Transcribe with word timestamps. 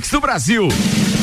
Do 0.00 0.20
Brasil. 0.20 1.13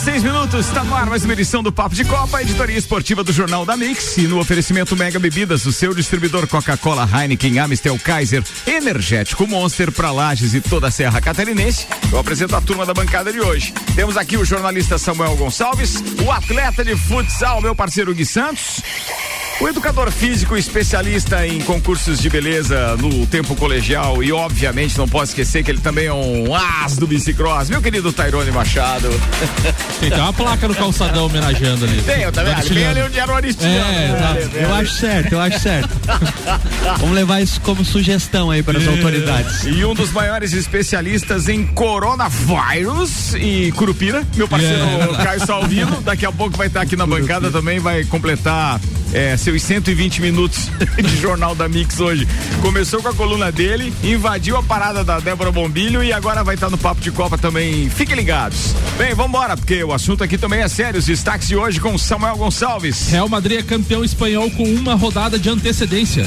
Mix, 0.00 0.04
8 0.04 0.04
horas, 0.04 0.04
6 0.04 0.22
minutos. 0.22 0.66
Está 0.66 0.84
no 0.84 0.94
ar 0.94 1.06
mais 1.06 1.24
uma 1.24 1.32
edição 1.32 1.62
do 1.62 1.72
Papo 1.72 1.94
de 1.94 2.04
Copa, 2.04 2.40
editoria 2.42 2.78
esportiva 2.78 3.22
do 3.22 3.32
Jornal 3.32 3.64
da 3.64 3.76
Mix. 3.76 4.16
E 4.16 4.22
no 4.22 4.38
oferecimento 4.38 4.96
Mega 4.96 5.18
Bebidas, 5.18 5.66
o 5.66 5.72
seu 5.72 5.94
distribuidor 5.94 6.46
Coca-Cola, 6.46 7.08
Heineken, 7.12 7.58
Amistel, 7.58 7.98
Kaiser, 7.98 8.42
Energético 8.66 9.46
Monster 9.46 9.92
para 9.92 10.10
Lages 10.10 10.54
e 10.54 10.60
toda 10.60 10.88
a 10.88 10.90
Serra 10.90 11.20
Catarinense. 11.20 11.86
Eu 12.10 12.18
apresento 12.18 12.56
a 12.56 12.60
turma 12.60 12.86
da 12.86 12.94
bancada 12.94 13.32
de 13.32 13.40
hoje. 13.40 13.72
Temos 13.94 14.16
aqui 14.16 14.36
o 14.36 14.44
jornalista 14.44 14.98
Samuel 14.98 15.36
Gonçalves, 15.36 16.02
o 16.24 16.30
atleta 16.30 16.84
de 16.84 16.96
futsal, 16.96 17.60
meu 17.60 17.74
parceiro 17.74 18.14
Gui 18.14 18.24
Santos. 18.24 18.82
O 19.60 19.68
educador 19.68 20.10
físico 20.10 20.56
especialista 20.56 21.46
em 21.46 21.60
concursos 21.60 22.18
de 22.18 22.30
beleza 22.30 22.96
no 22.96 23.26
tempo 23.26 23.54
colegial 23.54 24.22
e 24.22 24.32
obviamente 24.32 24.96
não 24.96 25.06
posso 25.06 25.32
esquecer 25.32 25.62
que 25.62 25.70
ele 25.70 25.80
também 25.80 26.06
é 26.06 26.12
um 26.12 26.54
as 26.54 26.96
do 26.96 27.06
bicicross, 27.06 27.68
meu 27.68 27.82
querido 27.82 28.10
Tairone 28.10 28.50
Machado. 28.50 29.10
Tem 30.00 30.12
uma 30.14 30.32
placa 30.32 30.66
no 30.66 30.74
calçadão 30.74 31.26
homenageando 31.26 31.84
ali. 31.84 32.00
Tem, 32.00 32.22
eu 32.22 32.32
também. 32.32 32.54
Ali, 32.54 32.84
ali 32.84 33.02
onde 33.02 33.18
era 33.18 33.30
o 33.30 33.34
Aristiano. 33.34 33.74
É, 33.74 34.08
né? 34.08 34.50
eu 34.54 34.74
acho 34.74 34.94
certo, 34.94 35.32
eu 35.32 35.40
acho 35.40 35.60
certo. 35.60 35.90
Vamos 36.98 37.14
levar 37.14 37.42
isso 37.42 37.60
como 37.60 37.84
sugestão 37.84 38.50
aí 38.50 38.62
para 38.62 38.78
as 38.78 38.88
autoridades. 38.88 39.64
E 39.64 39.84
um 39.84 39.94
dos 39.94 40.10
maiores 40.10 40.54
especialistas 40.54 41.50
em 41.50 41.66
coronavírus 41.66 43.34
e 43.34 43.70
curupira, 43.72 44.26
meu 44.34 44.48
parceiro 44.48 44.70
Yeah. 44.70 45.24
Caio 45.24 45.46
Salvino, 45.46 46.00
daqui 46.00 46.24
a 46.24 46.32
pouco 46.32 46.56
vai 46.56 46.68
estar 46.68 46.80
aqui 46.80 46.96
na 46.96 47.06
bancada 47.06 47.50
também, 47.50 47.78
vai 47.78 48.04
completar 48.04 48.80
é, 49.12 49.36
seus 49.50 49.62
120 49.62 50.20
minutos 50.20 50.70
de 50.96 51.16
Jornal 51.16 51.56
da 51.56 51.68
Mix 51.68 51.98
hoje. 51.98 52.26
Começou 52.62 53.02
com 53.02 53.08
a 53.08 53.14
coluna 53.14 53.50
dele, 53.50 53.92
invadiu 54.04 54.56
a 54.56 54.62
parada 54.62 55.02
da 55.02 55.18
Débora 55.18 55.50
Bombilho 55.50 56.04
e 56.04 56.12
agora 56.12 56.44
vai 56.44 56.54
estar 56.54 56.70
no 56.70 56.78
Papo 56.78 57.00
de 57.00 57.10
Copa 57.10 57.36
também. 57.36 57.90
Fiquem 57.90 58.14
ligados. 58.14 58.74
Bem, 58.96 59.12
vamos 59.14 59.30
embora, 59.30 59.56
porque 59.56 59.82
o 59.82 59.92
assunto 59.92 60.22
aqui 60.22 60.38
também 60.38 60.60
é 60.60 60.68
sério. 60.68 61.00
Os 61.00 61.06
destaques 61.06 61.48
de 61.48 61.56
hoje 61.56 61.80
com 61.80 61.98
Samuel 61.98 62.36
Gonçalves. 62.36 63.08
Real 63.08 63.28
Madrid 63.28 63.58
é 63.58 63.62
campeão 63.62 64.04
espanhol 64.04 64.50
com 64.52 64.62
uma 64.62 64.94
rodada 64.94 65.36
de 65.36 65.48
antecedência. 65.48 66.24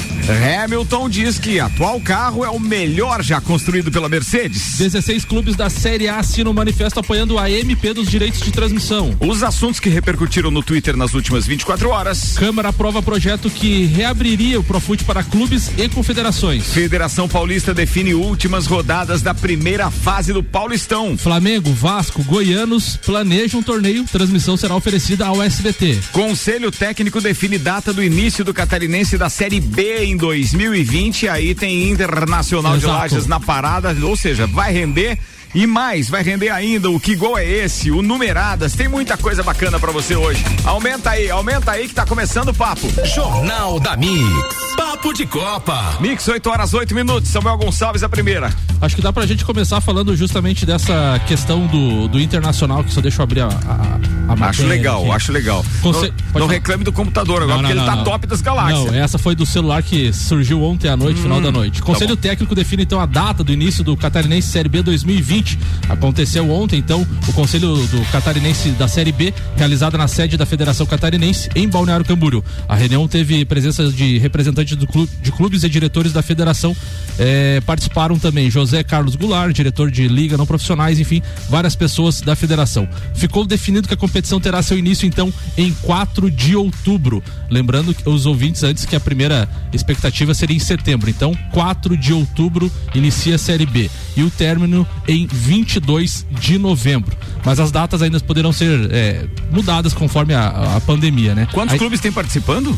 Hamilton 0.63 1.09
diz 1.09 1.39
que 1.39 1.59
atual 1.59 2.01
carro 2.01 2.43
é 2.43 2.49
o 2.49 2.59
melhor 2.59 3.23
já 3.23 3.39
construído 3.39 3.89
pela 3.89 4.09
Mercedes. 4.09 4.77
16 4.77 5.23
clubes 5.23 5.55
da 5.55 5.69
Série 5.69 6.09
A 6.09 6.17
assinam 6.17 6.51
manifesto 6.51 6.99
apoiando 6.99 7.39
a 7.39 7.49
MP 7.49 7.93
dos 7.93 8.09
direitos 8.09 8.41
de 8.41 8.51
transmissão. 8.51 9.15
Os 9.21 9.43
assuntos 9.43 9.79
que 9.79 9.87
repercutiram 9.87 10.51
no 10.51 10.61
Twitter 10.61 10.97
nas 10.97 11.13
últimas 11.13 11.45
24 11.45 11.89
horas. 11.89 12.33
Câmara 12.37 12.69
aprova 12.69 13.01
projeto 13.13 13.47
que 13.47 13.85
reabriria 13.85 14.59
o 14.59 14.63
Profute 14.63 15.03
para 15.03 15.23
clubes 15.23 15.69
e 15.77 15.87
confederações. 15.87 16.73
Federação 16.73 17.29
Paulista 17.29 17.71
define 17.71 18.15
últimas 18.15 18.65
rodadas 18.65 19.21
da 19.21 19.35
primeira 19.35 19.91
fase 19.91 20.33
do 20.33 20.41
Paulistão. 20.41 21.15
Flamengo, 21.15 21.71
Vasco, 21.73 22.23
Goianos 22.23 22.97
planejam 22.97 23.59
um 23.59 23.63
torneio. 23.63 24.03
Transmissão 24.05 24.57
será 24.57 24.75
oferecida 24.75 25.27
ao 25.27 25.43
SBT. 25.43 25.99
Conselho 26.11 26.71
técnico 26.71 27.21
define 27.21 27.59
data 27.59 27.93
do 27.93 28.01
início 28.03 28.43
do 28.43 28.51
catarinense 28.51 29.15
da 29.15 29.29
Série 29.29 29.59
B 29.59 30.05
em 30.05 30.17
2020. 30.17 31.27
Aí 31.27 31.53
tem 31.53 31.91
Internacional 31.91 32.79
de 32.79 32.85
Exato. 32.85 32.97
Lages 32.97 33.27
na 33.27 33.39
parada, 33.39 33.95
ou 34.01 34.17
seja, 34.17 34.47
vai 34.47 34.73
render. 34.73 35.19
E 35.53 35.67
mais, 35.67 36.09
vai 36.09 36.23
render 36.23 36.49
ainda 36.49 36.89
o 36.89 36.99
que 36.99 37.15
gol 37.15 37.37
é 37.37 37.45
esse, 37.45 37.91
o 37.91 38.01
numeradas, 38.01 38.73
tem 38.73 38.87
muita 38.87 39.15
coisa 39.15 39.43
bacana 39.43 39.79
pra 39.79 39.91
você 39.91 40.15
hoje. 40.15 40.43
Aumenta 40.65 41.11
aí, 41.11 41.29
aumenta 41.29 41.71
aí 41.71 41.87
que 41.87 41.93
tá 41.93 42.05
começando 42.05 42.49
o 42.49 42.53
papo. 42.53 42.87
Jornal 43.05 43.79
da 43.79 43.95
Mix. 43.95 44.72
Papo 44.75 45.13
de 45.13 45.25
Copa. 45.25 45.97
Mix, 45.99 46.27
8 46.27 46.49
horas, 46.49 46.73
8 46.73 46.93
minutos. 46.95 47.29
Samuel 47.29 47.57
Gonçalves, 47.57 48.03
a 48.03 48.09
primeira. 48.09 48.51
Acho 48.81 48.95
que 48.95 49.01
dá 49.01 49.13
pra 49.13 49.25
gente 49.25 49.45
começar 49.45 49.79
falando 49.81 50.15
justamente 50.15 50.65
dessa 50.65 51.19
questão 51.27 51.65
do, 51.67 52.07
do 52.07 52.19
internacional, 52.19 52.83
que 52.83 52.91
só 52.93 52.99
deixa 53.01 53.21
eu 53.21 53.23
abrir 53.23 53.41
a, 53.41 53.47
a, 53.47 54.33
a 54.33 54.49
Acho 54.49 54.65
legal, 54.65 55.01
aqui. 55.03 55.11
acho 55.11 55.31
legal. 55.31 55.65
Conce- 55.81 56.11
não 56.33 56.41
não 56.41 56.47
reclame 56.47 56.83
do 56.83 56.91
computador 56.91 57.41
agora, 57.43 57.57
Não, 57.57 57.63
porque 57.63 57.73
não, 57.75 57.83
ele 57.83 57.89
tá 57.91 57.95
não, 57.97 58.03
top 58.03 58.27
das 58.27 58.41
galáxias. 58.41 58.85
Não, 58.85 58.93
essa 58.95 59.17
foi 59.17 59.35
do 59.35 59.45
celular 59.45 59.81
que 59.83 60.11
surgiu 60.11 60.61
ontem 60.63 60.89
à 60.89 60.97
noite, 60.97 61.21
final 61.21 61.39
da 61.39 61.51
noite. 61.51 61.81
Conselho 61.81 62.17
técnico 62.17 62.53
define 62.55 62.83
então 62.83 62.99
a 62.99 63.05
data 63.05 63.43
do 63.43 63.53
início 63.53 63.83
do 63.83 63.95
Catarinense 63.95 64.49
Série 64.49 64.67
B 64.69 64.81
2020. 64.81 65.57
Aconteceu 65.89 66.49
ontem, 66.51 66.77
então, 66.77 67.05
o 67.27 67.33
Conselho 67.33 67.75
do 67.87 68.01
Catarinense 68.11 68.69
da 68.71 68.87
Série 68.87 69.11
B, 69.11 69.33
realizada 69.55 69.97
na 69.97 70.07
sede 70.07 70.35
da 70.35 70.45
Federação 70.45 70.85
Catarinense, 70.85 71.49
em 71.55 71.67
Balneário 71.69 72.05
Camboriú. 72.05 72.43
A 72.67 72.75
reunião 72.75 73.07
teve 73.07 73.45
presença 73.45 73.87
de 73.89 74.17
representantes 74.17 74.62
do 74.71 74.87
clube, 74.87 75.11
de 75.21 75.31
clubes 75.31 75.63
e 75.63 75.69
diretores 75.69 76.11
da 76.13 76.21
federação. 76.21 76.75
Eh, 77.19 77.61
participaram 77.65 78.17
também 78.17 78.49
José 78.49 78.83
Carlos 78.83 79.15
Goulart, 79.15 79.53
diretor 79.53 79.91
de 79.91 80.07
Liga 80.07 80.37
Não 80.37 80.45
Profissionais, 80.45 80.99
enfim, 80.99 81.21
várias 81.49 81.75
pessoas 81.75 82.21
da 82.21 82.35
federação. 82.35 82.87
Ficou 83.13 83.45
definido 83.45 83.87
que 83.87 83.93
a 83.93 83.97
competição 83.97 84.39
terá 84.39 84.61
seu 84.63 84.77
início, 84.77 85.05
então, 85.05 85.31
em 85.57 85.71
4 85.81 86.31
de 86.31 86.55
outubro. 86.55 87.21
Lembrando 87.49 87.93
que 87.93 88.07
os 88.09 88.25
ouvintes 88.25 88.63
antes 88.63 88.85
que 88.85 88.95
a 88.95 88.99
primeira 88.99 89.47
expectativa 89.71 90.33
seria 90.33 90.55
em 90.55 90.59
setembro. 90.59 91.09
Então, 91.09 91.35
4 91.51 91.95
de 91.97 92.13
outubro 92.13 92.71
inicia 92.95 93.35
a 93.35 93.37
Série 93.37 93.65
B. 93.65 93.89
E 94.15 94.23
o 94.23 94.29
término 94.29 94.87
em 95.07 95.27
22 95.27 96.25
de 96.39 96.57
novembro. 96.57 97.15
Mas 97.45 97.59
as 97.59 97.71
datas 97.71 98.01
ainda 98.01 98.19
poderão 98.19 98.53
ser 98.53 98.89
eh, 98.91 99.25
mudadas 99.51 99.93
conforme 99.93 100.33
a, 100.33 100.75
a 100.77 100.81
pandemia, 100.81 101.35
né? 101.35 101.47
Quantos 101.51 101.73
Aí- 101.73 101.79
clubes 101.79 101.99
tem 101.99 102.11
participando? 102.11 102.77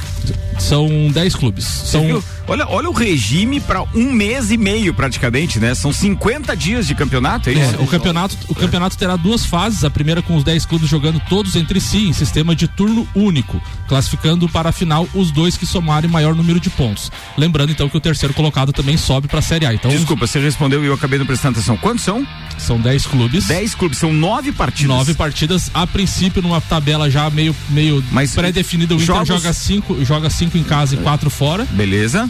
São 0.60 0.88
10 1.12 1.36
clubes. 1.36 1.66
São? 1.66 2.24
Olha, 2.48 2.68
olha 2.68 2.90
o 2.90 2.94
regime 2.94 3.60
para 3.60 3.82
um 3.96 4.12
mês 4.12 4.52
e 4.52 4.58
meio 4.58 4.94
praticamente, 4.94 5.60
né? 5.60 5.74
São 5.74 5.92
50 5.92 6.56
dias 6.56 6.86
de 6.86 6.94
campeonato, 6.94 7.50
é 7.50 7.54
isso? 7.54 7.76
É, 7.76 7.82
o 7.82 7.88
campeonato, 7.88 8.38
o 8.48 8.54
campeonato 8.54 8.96
terá 8.98 9.16
duas 9.16 9.46
fases. 9.46 9.84
A 9.84 9.90
primeira 9.90 10.22
com 10.22 10.36
os 10.36 10.44
10 10.44 10.66
clubes 10.66 10.88
jogando 10.88 11.20
todos 11.28 11.56
entre 11.56 11.80
si 11.80 12.08
em 12.08 12.14
sistema 12.14 12.56
de 12.56 12.68
turno 12.68 13.08
único, 13.16 13.62
classificando 13.88 14.48
para 14.48 14.70
a 14.70 14.72
final 14.72 15.08
os 15.14 15.32
dois 15.32 15.58
que 15.58 15.66
somarem 15.66 16.10
maior 16.10 16.36
número 16.36 16.60
de 16.60 16.70
pontos. 16.70 17.12
Lembrando 17.38 17.72
então 17.72 17.90
que 17.90 17.98
o 17.98 18.02
terceiro 18.02 18.34
colocado 18.34 18.72
também 18.72 18.96
sobe 18.96 19.28
para 19.28 19.40
a 19.40 19.42
Série 19.42 19.66
A. 19.66 19.74
Então 19.74 19.90
Desculpa, 19.90 20.28
você 20.28 20.40
respondeu 20.40 20.84
e 20.84 20.88
eu 20.88 20.94
acabei 20.94 21.18
não 21.18 21.26
prestando 21.26 21.58
atenção. 21.58 21.78
Quantos 21.78 22.04
são? 22.04 22.26
são 22.58 22.80
10 22.80 23.06
clubes. 23.08 23.48
10 23.48 23.76
clubes, 23.76 23.98
são 23.98 24.14
nove 24.14 24.52
partidas. 24.52 24.88
Nove 24.88 25.14
partidas, 25.14 25.70
a 25.74 25.86
princípio 25.86 26.42
numa 26.42 26.62
tabela 26.62 27.10
já 27.12 27.30
meio, 27.30 27.54
meio 27.70 28.02
pré-definida. 28.34 28.94
O 28.94 28.98
Inter 28.98 29.08
jogos- 29.08 29.28
joga 29.28 29.54
cinco, 29.54 30.06
joga 30.06 30.30
cinco 30.30 30.58
em 30.58 30.64
casa 30.64 30.96
e 30.96 30.98
quatro 31.00 31.30
fora. 31.30 31.66
Beleza. 31.72 32.30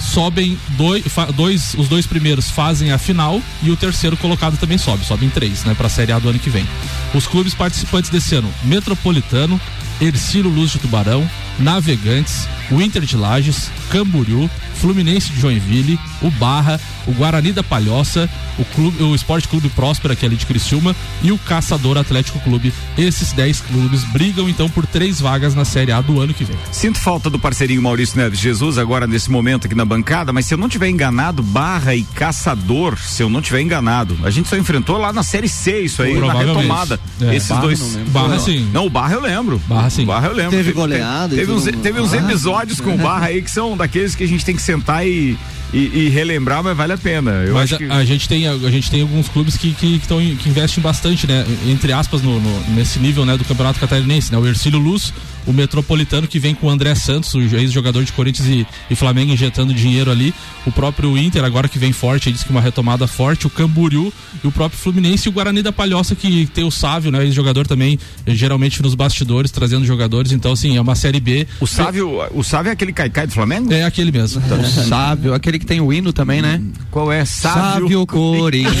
Sobem 0.00 0.58
dois, 0.70 1.04
dois, 1.34 1.74
os 1.74 1.88
dois 1.88 2.06
primeiros 2.06 2.50
fazem 2.50 2.92
a 2.92 2.98
final 2.98 3.40
e 3.62 3.70
o 3.70 3.76
terceiro 3.76 4.16
colocado 4.16 4.56
também 4.56 4.78
sobe, 4.78 5.04
sobe 5.04 5.26
em 5.26 5.30
três, 5.30 5.64
né, 5.64 5.74
para 5.74 5.86
a 5.86 5.90
Série 5.90 6.12
A 6.12 6.18
do 6.18 6.28
ano 6.28 6.38
que 6.38 6.50
vem. 6.50 6.66
Os 7.14 7.26
clubes 7.26 7.54
participantes 7.54 8.10
desse 8.10 8.34
ano: 8.34 8.52
Metropolitano, 8.64 9.60
Ercílio 10.00 10.50
Luz 10.50 10.70
de 10.70 10.78
Tubarão, 10.78 11.28
Navegantes, 11.58 12.48
o 12.70 12.80
Inter 12.80 13.02
de 13.02 13.16
Lages, 13.16 13.70
Camboriú, 13.90 14.48
Fluminense 14.74 15.32
de 15.32 15.40
Joinville, 15.40 15.98
o 16.22 16.30
Barra, 16.30 16.80
o 17.06 17.12
Guarani 17.12 17.52
da 17.52 17.62
Palhoça, 17.62 18.30
o, 18.58 18.64
clube, 18.64 19.02
o 19.02 19.14
Esporte 19.14 19.48
Clube 19.48 19.68
Próspera, 19.70 20.14
que 20.14 20.24
é 20.24 20.28
ali 20.28 20.36
de 20.36 20.46
Criciúma, 20.46 20.94
e 21.22 21.32
o 21.32 21.38
Caçador 21.38 21.98
Atlético 21.98 22.38
Clube. 22.40 22.72
Esses 22.96 23.32
10 23.32 23.60
clubes 23.62 24.04
brigam 24.04 24.48
então 24.48 24.68
por 24.68 24.86
três 24.86 25.20
vagas 25.20 25.54
na 25.54 25.64
Série 25.64 25.90
A 25.90 26.00
do 26.00 26.20
ano 26.20 26.32
que 26.32 26.44
vem. 26.44 26.56
Sinto 26.70 26.98
falta 26.98 27.28
do 27.28 27.38
parceirinho 27.38 27.82
Maurício 27.82 28.16
Neves 28.16 28.38
Jesus 28.38 28.78
agora 28.78 29.06
nesse 29.06 29.30
momento 29.30 29.66
aqui 29.66 29.74
na 29.74 29.84
bancada, 29.88 30.32
mas 30.32 30.46
se 30.46 30.54
eu 30.54 30.58
não 30.58 30.68
tiver 30.68 30.88
enganado, 30.88 31.42
Barra 31.42 31.94
e 31.94 32.02
Caçador, 32.02 32.96
se 32.98 33.22
eu 33.22 33.28
não 33.30 33.40
tiver 33.42 33.60
enganado, 33.60 34.16
a 34.22 34.30
gente 34.30 34.48
só 34.48 34.56
enfrentou 34.56 34.98
lá 34.98 35.12
na 35.12 35.22
Série 35.22 35.48
C 35.48 35.80
isso 35.80 36.02
aí, 36.02 36.18
na 36.18 36.32
retomada. 36.34 37.00
É, 37.20 37.34
Esses 37.34 37.48
Barra 37.48 37.60
dois. 37.62 37.80
não 37.80 37.88
lembro. 37.88 38.10
Barra, 38.12 38.38
sim. 38.38 38.70
Não, 38.72 38.86
o 38.86 38.90
Barra 38.90 39.14
eu 39.14 39.20
lembro. 39.20 39.60
Barra, 39.66 39.90
sim. 39.90 40.02
O 40.04 40.06
Barra 40.06 40.28
eu 40.28 40.34
lembro. 40.34 40.50
Teve 40.52 40.72
goleada 40.72 41.34
Teve, 41.34 41.46
tudo 41.46 41.58
uns, 41.58 41.64
teve 41.82 42.00
uns 42.00 42.12
episódios 42.12 42.80
com 42.80 42.94
o 42.94 42.98
Barra 42.98 43.26
aí 43.26 43.42
que 43.42 43.50
são 43.50 43.76
daqueles 43.76 44.14
que 44.14 44.22
a 44.24 44.28
gente 44.28 44.44
tem 44.44 44.54
que 44.54 44.62
sentar 44.62 45.06
e, 45.06 45.36
e, 45.72 45.78
e 46.04 46.08
relembrar, 46.08 46.62
mas 46.64 46.76
vale 46.76 46.92
a 46.94 46.98
pena. 46.98 47.30
Eu 47.44 47.54
Mas 47.54 47.64
acho 47.64 47.74
a, 47.74 47.78
que... 47.78 47.84
a 47.92 48.04
gente 48.04 48.28
tem, 48.28 48.46
a, 48.46 48.52
a 48.52 48.70
gente 48.70 48.90
tem 48.90 49.02
alguns 49.02 49.28
clubes 49.28 49.56
que, 49.56 49.72
que, 49.74 49.98
que, 49.98 50.08
tão, 50.08 50.18
que 50.18 50.48
investem 50.48 50.82
bastante, 50.82 51.26
né? 51.26 51.44
Entre 51.66 51.92
aspas, 51.92 52.22
no, 52.22 52.40
no- 52.40 52.60
nesse 52.74 52.98
nível 52.98 53.24
né, 53.26 53.36
do 53.36 53.44
Campeonato 53.44 53.78
Catarinense, 53.78 54.32
né? 54.32 54.38
O 54.38 54.46
Ercílio 54.46 54.78
Luz, 54.78 55.12
o 55.46 55.52
Metropolitano, 55.52 56.26
que 56.26 56.38
vem 56.38 56.54
com 56.54 56.68
o 56.68 56.70
André 56.70 56.94
Santos, 56.94 57.34
o 57.34 57.40
ex-jogador 57.40 58.02
de 58.04 58.12
Corinthians 58.12 58.48
e, 58.48 58.66
e 58.90 58.94
Flamengo 58.94 59.32
injetando 59.32 59.74
dinheiro 59.74 60.10
ali. 60.10 60.32
O 60.66 60.72
próprio 60.72 61.16
Inter, 61.18 61.44
agora 61.44 61.68
que 61.68 61.78
vem 61.78 61.92
forte, 61.92 62.32
diz 62.32 62.42
que 62.42 62.50
uma 62.50 62.60
retomada 62.60 63.06
forte, 63.06 63.46
o 63.46 63.50
Camboriú 63.50 64.12
e 64.42 64.46
o 64.46 64.52
próprio 64.52 64.80
Fluminense 64.80 65.28
e 65.28 65.30
o 65.30 65.32
Guarani 65.32 65.62
da 65.62 65.72
Palhoça, 65.72 66.14
que 66.14 66.46
tem 66.46 66.64
o 66.64 66.70
Sávio, 66.70 67.10
né? 67.10 67.22
Ex-jogador 67.24 67.66
também, 67.66 67.98
eh, 68.26 68.34
geralmente 68.34 68.82
nos 68.82 68.94
bastidores, 68.94 69.50
trazendo 69.50 69.84
jogadores. 69.84 70.32
Então, 70.32 70.52
assim, 70.52 70.76
é 70.76 70.80
uma 70.80 70.94
Série 70.94 71.20
B. 71.20 71.46
O 71.60 71.66
Sávio, 71.66 72.22
o 72.32 72.42
Sávio 72.42 72.70
é 72.70 72.72
aquele 72.72 72.92
caicai 72.92 73.26
do 73.26 73.32
Flamengo? 73.34 73.70
É 73.72 73.84
aquele 73.84 74.10
mesmo. 74.10 74.40
O 74.40 74.88
sábio, 74.88 75.34
aquele 75.34 75.57
aquele 75.57 75.57
que 75.58 75.66
tem 75.66 75.80
o 75.80 75.92
hino 75.92 76.12
também, 76.12 76.40
né? 76.42 76.60
Qual 76.90 77.12
é? 77.12 77.24
Sábio, 77.24 77.62
Sábio 77.62 78.06
Corinthians. 78.06 78.74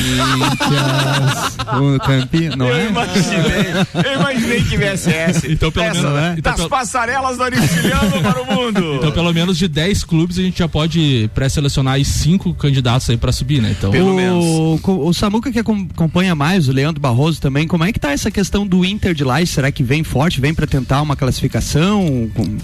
o 1.80 1.98
campeão, 2.00 2.56
não 2.56 2.68
eu 2.68 2.76
é? 2.76 2.88
Imaginei, 2.88 3.72
eu 4.04 4.20
imaginei 4.20 4.62
que 4.64 4.76
viesse 4.76 5.10
essa. 5.10 5.50
Então, 5.50 5.70
pelo 5.70 5.86
essa, 5.86 6.00
menos, 6.02 6.14
né? 6.14 6.28
Das 6.28 6.38
então, 6.38 6.54
pelo... 6.54 6.68
passarelas 6.68 7.36
do 7.36 7.42
Aristiliano 7.42 8.22
para 8.22 8.42
o 8.42 8.46
mundo. 8.46 8.94
Então, 8.96 9.12
pelo 9.12 9.32
menos 9.32 9.58
de 9.58 9.68
10 9.68 10.04
clubes, 10.04 10.38
a 10.38 10.42
gente 10.42 10.58
já 10.58 10.68
pode 10.68 11.30
pré-selecionar 11.34 11.94
aí 11.94 12.04
cinco 12.04 12.54
candidatos 12.54 13.08
aí 13.10 13.16
para 13.16 13.32
subir, 13.32 13.60
né? 13.60 13.74
Então, 13.76 13.90
pelo 13.90 14.12
o, 14.12 14.16
menos. 14.16 14.44
O, 14.44 15.08
o 15.08 15.12
Samuca 15.12 15.50
que 15.50 15.58
acompanha 15.58 16.34
mais, 16.34 16.68
o 16.68 16.72
Leandro 16.72 17.00
Barroso 17.00 17.40
também, 17.40 17.66
como 17.66 17.84
é 17.84 17.92
que 17.92 18.00
tá 18.00 18.12
essa 18.12 18.30
questão 18.30 18.66
do 18.66 18.84
Inter 18.84 19.14
de 19.14 19.24
lá? 19.24 19.44
Será 19.46 19.70
que 19.70 19.82
vem 19.82 20.02
forte, 20.02 20.40
vem 20.40 20.54
para 20.54 20.66
tentar 20.66 21.02
uma 21.02 21.16
classificação? 21.16 22.04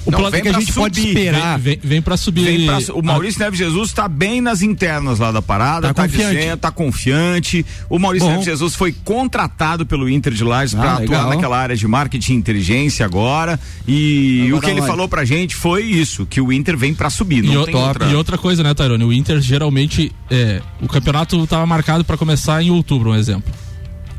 O 0.05 0.11
não, 0.11 0.19
plano 0.19 0.43
que 0.43 0.49
a 0.49 0.53
gente 0.53 0.73
subir. 0.73 0.81
pode 0.81 1.07
esperar. 1.07 1.59
Vem, 1.59 1.77
vem, 1.77 1.89
vem 1.89 2.03
para 2.03 2.17
subir. 2.17 2.45
Vem 2.45 2.67
pra, 2.67 2.95
o 2.95 3.03
Maurício 3.03 3.41
ah. 3.41 3.45
Neves 3.45 3.59
Jesus 3.59 3.89
está 3.89 4.04
bem 4.09 4.41
nas 4.41 4.62
internas 4.62 5.19
lá 5.19 5.33
da 5.33 5.43
parada, 5.43 5.89
tá, 5.89 5.95
tá 5.95 6.03
confiante. 6.03 6.37
Dizendo, 6.37 6.59
tá 6.59 6.71
confiante. 6.71 7.67
O 7.89 7.99
Maurício 7.99 8.29
Bom. 8.29 8.43
Jesus 8.43 8.75
foi 8.75 8.93
contratado 8.93 9.87
pelo 9.87 10.09
Inter 10.09 10.33
de 10.33 10.45
Lages 10.45 10.75
ah, 10.75 10.79
para 10.79 10.93
atuar 11.05 11.29
naquela 11.29 11.59
área 11.59 11.77
de 11.77 11.87
marketing 11.87 12.33
e 12.33 12.37
inteligência 12.37 13.05
agora. 13.05 13.59
E 13.87 14.45
agora 14.47 14.56
o 14.56 14.61
que 14.61 14.71
ele 14.71 14.83
falou 14.83 15.09
pra 15.09 15.25
gente 15.25 15.55
foi 15.55 15.83
isso, 15.83 16.27
que 16.27 16.41
o 16.41 16.53
Inter 16.53 16.77
vem 16.77 16.95
para 16.95 17.11
subir. 17.11 17.45
E, 17.45 17.56
outra... 17.56 18.06
e, 18.06 18.15
outra... 18.15 18.39
coisa, 18.39 18.62
né, 18.62 18.75
Tairone? 18.75 19.05
O 19.05 19.12
Inter 19.12 19.41
geralmente. 19.41 20.12
É, 20.31 20.61
o 20.81 20.89
campeonato 20.89 21.43
estava 21.43 21.65
marcado 21.67 22.05
para 22.05 22.17
começar 22.17 22.62
em 22.62 22.71
outubro, 22.71 23.11
um 23.11 23.15
exemplo. 23.15 23.53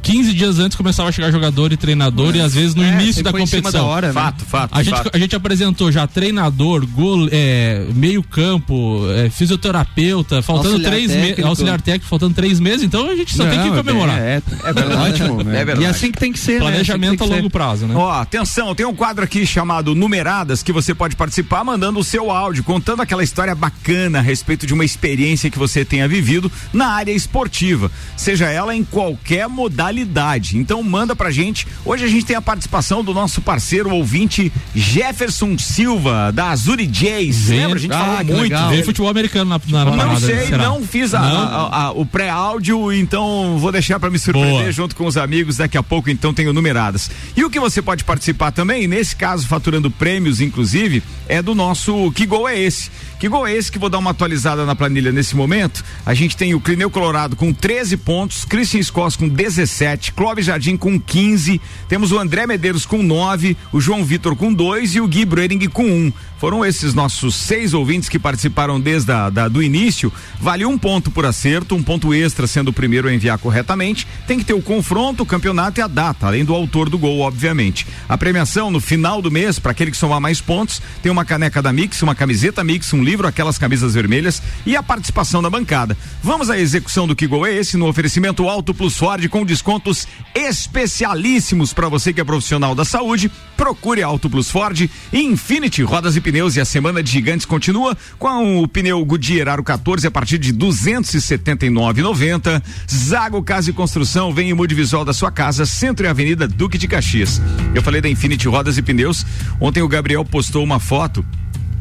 15 0.05 0.33
dias 0.35 0.59
antes 0.59 0.77
começava 0.77 1.09
a 1.09 1.11
chegar 1.11 1.31
jogador 1.31 1.73
e 1.73 1.77
treinador 1.77 2.35
e 2.35 2.39
às 2.39 2.53
vezes 2.53 2.75
no 2.75 2.83
é, 2.83 2.89
início 2.89 3.23
da 3.23 3.31
competição. 3.31 3.71
Da 3.71 3.83
hora, 3.83 4.07
né? 4.09 4.13
Fato, 4.13 4.45
fato. 4.45 4.71
A, 4.71 4.83
fato. 4.83 4.83
Gente, 4.83 5.15
a 5.15 5.17
gente 5.17 5.35
apresentou 5.35 5.91
já 5.91 6.05
treinador, 6.05 6.85
gol, 6.85 7.27
é, 7.31 7.87
meio 7.95 8.21
campo, 8.21 9.01
é, 9.09 9.31
fisioterapeuta, 9.31 10.43
faltando 10.43 10.75
auxiliar 10.75 10.91
três 10.91 11.11
meses, 11.11 11.43
auxiliar 11.43 11.81
técnico, 11.81 12.05
faltando 12.05 12.35
três 12.35 12.59
meses, 12.59 12.83
então 12.83 13.09
a 13.09 13.15
gente 13.15 13.35
só 13.35 13.45
Não, 13.45 13.49
tem 13.49 13.63
que 13.63 13.75
comemorar. 13.75 14.19
É, 14.19 14.35
é, 14.35 14.69
é 14.69 14.95
ótimo, 15.09 15.43
né? 15.43 15.61
é 15.61 15.65
verdade. 15.65 15.87
E 15.87 15.89
assim 15.89 16.11
que 16.11 16.19
tem 16.19 16.31
que 16.31 16.37
ser, 16.37 16.53
né? 16.53 16.59
Planejamento 16.59 17.25
né? 17.25 17.33
a 17.33 17.37
longo 17.37 17.49
prazo, 17.49 17.87
né? 17.87 17.95
Ó, 17.97 18.11
atenção, 18.11 18.75
tem 18.75 18.85
um 18.85 18.93
quadro 18.93 19.23
aqui 19.23 19.43
chamado 19.43 19.95
Numeradas 19.95 20.61
que 20.61 20.71
você 20.71 20.93
pode 20.93 21.15
participar 21.15 21.63
mandando 21.63 21.97
o 21.99 22.03
seu 22.03 22.29
áudio, 22.29 22.63
contando 22.63 23.01
aquela 23.01 23.23
história 23.23 23.55
bacana 23.55 24.19
a 24.19 24.21
respeito 24.21 24.67
de 24.67 24.73
uma 24.75 24.85
experiência 24.85 25.49
que 25.49 25.57
você 25.57 25.83
tenha 25.83 26.07
vivido 26.07 26.51
na 26.71 26.89
área 26.89 27.11
esportiva, 27.11 27.91
seja 28.15 28.51
ela 28.51 28.75
em 28.75 28.83
qualquer 28.83 29.49
modalidade. 29.49 29.94
Então 30.03 30.75
então 30.75 30.83
manda 30.83 31.15
pra 31.15 31.31
gente. 31.31 31.65
Hoje 31.85 32.03
a 32.03 32.07
gente 32.07 32.25
tem 32.25 32.35
a 32.35 32.41
participação 32.41 33.01
do 33.01 33.13
nosso 33.13 33.39
parceiro 33.39 33.89
ouvinte 33.95 34.51
Jefferson 34.75 35.57
Silva, 35.57 36.33
da 36.33 36.49
Azuri 36.49 36.89
Jays. 36.91 37.47
Lembra? 37.47 37.77
A 37.77 37.79
gente 37.79 37.93
ah, 37.93 37.99
falou 37.99 38.25
muito. 38.25 38.41
Legal. 38.41 38.69
Veio 38.71 38.83
futebol 38.83 39.09
americano 39.09 39.57
na, 39.69 39.85
na, 39.85 40.05
Não 40.05 40.19
sei, 40.19 40.47
será? 40.47 40.63
não 40.65 40.83
fiz 40.83 41.13
a, 41.13 41.21
não? 41.21 41.39
A, 41.39 41.83
a, 41.83 41.91
o 41.91 42.05
pré-áudio, 42.05 42.91
então 42.91 43.57
vou 43.57 43.71
deixar 43.71 43.97
para 43.97 44.09
me 44.09 44.19
surpreender 44.19 44.63
Boa. 44.63 44.71
junto 44.73 44.97
com 44.97 45.05
os 45.05 45.15
amigos. 45.15 45.55
Daqui 45.55 45.77
a 45.77 45.83
pouco, 45.83 46.09
então, 46.09 46.33
tenho 46.33 46.51
numeradas. 46.51 47.09
E 47.33 47.45
o 47.45 47.49
que 47.49 47.59
você 47.59 47.81
pode 47.81 48.03
participar 48.03 48.51
também, 48.51 48.89
nesse 48.89 49.15
caso, 49.15 49.47
faturando 49.47 49.89
prêmios, 49.89 50.41
inclusive, 50.41 51.01
é 51.29 51.41
do 51.41 51.55
nosso 51.55 52.11
Que 52.11 52.25
Gol 52.25 52.49
é 52.49 52.59
esse? 52.59 52.91
Que 53.19 53.29
gol 53.29 53.47
é 53.47 53.53
esse 53.53 53.71
que 53.71 53.79
vou 53.79 53.89
dar 53.89 53.97
uma 53.97 54.11
atualizada 54.11 54.65
na 54.65 54.75
planilha 54.75 55.11
nesse 55.11 55.35
momento? 55.35 55.83
A 56.05 56.13
gente 56.13 56.35
tem 56.35 56.53
o 56.53 56.59
Clineu 56.59 56.89
Colorado 56.89 57.35
com 57.35 57.53
13 57.53 57.95
pontos, 57.97 58.43
Christian 58.43 58.83
Scott 58.83 59.17
com 59.17 59.29
17, 59.29 60.11
Clóvis 60.11 60.45
Jardim 60.45 60.75
com 60.75 60.99
15, 60.99 61.61
temos 61.87 62.11
o 62.11 62.19
André 62.19 62.45
Medeiros 62.45 62.85
com 62.85 63.01
9, 63.01 63.55
o 63.71 63.79
João 63.79 64.03
Vitor 64.03 64.35
com 64.35 64.53
2 64.53 64.95
e 64.95 65.01
o 65.01 65.07
Gui 65.07 65.23
Brering 65.23 65.67
com 65.69 65.85
1. 65.85 65.87
Um. 65.87 66.13
Foram 66.45 66.63
esses 66.63 66.93
nossos 66.93 67.33
seis 67.33 67.73
ouvintes 67.73 68.07
que 68.07 68.19
participaram 68.19 68.79
desde 68.79 69.11
a, 69.11 69.31
da, 69.31 69.47
do 69.47 69.63
início. 69.63 70.13
Vale 70.39 70.63
um 70.63 70.77
ponto 70.77 71.09
por 71.09 71.25
acerto, 71.25 71.73
um 71.73 71.81
ponto 71.81 72.13
extra 72.13 72.45
sendo 72.45 72.67
o 72.67 72.73
primeiro 72.73 73.07
a 73.07 73.13
enviar 73.15 73.39
corretamente. 73.39 74.07
Tem 74.27 74.37
que 74.37 74.45
ter 74.45 74.53
o 74.53 74.61
confronto, 74.61 75.23
o 75.23 75.25
campeonato 75.25 75.79
e 75.79 75.81
a 75.81 75.87
data, 75.87 76.27
além 76.27 76.45
do 76.45 76.53
autor 76.53 76.87
do 76.87 76.99
gol, 76.99 77.21
obviamente. 77.21 77.87
A 78.07 78.15
premiação 78.15 78.69
no 78.69 78.79
final 78.79 79.23
do 79.23 79.31
mês, 79.31 79.57
para 79.57 79.71
aquele 79.71 79.89
que 79.89 79.97
somar 79.97 80.21
mais 80.21 80.39
pontos, 80.39 80.83
tem 81.01 81.11
uma 81.11 81.25
caneca 81.25 81.63
da 81.63 81.73
Mix, 81.73 82.03
uma 82.03 82.13
camiseta 82.13 82.63
Mix, 82.63 82.93
um 82.93 83.03
livro, 83.03 83.27
aquelas 83.27 83.57
camisas 83.57 83.95
vermelhas 83.95 84.39
e 84.67 84.75
a 84.75 84.83
participação 84.83 85.41
da 85.41 85.49
bancada. 85.49 85.97
Vamos 86.21 86.51
à 86.51 86.59
execução 86.59 87.07
do 87.07 87.15
que 87.15 87.25
gol 87.25 87.47
é 87.47 87.55
esse 87.55 87.75
no 87.75 87.87
oferecimento 87.87 88.47
Alto 88.47 88.71
Plus 88.71 88.95
Ford 88.95 89.27
com 89.29 89.43
descontos 89.43 90.07
especialíssimos 90.35 91.73
para 91.73 91.89
você 91.89 92.13
que 92.13 92.21
é 92.21 92.23
profissional 92.23 92.75
da 92.75 92.85
saúde. 92.85 93.31
Procure 93.57 94.03
Alto 94.03 94.29
Plus 94.29 94.51
Ford 94.51 94.79
e 95.11 95.19
Infinity 95.19 95.81
Rodas 95.81 96.15
e 96.15 96.21
Pneus 96.21 96.34
e 96.35 96.59
a 96.59 96.65
semana 96.65 97.01
de 97.01 97.09
gigantes 97.09 97.45
continua 97.45 97.95
com 98.19 98.61
o 98.61 98.67
pneu 98.67 99.05
Goodyear 99.05 99.47
Aro 99.47 99.63
14 99.63 100.05
a 100.05 100.11
partir 100.11 100.37
de 100.37 100.53
279,90. 100.53 102.61
Zago 102.91 103.41
Casa 103.41 103.69
e 103.69 103.73
Construção 103.73 104.33
vem 104.33 104.49
em 104.49 104.53
mude 104.53 104.75
visual 104.75 105.05
da 105.05 105.13
sua 105.13 105.31
casa, 105.31 105.65
Centro 105.65 106.05
e 106.05 106.09
Avenida 106.09 106.45
Duque 106.45 106.77
de 106.77 106.89
Caxias. 106.89 107.41
Eu 107.73 107.81
falei 107.81 108.01
da 108.01 108.09
Infinity 108.09 108.49
Rodas 108.49 108.77
e 108.77 108.81
Pneus. 108.81 109.25
Ontem 109.61 109.81
o 109.81 109.87
Gabriel 109.87 110.25
postou 110.25 110.61
uma 110.61 110.77
foto 110.77 111.25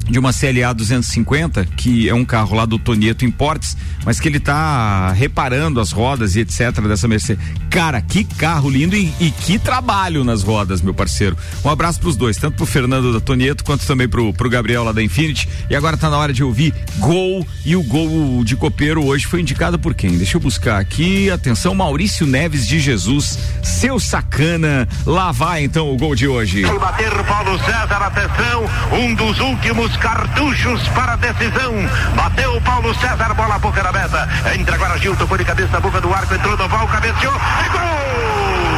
de 0.04 0.18
uma 0.18 0.32
CLA 0.32 0.72
250, 0.74 1.64
que 1.64 2.08
é 2.08 2.14
um 2.14 2.24
carro 2.24 2.54
lá 2.54 2.64
do 2.66 2.78
Tonieto 2.78 3.24
Importes, 3.24 3.76
mas 4.04 4.20
que 4.20 4.28
ele 4.28 4.38
tá 4.38 5.12
reparando 5.12 5.80
as 5.80 5.92
rodas 5.92 6.36
e 6.36 6.40
etc 6.40 6.80
dessa 6.86 7.08
Mercedes. 7.08 7.42
Cara, 7.70 8.00
que 8.00 8.24
carro 8.24 8.68
lindo 8.68 8.94
e, 8.94 9.12
e 9.18 9.30
que 9.30 9.58
trabalho 9.58 10.22
nas 10.24 10.42
rodas, 10.42 10.82
meu 10.82 10.94
parceiro. 10.94 11.36
Um 11.64 11.70
abraço 11.70 12.00
pros 12.00 12.16
dois, 12.16 12.36
tanto 12.36 12.56
pro 12.56 12.66
Fernando 12.66 13.12
da 13.12 13.20
Tonieto 13.20 13.64
quanto 13.64 13.86
também 13.86 14.08
pro, 14.08 14.32
pro 14.32 14.50
Gabriel 14.50 14.84
lá 14.84 14.92
da 14.92 15.02
Infinity. 15.02 15.48
E 15.68 15.74
agora 15.74 15.96
tá 15.96 16.10
na 16.10 16.18
hora 16.18 16.32
de 16.32 16.44
ouvir 16.44 16.74
Gol 16.98 17.46
e 17.64 17.74
o 17.74 17.82
gol 17.82 18.44
de 18.44 18.56
Copeiro 18.56 19.04
hoje 19.04 19.26
foi 19.26 19.40
indicado 19.40 19.78
por 19.78 19.94
quem? 19.94 20.16
Deixa 20.16 20.36
eu 20.36 20.40
buscar 20.40 20.78
aqui. 20.78 21.30
Atenção, 21.30 21.74
Maurício 21.74 22.26
Neves 22.26 22.66
de 22.66 22.78
Jesus, 22.78 23.38
seu 23.62 23.98
sacana. 23.98 24.86
Lá 25.06 25.32
vai 25.32 25.64
então 25.64 25.92
o 25.92 25.96
gol 25.96 26.14
de 26.14 26.28
hoje. 26.28 26.62
Vai 26.62 26.78
bater 26.78 27.12
Paulo 27.24 27.58
César, 27.58 28.02
atenção, 28.02 28.64
um 28.92 29.14
dos 29.14 29.38
últimos 29.40 29.93
cartuchos 29.96 30.86
para 30.88 31.12
a 31.12 31.16
decisão. 31.16 31.74
Bateu 32.14 32.56
o 32.56 32.60
Paulo 32.60 32.94
César, 32.94 33.34
bola 33.34 33.58
boca 33.58 33.82
da 33.82 33.92
meta. 33.92 34.28
Entra 34.58 34.74
agora 34.74 34.98
Gilton, 34.98 35.26
foi 35.26 35.38
de 35.38 35.44
cabeça 35.44 35.72
na 35.72 35.80
boca 35.80 36.00
do 36.00 36.12
arco, 36.12 36.34
entrou 36.34 36.56
no 36.56 36.68
val, 36.68 36.86
cabeceou 36.88 37.34
e 37.34 37.68
gol! 37.68 38.73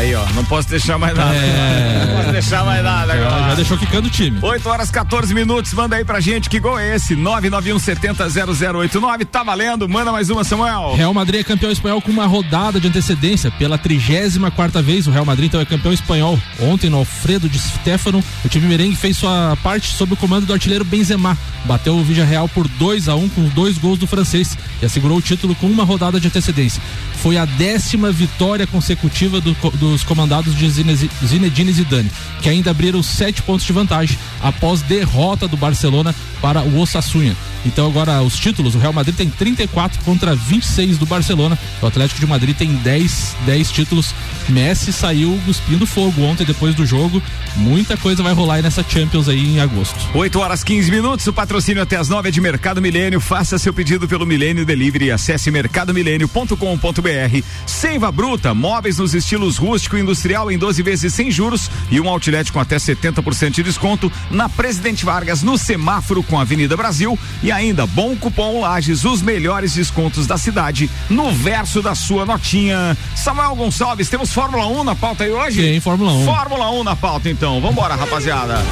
Aí, 0.00 0.14
ó, 0.14 0.26
não 0.30 0.42
posso 0.46 0.66
deixar 0.66 0.96
mais 0.96 1.14
nada. 1.14 1.34
É... 1.36 2.06
Não 2.06 2.16
posso 2.16 2.32
deixar 2.32 2.64
mais 2.64 2.82
nada 2.82 3.12
agora. 3.12 3.30
Já, 3.30 3.48
já 3.48 3.54
deixou 3.54 3.76
quicando 3.76 4.08
o 4.08 4.10
time. 4.10 4.38
8 4.40 4.66
horas 4.66 4.90
14 4.90 5.34
minutos, 5.34 5.74
manda 5.74 5.94
aí 5.94 6.06
pra 6.06 6.20
gente 6.20 6.48
que 6.48 6.58
gol 6.58 6.78
é 6.78 6.96
esse? 6.96 7.14
991 7.14 7.78
70 7.78 8.26
0089, 8.30 9.24
tá 9.26 9.42
valendo, 9.42 9.86
manda 9.86 10.10
mais 10.10 10.30
uma, 10.30 10.42
Samuel. 10.42 10.94
Real 10.94 11.12
Madrid 11.12 11.42
é 11.42 11.44
campeão 11.44 11.70
espanhol 11.70 12.00
com 12.00 12.10
uma 12.10 12.26
rodada 12.26 12.80
de 12.80 12.88
antecedência 12.88 13.50
pela 13.50 13.76
34 13.76 14.50
quarta 14.56 14.80
vez. 14.80 15.06
O 15.06 15.10
Real 15.10 15.26
Madrid 15.26 15.48
então 15.48 15.60
é 15.60 15.66
campeão 15.66 15.92
espanhol. 15.92 16.40
Ontem 16.58 16.88
no 16.88 16.96
Alfredo 16.96 17.46
de 17.46 17.58
Stefano, 17.58 18.24
o 18.42 18.48
time 18.48 18.66
merengue 18.66 18.96
fez 18.96 19.18
sua 19.18 19.54
parte 19.62 19.92
sob 19.92 20.14
o 20.14 20.16
comando 20.16 20.46
do 20.46 20.54
artilheiro 20.54 20.84
Benzema. 20.84 21.36
Bateu 21.66 21.94
o 21.94 22.02
Real 22.02 22.48
por 22.48 22.66
2 22.66 23.06
a 23.06 23.14
1 23.16 23.22
um, 23.22 23.28
com 23.28 23.42
dois 23.50 23.76
gols 23.76 23.98
do 23.98 24.06
francês 24.06 24.56
e 24.80 24.86
assegurou 24.86 25.18
o 25.18 25.22
título 25.22 25.54
com 25.54 25.66
uma 25.66 25.84
rodada 25.84 26.18
de 26.18 26.26
antecedência. 26.26 26.82
Foi 27.16 27.36
a 27.36 27.44
décima 27.44 28.10
vitória 28.10 28.66
consecutiva 28.66 29.42
do, 29.42 29.52
do 29.74 29.89
dos 29.90 30.04
comandados 30.04 30.54
de 30.54 30.70
Zinedine 30.70 31.72
Zidane, 31.72 32.10
que 32.42 32.48
ainda 32.48 32.70
abriram 32.70 33.02
sete 33.02 33.42
pontos 33.42 33.66
de 33.66 33.72
vantagem 33.72 34.18
após 34.40 34.82
derrota 34.82 35.46
do 35.46 35.56
Barcelona 35.56 36.14
para 36.40 36.62
o 36.62 36.78
Osasuna. 36.78 37.36
Então 37.64 37.86
agora 37.86 38.22
os 38.22 38.38
títulos, 38.38 38.74
o 38.74 38.78
Real 38.78 38.92
Madrid 38.92 39.14
tem 39.14 39.28
34 39.28 40.02
contra 40.02 40.34
26 40.34 40.98
do 40.98 41.06
Barcelona. 41.06 41.58
O 41.82 41.86
Atlético 41.86 42.20
de 42.20 42.26
Madrid 42.26 42.56
tem 42.56 42.74
10, 42.74 43.36
10 43.44 43.70
títulos. 43.70 44.14
Messi 44.48 44.92
saiu 44.92 45.38
cuspindo 45.44 45.86
fogo 45.86 46.22
ontem 46.22 46.44
depois 46.44 46.74
do 46.74 46.86
jogo. 46.86 47.22
Muita 47.56 47.96
coisa 47.96 48.22
vai 48.22 48.32
rolar 48.32 48.54
aí 48.54 48.62
nessa 48.62 48.84
Champions 48.86 49.28
aí 49.28 49.46
em 49.46 49.60
agosto. 49.60 49.96
8 50.14 50.38
horas 50.38 50.64
15 50.64 50.90
minutos, 50.90 51.26
o 51.26 51.32
patrocínio 51.32 51.82
até 51.82 51.96
as 51.96 52.08
9 52.08 52.28
é 52.28 52.32
de 52.32 52.40
Mercado 52.40 52.80
Milênio. 52.80 53.20
Faça 53.20 53.58
seu 53.58 53.74
pedido 53.74 54.08
pelo 54.08 54.24
Milênio 54.24 54.64
Delivery 54.64 55.06
e 55.06 55.10
acesse 55.10 55.50
mercadomilênio.com.br. 55.50 57.42
Seiva 57.66 58.10
Bruta, 58.10 58.54
móveis 58.54 58.98
nos 58.98 59.14
estilos 59.14 59.58
rústico 59.58 59.79
e 59.92 60.00
industrial 60.00 60.50
em 60.50 60.56
12 60.56 60.82
vezes 60.82 61.12
sem 61.12 61.30
juros 61.30 61.70
e 61.90 62.00
um 62.00 62.08
outlet 62.08 62.50
com 62.50 62.58
até 62.58 62.76
70% 62.76 63.50
de 63.50 63.62
desconto 63.62 64.10
na 64.30 64.48
Presidente 64.48 65.04
Vargas 65.04 65.42
no 65.42 65.58
semáforo 65.58 66.22
com 66.22 66.38
a 66.38 66.42
Avenida 66.42 66.76
Brasil 66.76 67.18
e 67.42 67.50
e 67.50 67.52
ainda, 67.52 67.84
bom 67.84 68.14
cupom 68.14 68.60
Lages, 68.60 69.04
os 69.04 69.20
melhores 69.20 69.74
descontos 69.74 70.24
da 70.24 70.38
cidade 70.38 70.88
no 71.08 71.32
verso 71.32 71.82
da 71.82 71.96
sua 71.96 72.24
notinha. 72.24 72.96
Samuel 73.16 73.56
Gonçalves, 73.56 74.08
temos 74.08 74.32
Fórmula 74.32 74.68
1 74.68 74.84
na 74.84 74.94
pauta 74.94 75.24
aí 75.24 75.32
hoje? 75.32 75.60
Tem 75.60 75.80
Fórmula 75.80 76.12
1. 76.12 76.24
Fórmula 76.26 76.70
1 76.70 76.84
na 76.84 76.94
pauta 76.94 77.28
então. 77.28 77.60
Vambora, 77.60 77.96
rapaziada. 77.96 78.62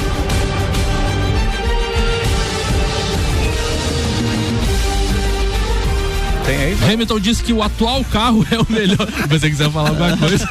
Tem 6.49 6.57
aí? 6.57 6.93
Hamilton 6.93 7.19
disse 7.19 7.43
que 7.43 7.53
o 7.53 7.61
atual 7.61 8.03
carro 8.05 8.43
é 8.49 8.57
o 8.57 8.65
melhor. 8.67 8.97
Se 9.21 9.27
você 9.27 9.49
quiser 9.51 9.69
falar 9.69 9.89
alguma 9.89 10.17
coisa. 10.17 10.49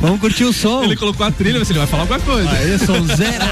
Vamos 0.00 0.18
curtir 0.18 0.42
o 0.42 0.52
som. 0.52 0.82
Ele 0.82 0.96
colocou 0.96 1.24
a 1.24 1.30
trilha, 1.30 1.60
mas 1.60 1.70
ele 1.70 1.78
vai 1.78 1.86
falar 1.86 2.02
alguma 2.02 2.18
coisa. 2.18 2.50
Aí, 2.50 2.76
som 2.76 3.06
zero. 3.06 3.44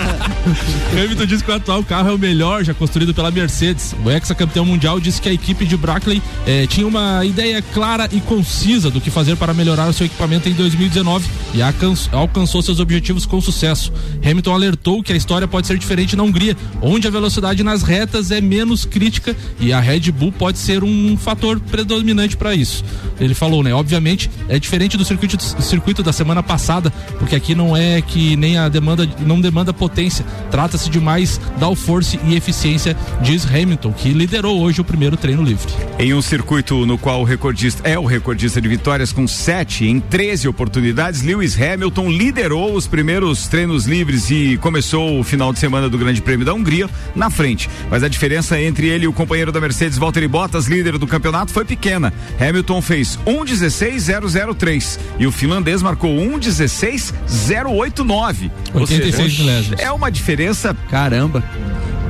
Hamilton 0.93 1.27
disse 1.27 1.45
que 1.45 1.51
o 1.53 1.55
atual 1.55 1.85
carro 1.85 2.09
é 2.09 2.13
o 2.13 2.19
melhor 2.19 2.65
já 2.65 2.75
construído 2.75 3.15
pela 3.15 3.31
Mercedes. 3.31 3.95
O 4.05 4.11
ex-campeão 4.11 4.65
mundial 4.65 4.99
disse 4.99 5.23
que 5.23 5.29
a 5.29 5.33
equipe 5.33 5.65
de 5.65 5.77
Brackley 5.77 6.21
eh, 6.45 6.67
tinha 6.67 6.85
uma 6.85 7.25
ideia 7.25 7.63
clara 7.63 8.09
e 8.11 8.21
concisa 8.21 8.91
do 8.91 9.01
que 9.01 9.09
fazer 9.09 9.37
para 9.37 9.55
melhorar 9.55 9.89
o 9.89 9.93
seu 9.93 10.07
equipamento 10.07 10.49
em 10.49 10.55
2019 10.55 11.29
e 11.55 11.61
alcançou 11.63 12.63
seus 12.63 12.81
objetivos 12.81 13.25
com 13.25 13.41
sucesso. 13.41 13.93
Hamilton 14.25 14.53
alertou 14.53 15.03
que 15.05 15.13
a 15.13 15.17
história 15.17 15.47
pode 15.47 15.69
ser 15.69 15.79
diferente 15.79 16.17
na 16.17 16.25
Hungria, 16.25 16.57
onde 16.83 17.07
a 17.07 17.11
velocidade 17.13 17.63
nas 17.63 17.85
retas 17.85 18.33
é 18.33 18.41
menos 18.41 18.85
crítica 18.85 19.37
e 19.61 19.73
a 19.73 19.79
Red 19.79 20.11
Bull 20.11 20.33
pode 20.33 20.59
ser 20.59 20.83
um 20.83 20.96
fator 21.17 21.61
predominante 21.61 22.37
para 22.37 22.55
isso. 22.55 22.85
Ele 23.21 23.35
falou, 23.35 23.63
né? 23.63 23.75
Obviamente 23.75 24.31
é 24.49 24.59
diferente 24.59 24.97
do 24.97 25.05
circuito, 25.05 25.43
circuito 25.63 26.03
da 26.03 26.13
semana 26.13 26.43
passada, 26.43 26.91
porque 27.19 27.35
aqui 27.35 27.55
não 27.55 27.77
é 27.77 28.01
que 28.01 28.37
nem 28.37 28.59
a 28.59 28.69
demanda 28.69 29.09
não 29.25 29.41
demanda 29.41 29.73
potência. 29.73 30.25
Trata-se 30.51 30.91
de 30.91 31.01
mais 31.01 31.41
downforce 31.59 32.19
e 32.27 32.35
eficiência, 32.35 32.97
diz 33.23 33.47
Hamilton, 33.47 33.93
que 33.93 34.11
liderou 34.11 34.61
hoje 34.61 34.81
o 34.81 34.85
primeiro 34.85 35.17
treino 35.17 35.43
livre. 35.43 35.67
Em 35.99 36.15
um 36.15 36.23
circuito 36.23 36.87
no 36.87 36.99
qual 36.99 37.21
o 37.21 37.25
recordista 37.25 37.89
é 37.89 37.99
o 37.99 38.05
recordista 38.05 38.61
de 38.61 38.69
vitórias 38.69 39.13
com 39.13 39.27
sete 39.27 39.87
em 39.87 40.01
13 40.01 40.49
oportunidades, 40.49 41.23
Lewis 41.23 41.61
Hamilton 41.61 42.11
liderou 42.11 42.75
os 42.75 42.87
primeiros 42.87 43.49
treinos 43.49 43.87
livres 43.87 44.31
e 44.31 44.59
começou 44.59 45.21
o 45.21 45.25
final 45.25 45.53
de 45.53 45.59
semana 45.59 45.89
do 45.89 45.99
Grande 45.99 46.23
Prêmio 46.23 46.45
da 46.45 46.55
Hungria 46.55 46.89
na 47.15 47.31
frente. 47.31 47.69
Mas 47.91 48.03
a 48.03 48.09
diferença 48.09 48.61
entre 48.61 48.89
ele 48.89 49.05
e 49.05 49.09
o 49.09 49.13
companheiro 49.13 49.53
da 49.53 49.61
Mercedes, 49.61 49.99
Valtteri 49.99 50.29
Bottas, 50.29 50.67
líder 50.77 50.99
do 50.99 51.07
campeonato, 51.07 51.53
foi 51.53 51.65
pequena. 51.65 52.13
Hamilton 52.41 52.83
fez 52.83 53.19
1:16.003 53.27 54.99
e 55.19 55.27
o 55.27 55.33
finlandês 55.33 55.83
marcou 55.83 56.17
1:16.089. 56.17 58.51
86 58.75 59.39
milésimos. 59.39 59.81
É 59.81 59.91
uma 59.91 60.11
diferença 60.11 60.77
Caramba. 60.91 61.43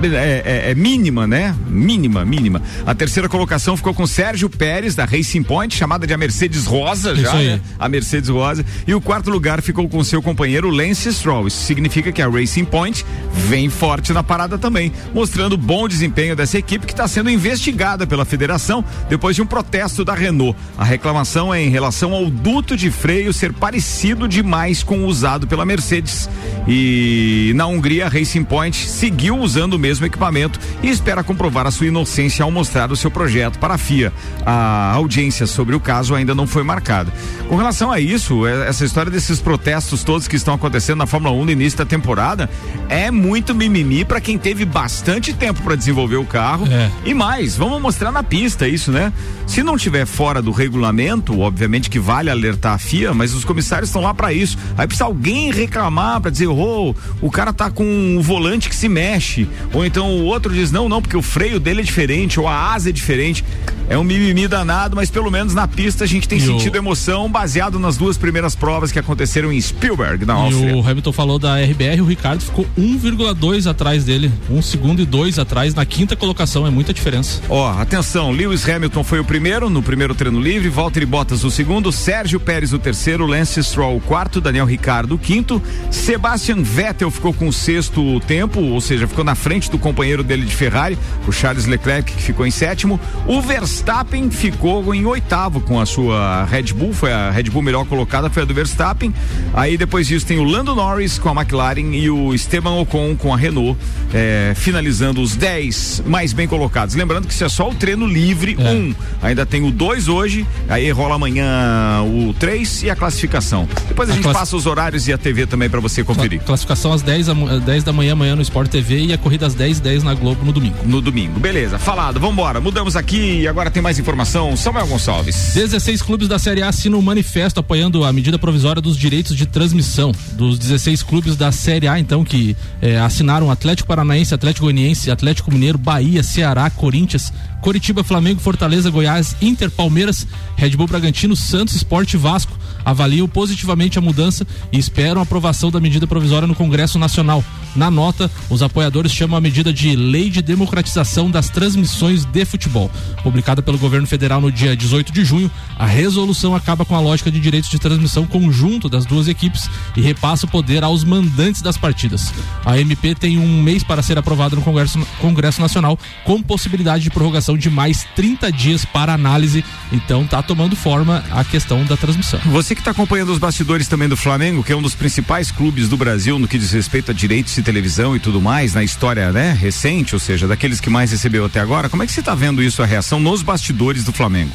É, 0.03 0.43
é, 0.45 0.71
é, 0.71 0.75
mínima, 0.75 1.26
né? 1.26 1.55
Mínima, 1.67 2.25
mínima. 2.25 2.61
A 2.85 2.95
terceira 2.95 3.29
colocação 3.29 3.76
ficou 3.76 3.95
com 3.95 4.07
Sérgio 4.07 4.49
Pérez, 4.49 4.95
da 4.95 5.05
Racing 5.05 5.43
Point, 5.43 5.75
chamada 5.75 6.07
de 6.07 6.12
a 6.12 6.19
Mercedes 6.19 6.67
Rosa 6.67 7.15
já, 7.15 7.35
né? 7.35 7.61
A 7.79 7.88
Mercedes 7.88 8.29
Rosa. 8.29 8.65
E 8.87 8.95
o 8.95 9.00
quarto 9.00 9.31
lugar 9.31 9.62
ficou 9.62 9.88
com 9.88 10.03
seu 10.05 10.23
companheiro 10.23 10.69
Lance 10.69 11.12
Stroll. 11.12 11.49
Isso 11.49 11.65
significa 11.65 12.12
que 12.12 12.21
a 12.21 12.29
Racing 12.29 12.65
Point 12.65 13.05
vem 13.33 13.71
forte 13.71 14.12
na 14.12 14.23
parada 14.23 14.59
também, 14.59 14.93
mostrando 15.15 15.57
bom 15.57 15.88
desempenho 15.88 16.37
dessa 16.37 16.59
equipe 16.59 16.87
que 16.87 16.93
está 16.93 17.09
sendo 17.09 17.31
investigada 17.31 18.07
pela 18.07 18.25
federação 18.25 18.85
depois 19.09 19.35
de 19.35 19.43
um 19.43 19.47
protesto 19.47 20.05
da 20.05 20.15
Renault. 20.15 20.57
A 20.76 20.85
reclamação 20.85 21.53
é 21.53 21.62
em 21.62 21.71
relação 21.71 22.12
ao 22.12 22.29
duto 22.29 22.76
de 22.76 22.91
freio 22.91 23.33
ser 23.33 23.53
parecido 23.53 24.29
demais 24.29 24.83
com 24.83 25.00
o 25.00 25.07
usado 25.07 25.47
pela 25.47 25.65
Mercedes. 25.65 26.29
E 26.69 27.53
na 27.55 27.67
Hungria, 27.67 28.07
a 28.07 28.09
Racing 28.09 28.45
Point 28.45 28.76
seguiu 28.76 29.38
usando 29.38 29.75
o 29.75 29.79
mesmo 29.87 30.05
equipamento 30.05 30.59
e 30.83 30.88
espera 30.90 31.23
comprovar 31.23 31.64
a 31.64 31.71
sua 31.71 31.87
inocência 31.87 32.43
ao 32.43 32.50
mostrar 32.50 32.90
o 32.90 32.97
seu 32.97 33.09
projeto 33.09 33.57
para 33.61 33.75
a 33.75 33.78
FIA. 33.78 34.12
A 34.45 34.90
audiência 34.95 35.47
sobre 35.47 35.76
o 35.76 35.81
caso 35.81 36.12
ainda 36.12 36.35
não 36.35 36.45
foi 36.47 36.64
marcada. 36.64 37.12
Com 37.49 37.55
relação 37.55 37.93
a 37.93 38.00
isso, 38.00 38.45
é- 38.47 38.69
essa 38.69 38.85
história 38.85 39.11
desses 39.12 39.40
protestos 39.40 40.02
todos 40.02 40.26
que 40.26 40.35
estão 40.35 40.55
acontecendo 40.55 40.99
na 40.99 41.07
Fórmula 41.07 41.33
1 41.37 41.45
no 41.45 41.50
início 41.52 41.78
da 41.78 41.85
temporada 41.85 42.50
é 42.88 43.12
muito 43.12 43.55
mimimi 43.55 44.05
para 44.05 44.21
quem 44.21 44.37
teve 44.37 44.64
bastante 44.64 45.33
tempo 45.33 45.62
para 45.62 45.76
desenvolver 45.76 46.16
o 46.16 46.25
carro. 46.25 46.66
É. 46.66 46.90
E 47.05 47.14
mais, 47.14 47.57
vamos 47.57 47.81
mostrar 47.81 48.11
na 48.11 48.25
pista 48.25 48.66
isso, 48.66 48.90
né? 48.90 49.12
Se 49.47 49.62
não 49.62 49.79
tiver 49.79 50.05
fora 50.07 50.43
do 50.43 50.50
regulamento, 50.50 51.41
obviamente 51.41 51.88
que 51.88 51.99
vale 51.99 52.29
alertar 52.29 52.75
a 52.75 52.79
FIA, 52.79 53.15
mas 53.15 53.33
os 53.33 53.45
comissários 53.45 53.88
estão 53.88 54.03
lá 54.03 54.12
para 54.12 54.33
isso. 54.33 54.59
Aí 54.76 54.87
precisa 54.87 55.05
alguém 55.05 55.50
reclamar 55.50 56.21
para 56.21 56.31
dizer, 56.31 56.49
ô, 56.49 56.95
o 57.23 57.31
cara 57.31 57.53
tá 57.53 57.71
com 57.71 57.85
um 57.85 58.21
volante 58.21 58.69
que 58.69 58.75
se 58.76 58.88
mexe, 58.88 59.49
ou 59.73 59.87
então 59.87 60.11
o 60.11 60.25
outro 60.25 60.53
diz, 60.53 60.71
não, 60.71 60.88
não, 60.88 61.00
porque 61.00 61.17
o 61.17 61.23
freio 61.23 61.59
dele 61.59 61.81
é 61.81 61.85
diferente, 61.85 62.38
ou 62.38 62.47
a 62.47 62.75
asa 62.75 62.91
é 62.91 62.93
diferente. 62.93 63.45
É 63.88 63.97
um 63.97 64.03
mimimi 64.03 64.49
danado, 64.49 64.97
mas 64.97 65.11
pelo 65.11 65.31
menos 65.31 65.55
na 65.55 65.69
pista 65.69 66.03
a 66.05 66.07
gente 66.09 66.26
tem 66.29 66.38
E 66.38 66.43
o- 66.43 66.47
sentido 66.59 66.76
emoção 66.76 67.31
baseado 67.31 67.79
nas 67.79 67.97
duas 67.97 68.19
primeiras 68.19 68.57
provas 68.57 68.91
que 68.91 68.99
aconteceram 68.99 69.53
em 69.53 69.61
Spielberg, 69.61 70.25
na 70.26 70.35
Áustria. 70.35 70.76
o 70.76 70.81
Hamilton 70.87 71.12
falou 71.12 71.38
da 71.38 71.57
RBR, 71.61 72.00
o 72.00 72.05
Ricardo 72.05 72.41
ficou 72.43 72.67
1,2 72.76 73.67
atrás 73.69 74.03
dele. 74.05 74.31
Um 74.50 74.61
segundo 74.61 75.00
e 75.00 75.07
dois 75.07 75.38
atrás 75.38 75.73
na 75.73 75.87
quinta 75.87 76.17
colocação, 76.17 76.67
é 76.67 76.71
muita 76.71 76.93
diferença. 76.93 77.41
Ó, 77.49 77.71
atenção, 77.81 78.33
Lewis 78.33 78.69
Hamilton 78.69 79.05
foi 79.05 79.21
o 79.21 79.25
primeiro 79.25 79.36
no 79.37 79.83
primeiro 79.83 80.14
treino 80.14 80.40
livre, 80.40 80.71
Valtteri 80.71 81.05
Bottas 81.05 81.45
o 81.45 81.50
segundo, 81.50 81.93
Sérgio 81.93 82.40
Pérez 82.40 82.73
o 82.73 82.78
terceiro, 82.78 83.26
Lance 83.26 83.62
Stroll 83.62 83.99
o 83.99 84.00
quarto, 84.00 84.40
Daniel 84.40 84.64
Ricardo 84.64 85.16
o 85.16 85.19
quinto, 85.19 85.62
Sebastian 85.90 86.62
Vettel 86.62 87.11
ficou 87.11 87.35
com 87.35 87.47
o 87.47 87.52
sexto 87.52 88.19
tempo, 88.21 88.61
ou 88.61 88.81
seja, 88.81 89.07
ficou 89.07 89.23
na 89.23 89.35
frente 89.35 89.71
do 89.71 89.78
companheiro 89.78 90.23
dele 90.23 90.47
de 90.47 90.55
Ferrari, 90.55 90.99
o 91.28 91.33
Charles 91.33 91.66
Leclerc 91.66 92.12
que 92.12 92.23
ficou 92.23 92.47
em 92.47 92.50
sétimo, 92.50 92.99
o 93.26 93.43
Verstappen 93.43 94.31
ficou 94.31 94.95
em 94.95 95.05
oitavo 95.05 95.61
com 95.61 95.78
a 95.78 95.85
sua 95.85 96.47
Red 96.47 96.73
Bull, 96.73 96.95
foi 96.95 97.12
a 97.12 97.31
Red 97.31 97.45
Bull 97.45 97.61
melhor 97.61 97.85
colocada, 97.85 98.31
foi 98.31 98.43
a 98.43 98.47
do 98.47 98.55
Verstappen, 98.55 99.12
aí 99.52 99.76
depois 99.76 100.07
disso 100.07 100.25
tem 100.25 100.38
o 100.38 100.45
Lando 100.45 100.75
Norris 100.75 101.19
com 101.19 101.28
a 101.28 101.33
McLaren 101.33 101.95
e 101.95 102.09
o 102.09 102.33
Esteban 102.33 102.73
Ocon 102.81 103.14
com 103.14 103.35
a 103.35 103.37
Renault, 103.37 103.78
eh, 104.14 104.55
finalizando 104.57 105.21
os 105.21 105.37
10 105.37 106.05
mais 106.07 106.33
bem 106.33 106.49
colocados. 106.49 106.95
Lembrando 106.95 107.26
que 107.26 107.35
isso 107.35 107.45
é 107.45 107.49
só 107.50 107.69
o 107.69 107.75
treino 107.75 108.07
livre 108.07 108.57
É. 108.59 108.71
um. 108.71 108.95
Ainda 109.26 109.45
tem 109.45 109.62
o 109.62 109.71
2 109.71 110.09
hoje, 110.09 110.47
aí 110.68 110.90
rola 110.90 111.16
amanhã 111.16 112.02
o 112.02 112.33
3 112.35 112.85
e 112.85 112.90
a 112.90 112.97
classificação. 112.97 113.68
Depois 113.88 114.09
a, 114.09 114.12
A 114.12 114.14
gente 114.14 114.23
classi- 114.25 114.38
passa 114.38 114.56
os 114.56 114.66
horários 114.66 115.09
e 115.09 115.12
a 115.12 115.18
TV 115.18 115.47
também 115.47 115.68
para 115.68 115.80
você 115.80 116.02
conferir. 116.04 116.40
Classificação 116.42 116.92
às 116.92 117.02
10, 117.02 117.26
da- 117.26 117.35
10 117.59 117.85
da 117.85 117.92
manhã 117.92 118.12
amanhã 118.12 118.37
no 118.37 118.42
Sport 118.42 118.71
TV 118.71 119.06
e 119.06 119.12
a 119.12 119.18
corrida 119.18 119.47
às 119.47 119.54
10 119.54 119.80
10 119.80 120.02
na 120.02 120.14
Globo 120.14 120.45
no 120.45 120.52
domingo. 120.52 120.76
No 120.85 121.00
domingo. 121.00 121.38
Beleza, 121.40 121.78
falado, 121.78 122.18
vambora. 122.21 122.61
Mudamos 122.61 122.97
aqui 122.97 123.40
e 123.40 123.49
agora 123.49 123.71
tem 123.71 123.83
mais 123.83 123.99
informação. 123.99 124.56
Samuel 124.56 124.87
Gonçalves. 124.87 125.52
16 125.54 126.02
clubes 126.02 126.28
da 126.28 126.38
Série 126.38 126.62
A 126.62 126.68
assinam 126.68 126.99
um 126.99 127.02
manifesto 127.02 127.61
apoiando 127.61 128.04
a 128.04 128.12
medida 128.12 128.38
provisória 128.38 128.80
dos 128.80 128.97
direitos 128.97 129.37
de 129.37 129.47
transmissão. 129.47 130.12
Dos 130.33 130.59
16 130.59 131.02
clubes 131.02 131.37
da 131.37 131.50
Série 131.52 131.88
A, 131.88 131.99
então, 131.99 132.25
que 132.25 132.56
eh, 132.80 132.97
assinaram 132.99 133.50
Atlético 133.50 133.88
Paranaense, 133.88 134.35
Atlético 134.35 134.66
Goianiense, 134.66 135.11
Atlético 135.11 135.52
Mineiro, 135.52 135.78
Bahia, 135.78 136.23
Ceará, 136.23 136.68
Corinthians, 136.71 137.33
Coritiba, 137.66 138.04
Flamengo, 138.04 138.40
Fortaleza, 138.40 138.90
Goiás, 138.90 139.35
Inter, 139.42 139.68
Palmeiras, 139.68 140.25
Red 140.56 140.76
Bull 140.76 140.87
Bragantino, 140.87 141.35
Santos, 141.35 141.75
Sport 141.75 142.14
e 142.14 142.16
Vasco 142.16 142.56
avaliam 142.87 143.26
positivamente 143.26 143.99
a 143.99 144.00
mudança 144.00 144.47
e 144.73 144.78
esperam 144.78 145.21
a 145.21 145.25
aprovação 145.25 145.73
da 145.73 145.81
medida 145.81 146.07
provisória 146.07 146.47
no 146.47 146.55
Congresso 146.55 147.00
Nacional. 147.00 147.45
Na 147.75 147.90
nota, 147.90 148.31
os 148.49 148.62
apoiadores 148.62 149.12
chamam 149.12 149.37
a 149.37 149.40
medida 149.40 149.73
de 149.73 149.97
Lei 149.97 150.31
de 150.31 150.40
Democratização 150.40 151.28
das 151.28 151.50
Transmissões 151.50 152.25
de 152.25 152.45
Futebol. 152.45 152.90
Publicada 153.23 153.61
pelo 153.61 153.76
governo 153.76 154.07
federal 154.07 154.40
no 154.40 154.52
dia 154.52 154.76
18 154.76 155.12
de 155.12 155.25
junho, 155.25 155.50
a 155.76 155.85
resolução 155.85 156.55
acaba 156.55 156.85
com 156.85 156.95
a 156.95 157.00
lógica 157.00 157.31
de 157.31 157.40
direitos 157.40 157.69
de 157.69 157.78
transmissão 157.78 158.25
conjunto 158.25 158.88
das 158.88 159.05
duas 159.05 159.26
equipes 159.26 159.69
e 159.97 160.00
repassa 160.00 160.47
o 160.47 160.49
poder 160.49 160.85
aos 160.85 161.02
mandantes 161.02 161.61
das 161.61 161.76
partidas. 161.76 162.33
A 162.64 162.78
MP 162.78 163.14
tem 163.14 163.37
um 163.37 163.62
mês 163.62 163.83
para 163.83 164.02
ser 164.02 164.16
aprovada 164.16 164.55
no 164.55 164.62
Congresso, 164.62 165.05
Congresso 165.21 165.61
Nacional, 165.61 165.99
com 166.25 166.40
possibilidade 166.40 167.02
de 167.05 167.11
prorrogação 167.11 167.59
de 167.59 167.69
mais 167.69 168.07
30 168.14 168.52
dias 168.52 168.85
para 168.85 169.12
análise. 169.12 169.64
Então 169.93 170.26
tá 170.26 170.40
tomando 170.40 170.76
forma 170.76 171.25
a 171.31 171.45
questão 171.45 171.85
da 171.85 171.97
transmissão. 171.97 172.38
Você 172.47 172.75
que 172.76 172.80
está 172.83 172.92
acompanhando 172.92 173.33
os 173.33 173.38
bastidores 173.38 173.88
também 173.88 174.09
do 174.09 174.16
Flamengo, 174.16 174.62
que 174.62 174.73
é 174.73 174.76
um 174.76 174.83
dos 174.83 174.95
principais 174.95 175.50
clubes 175.50 175.88
do 175.88 175.97
Brasil 175.97 176.38
no 176.38 176.47
que 176.47 176.59
diz 176.59 176.71
respeito 176.71 177.11
a 177.11 177.14
direitos 177.14 177.54
de 177.54 177.62
televisão 177.62 178.14
e 178.14 178.21
tudo 178.21 178.40
mais, 178.40 178.75
na 178.75 178.85
história, 178.85 179.33
né, 179.33 179.52
recente, 179.52 180.14
ou 180.14 180.21
seja, 180.21 180.47
daqueles 180.47 180.78
que 180.78 180.88
mais 180.88 181.11
recebeu 181.11 181.45
até 181.45 181.59
agora, 181.59 181.88
como 181.88 182.02
é 182.02 182.06
que 182.06 182.12
você 182.12 182.21
está 182.21 182.35
vendo 182.35 182.62
isso, 182.62 182.83
a 182.83 182.87
reação 182.87 183.18
nos 183.18 183.42
bastidores 183.42 184.04
do 184.04 184.12
Flamengo? 184.12 184.52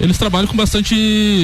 Eles 0.00 0.16
trabalham 0.16 0.46
com 0.46 0.56
bastante. 0.56 0.94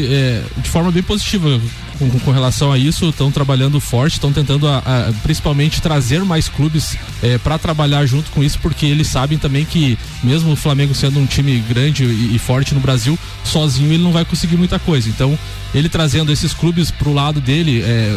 é, 0.09 0.42
de 0.59 0.68
forma 0.68 0.90
bem 0.90 1.02
positiva 1.02 1.61
com, 1.99 2.11
com 2.21 2.31
relação 2.33 2.71
a 2.73 2.79
isso, 2.79 3.09
estão 3.09 3.31
trabalhando 3.31 3.79
forte, 3.81 4.15
estão 4.15 4.33
tentando 4.33 4.67
a- 4.69 4.79
a, 4.79 5.13
principalmente 5.23 5.81
trazer 5.81 6.25
mais 6.25 6.49
clubes 6.49 6.97
para 7.43 7.59
trabalhar 7.59 8.05
junto 8.07 8.31
com 8.31 8.43
isso, 8.43 8.59
porque 8.61 8.85
eles 8.87 9.07
sabem 9.09 9.39
também 9.39 9.65
que, 9.65 9.99
mesmo 10.23 10.53
o 10.53 10.57
Flamengo 10.57 10.95
sendo 10.95 11.19
um 11.19 11.27
time 11.27 11.59
grande 11.69 12.05
e, 12.05 12.35
e 12.35 12.39
forte 12.39 12.75
no 12.75 12.81
Brasil, 12.81 13.19
sozinho 13.45 13.93
ele 13.93 14.03
não 14.03 14.13
vai 14.13 14.25
conseguir 14.25 14.57
muita 14.57 14.79
coisa. 14.79 15.09
Então, 15.09 15.39
ele 15.75 15.89
trazendo 15.89 16.31
esses 16.31 16.53
clubes 16.53 16.91
pro 16.91 17.13
lado 17.13 17.41
dele, 17.41 17.83
é, 17.83 18.17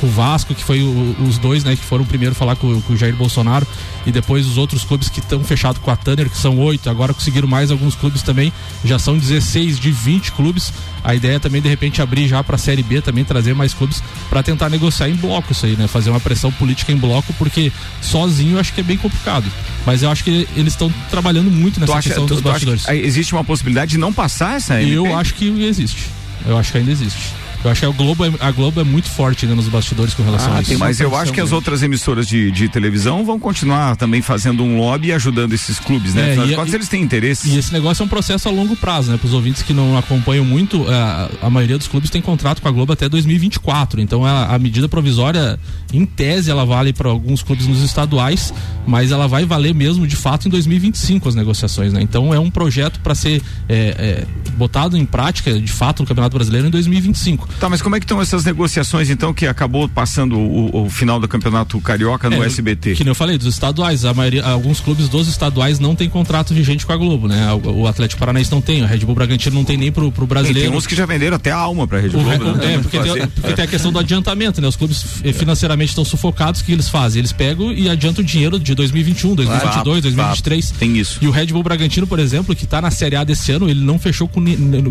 com 0.00 0.06
o 0.06 0.10
Vasco, 0.10 0.54
que 0.54 0.62
foi 0.62 0.82
o- 0.82 1.16
os 1.26 1.38
dois, 1.38 1.64
né, 1.64 1.74
que 1.74 1.84
foram 1.84 2.04
primeiro 2.04 2.34
falar 2.34 2.56
com, 2.56 2.80
com 2.82 2.92
o 2.92 2.96
Jair 2.96 3.16
Bolsonaro, 3.16 3.66
e 4.06 4.12
depois 4.12 4.46
os 4.46 4.56
outros 4.58 4.84
clubes 4.84 5.08
que 5.08 5.20
estão 5.20 5.42
fechados 5.42 5.80
com 5.80 5.90
a 5.90 5.96
Tanner, 5.96 6.28
que 6.28 6.36
são 6.36 6.58
oito, 6.58 6.88
agora 6.90 7.14
conseguiram 7.14 7.48
mais 7.48 7.70
alguns 7.70 7.94
clubes 7.94 8.22
também, 8.22 8.52
já 8.84 8.98
são 8.98 9.16
16 9.16 9.78
de 9.78 9.90
20 9.90 10.32
clubes. 10.32 10.72
A 11.04 11.14
ideia 11.14 11.36
é 11.36 11.38
também, 11.38 11.60
de 11.60 11.68
repente, 11.68 12.00
abrir 12.00 12.28
já 12.28 12.42
para 12.44 12.56
a 12.56 12.58
Série 12.58 12.82
B 12.82 13.00
também 13.00 13.24
trazer 13.24 13.54
mais 13.54 13.74
clubes 13.74 14.02
para 14.30 14.42
tentar 14.42 14.68
negociar 14.68 15.08
em 15.08 15.14
bloco 15.14 15.52
isso 15.52 15.66
aí, 15.66 15.76
né? 15.76 15.86
Fazer 15.88 16.10
uma 16.10 16.20
pressão 16.20 16.52
política 16.52 16.92
em 16.92 16.96
bloco, 16.96 17.32
porque 17.34 17.72
sozinho 18.00 18.56
eu 18.56 18.60
acho 18.60 18.72
que 18.72 18.80
é 18.80 18.84
bem 18.84 18.96
complicado. 18.96 19.46
Mas 19.84 20.02
eu 20.02 20.10
acho 20.10 20.22
que 20.22 20.48
eles 20.56 20.72
estão 20.72 20.92
trabalhando 21.10 21.50
muito 21.50 21.80
nessa 21.80 21.94
acha, 21.94 22.08
questão 22.08 22.26
tu, 22.26 22.34
dos 22.34 22.42
tu 22.42 22.48
bastidores. 22.48 22.88
existe 22.88 23.32
uma 23.32 23.44
possibilidade 23.44 23.92
de 23.92 23.98
não 23.98 24.12
passar 24.12 24.56
essa 24.56 24.80
MP? 24.80 24.96
Eu 24.96 25.16
acho 25.16 25.34
que 25.34 25.48
existe. 25.64 26.08
Eu 26.46 26.56
acho 26.56 26.72
que 26.72 26.78
ainda 26.78 26.90
existe. 26.90 27.32
Eu 27.64 27.70
acho 27.70 27.80
que 27.80 27.86
a 27.86 27.90
Globo 27.90 28.24
é, 28.24 28.32
a 28.40 28.50
Globo 28.50 28.80
é 28.80 28.84
muito 28.84 29.08
forte 29.08 29.44
ainda 29.44 29.54
nos 29.54 29.68
bastidores 29.68 30.14
com 30.14 30.22
relação 30.24 30.52
Ah, 30.52 30.56
a 30.56 30.60
isso. 30.62 30.70
tem, 30.70 30.78
mas 30.78 31.00
eu 31.00 31.14
acho 31.16 31.32
que 31.32 31.40
as 31.40 31.52
outras 31.52 31.82
emissoras 31.82 32.26
de, 32.26 32.50
de 32.50 32.68
televisão 32.68 33.24
vão 33.24 33.38
continuar 33.38 33.94
também 33.96 34.20
fazendo 34.20 34.64
um 34.64 34.78
lobby 34.78 35.08
e 35.08 35.12
ajudando 35.12 35.52
esses 35.52 35.78
clubes, 35.78 36.12
né? 36.14 36.22
É, 36.22 36.30
Afinal 36.30 36.46
de 36.46 36.52
e- 36.52 36.56
contas, 36.56 36.74
eles 36.74 36.88
têm 36.88 37.02
interesse. 37.02 37.48
E 37.48 37.56
esse 37.56 37.72
negócio 37.72 38.02
é 38.02 38.06
um 38.06 38.08
processo 38.08 38.48
a 38.48 38.52
longo 38.52 38.74
prazo, 38.74 39.12
né? 39.12 39.16
Para 39.16 39.26
os 39.28 39.32
ouvintes 39.34 39.62
que 39.62 39.72
não 39.72 39.96
acompanham 39.96 40.44
muito, 40.44 40.84
a, 40.90 41.30
a 41.42 41.48
maioria 41.50 41.78
dos 41.78 41.86
clubes 41.86 42.10
tem 42.10 42.20
contrato 42.20 42.60
com 42.60 42.68
a 42.68 42.70
Globo 42.72 42.92
até 42.92 43.08
2024. 43.08 44.00
Então 44.00 44.24
a, 44.24 44.54
a 44.54 44.58
medida 44.58 44.88
provisória, 44.88 45.58
em 45.92 46.04
tese, 46.04 46.50
ela 46.50 46.64
vale 46.66 46.92
para 46.92 47.08
alguns 47.08 47.42
clubes 47.42 47.66
nos 47.68 47.82
estaduais, 47.82 48.52
mas 48.86 49.12
ela 49.12 49.28
vai 49.28 49.44
valer 49.44 49.72
mesmo 49.74 50.04
de 50.06 50.16
fato 50.16 50.48
em 50.48 50.50
2025 50.50 51.28
as 51.28 51.34
negociações, 51.36 51.92
né? 51.92 52.02
Então 52.02 52.34
é 52.34 52.40
um 52.40 52.50
projeto 52.50 52.98
para 53.00 53.14
ser 53.14 53.40
é, 53.68 53.76
é, 53.76 54.26
botado 54.56 54.96
em 54.96 55.04
prática, 55.06 55.52
de 55.60 55.72
fato, 55.72 56.00
no 56.02 56.06
Campeonato 56.08 56.34
Brasileiro 56.34 56.66
em 56.66 56.70
2025. 56.70 57.48
Tá, 57.60 57.68
mas 57.68 57.80
como 57.80 57.94
é 57.94 58.00
que 58.00 58.04
estão 58.04 58.20
essas 58.20 58.44
negociações, 58.44 59.08
então, 59.08 59.32
que 59.32 59.46
acabou 59.46 59.88
passando 59.88 60.36
o, 60.38 60.84
o 60.86 60.90
final 60.90 61.20
do 61.20 61.28
campeonato 61.28 61.80
carioca 61.80 62.28
no 62.28 62.42
É, 62.42 62.46
SBT? 62.46 62.94
Que 62.96 63.04
nem 63.04 63.10
eu 63.10 63.14
falei, 63.14 63.38
dos 63.38 63.46
estaduais, 63.46 64.04
a 64.04 64.12
maioria, 64.12 64.44
alguns 64.44 64.80
clubes 64.80 65.08
dos 65.08 65.28
estaduais 65.28 65.78
não 65.78 65.94
tem 65.94 66.08
contrato 66.08 66.52
vigente 66.54 66.84
com 66.84 66.92
a 66.92 66.96
Globo, 66.96 67.28
né? 67.28 67.52
O, 67.52 67.82
o 67.82 67.86
Atlético 67.86 68.18
Paranaense 68.18 68.50
não 68.50 68.60
tem, 68.60 68.82
o 68.82 68.86
Red 68.86 68.98
Bull 68.98 69.14
Bragantino 69.14 69.54
não 69.54 69.64
tem 69.64 69.76
nem 69.76 69.92
pro, 69.92 70.10
pro 70.10 70.26
brasileiro. 70.26 70.68
tem 70.70 70.76
uns 70.78 70.86
que 70.86 70.94
já 70.96 71.06
venderam 71.06 71.36
até 71.36 71.50
a 71.52 71.56
alma 71.56 71.86
pra 71.86 72.00
Rede 72.00 72.16
O 72.16 72.20
Globo. 72.20 72.52
re- 72.52 72.66
né? 72.66 72.74
é, 72.74 72.78
porque 72.78 72.98
tem, 72.98 73.26
porque 73.28 73.52
tem 73.54 73.64
a 73.64 73.68
questão 73.68 73.92
do 73.92 73.98
adiantamento, 73.98 74.60
né? 74.60 74.66
Os 74.68 74.76
clubes 74.76 75.04
eh, 75.24 75.32
financeiramente 75.32 75.90
estão 75.90 76.04
sufocados, 76.04 76.60
o 76.60 76.64
que 76.64 76.72
eles 76.72 76.88
fazem? 76.88 77.20
Eles 77.20 77.32
pegam 77.32 77.72
e 77.72 77.88
adiantam 77.88 78.22
o 78.24 78.26
dinheiro 78.26 78.58
de 78.58 78.74
2021, 78.74 79.34
2022, 79.36 79.74
Fato, 79.74 79.84
2023. 80.00 80.66
fato. 80.68 80.78
Tem 80.78 80.96
isso. 80.98 81.18
E 81.20 81.28
o 81.28 81.30
Red 81.30 81.46
Bull 81.46 81.62
Bragantino, 81.62 82.06
por 82.06 82.18
exemplo, 82.18 82.54
que 82.56 82.66
tá 82.66 82.80
na 82.80 82.90
Série 82.90 83.14
A 83.16 83.24
desse 83.24 83.52
ano, 83.52 83.68
ele 83.68 83.84
não 83.84 83.98
fechou 83.98 84.26
com, 84.26 84.42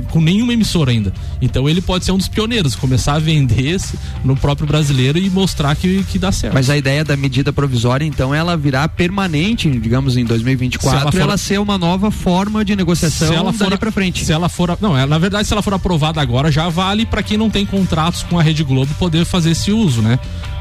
com 0.09 0.21
nenhuma 0.21 0.53
emissora 0.53 0.91
ainda. 0.91 1.11
Então 1.41 1.67
ele 1.67 1.81
pode 1.81 2.05
ser 2.05 2.11
um 2.11 2.17
dos 2.17 2.27
pioneiros, 2.27 2.50
começar 2.79 3.13
a 3.13 3.19
vender 3.19 3.79
no 4.23 4.35
próprio 4.35 4.67
brasileiro 4.67 5.17
e 5.17 5.29
mostrar 5.29 5.75
que, 5.75 6.03
que 6.03 6.19
dá 6.19 6.31
certo. 6.31 6.53
Mas 6.53 6.69
a 6.69 6.77
ideia 6.77 7.03
da 7.03 7.15
medida 7.15 7.53
provisória, 7.53 8.05
então, 8.05 8.33
ela 8.35 8.57
virar 8.57 8.87
permanente, 8.89 9.69
digamos, 9.69 10.17
em 10.17 10.25
2024, 10.25 10.89
Se 10.89 10.95
ela 10.95 11.01
ela, 11.03 11.11
for- 11.11 11.21
ela 11.21 11.37
ser 11.37 11.59
uma 11.59 11.77
nova 11.77 12.11
forma 12.11 12.63
de 12.65 12.75
negociação 12.75 13.51
dali 13.53 13.77
pra 13.77 13.91
frente. 13.91 14.23
Se 14.25 14.31
ela 14.31 14.49
for, 14.49 14.77
não, 14.81 14.97
é, 14.97 15.05
na 15.05 15.17
verdade, 15.17 15.47
se 15.47 15.53
ela 15.53 15.61
for 15.61 15.73
aprovada 15.73 16.21
agora, 16.21 16.51
já 16.51 16.67
vale 16.69 17.05
para 17.05 17.23
quem 17.23 17.37
não 17.37 17.49
tem 17.49 17.65
contratos 17.65 18.23
com 18.23 18.37
a 18.39 18.43
Rede 18.43 18.63
Globo 18.63 18.93
poder 18.95 19.25
fazer 19.25 19.51
esse 19.51 19.71
uso, 19.71 20.01
né? 20.01 20.19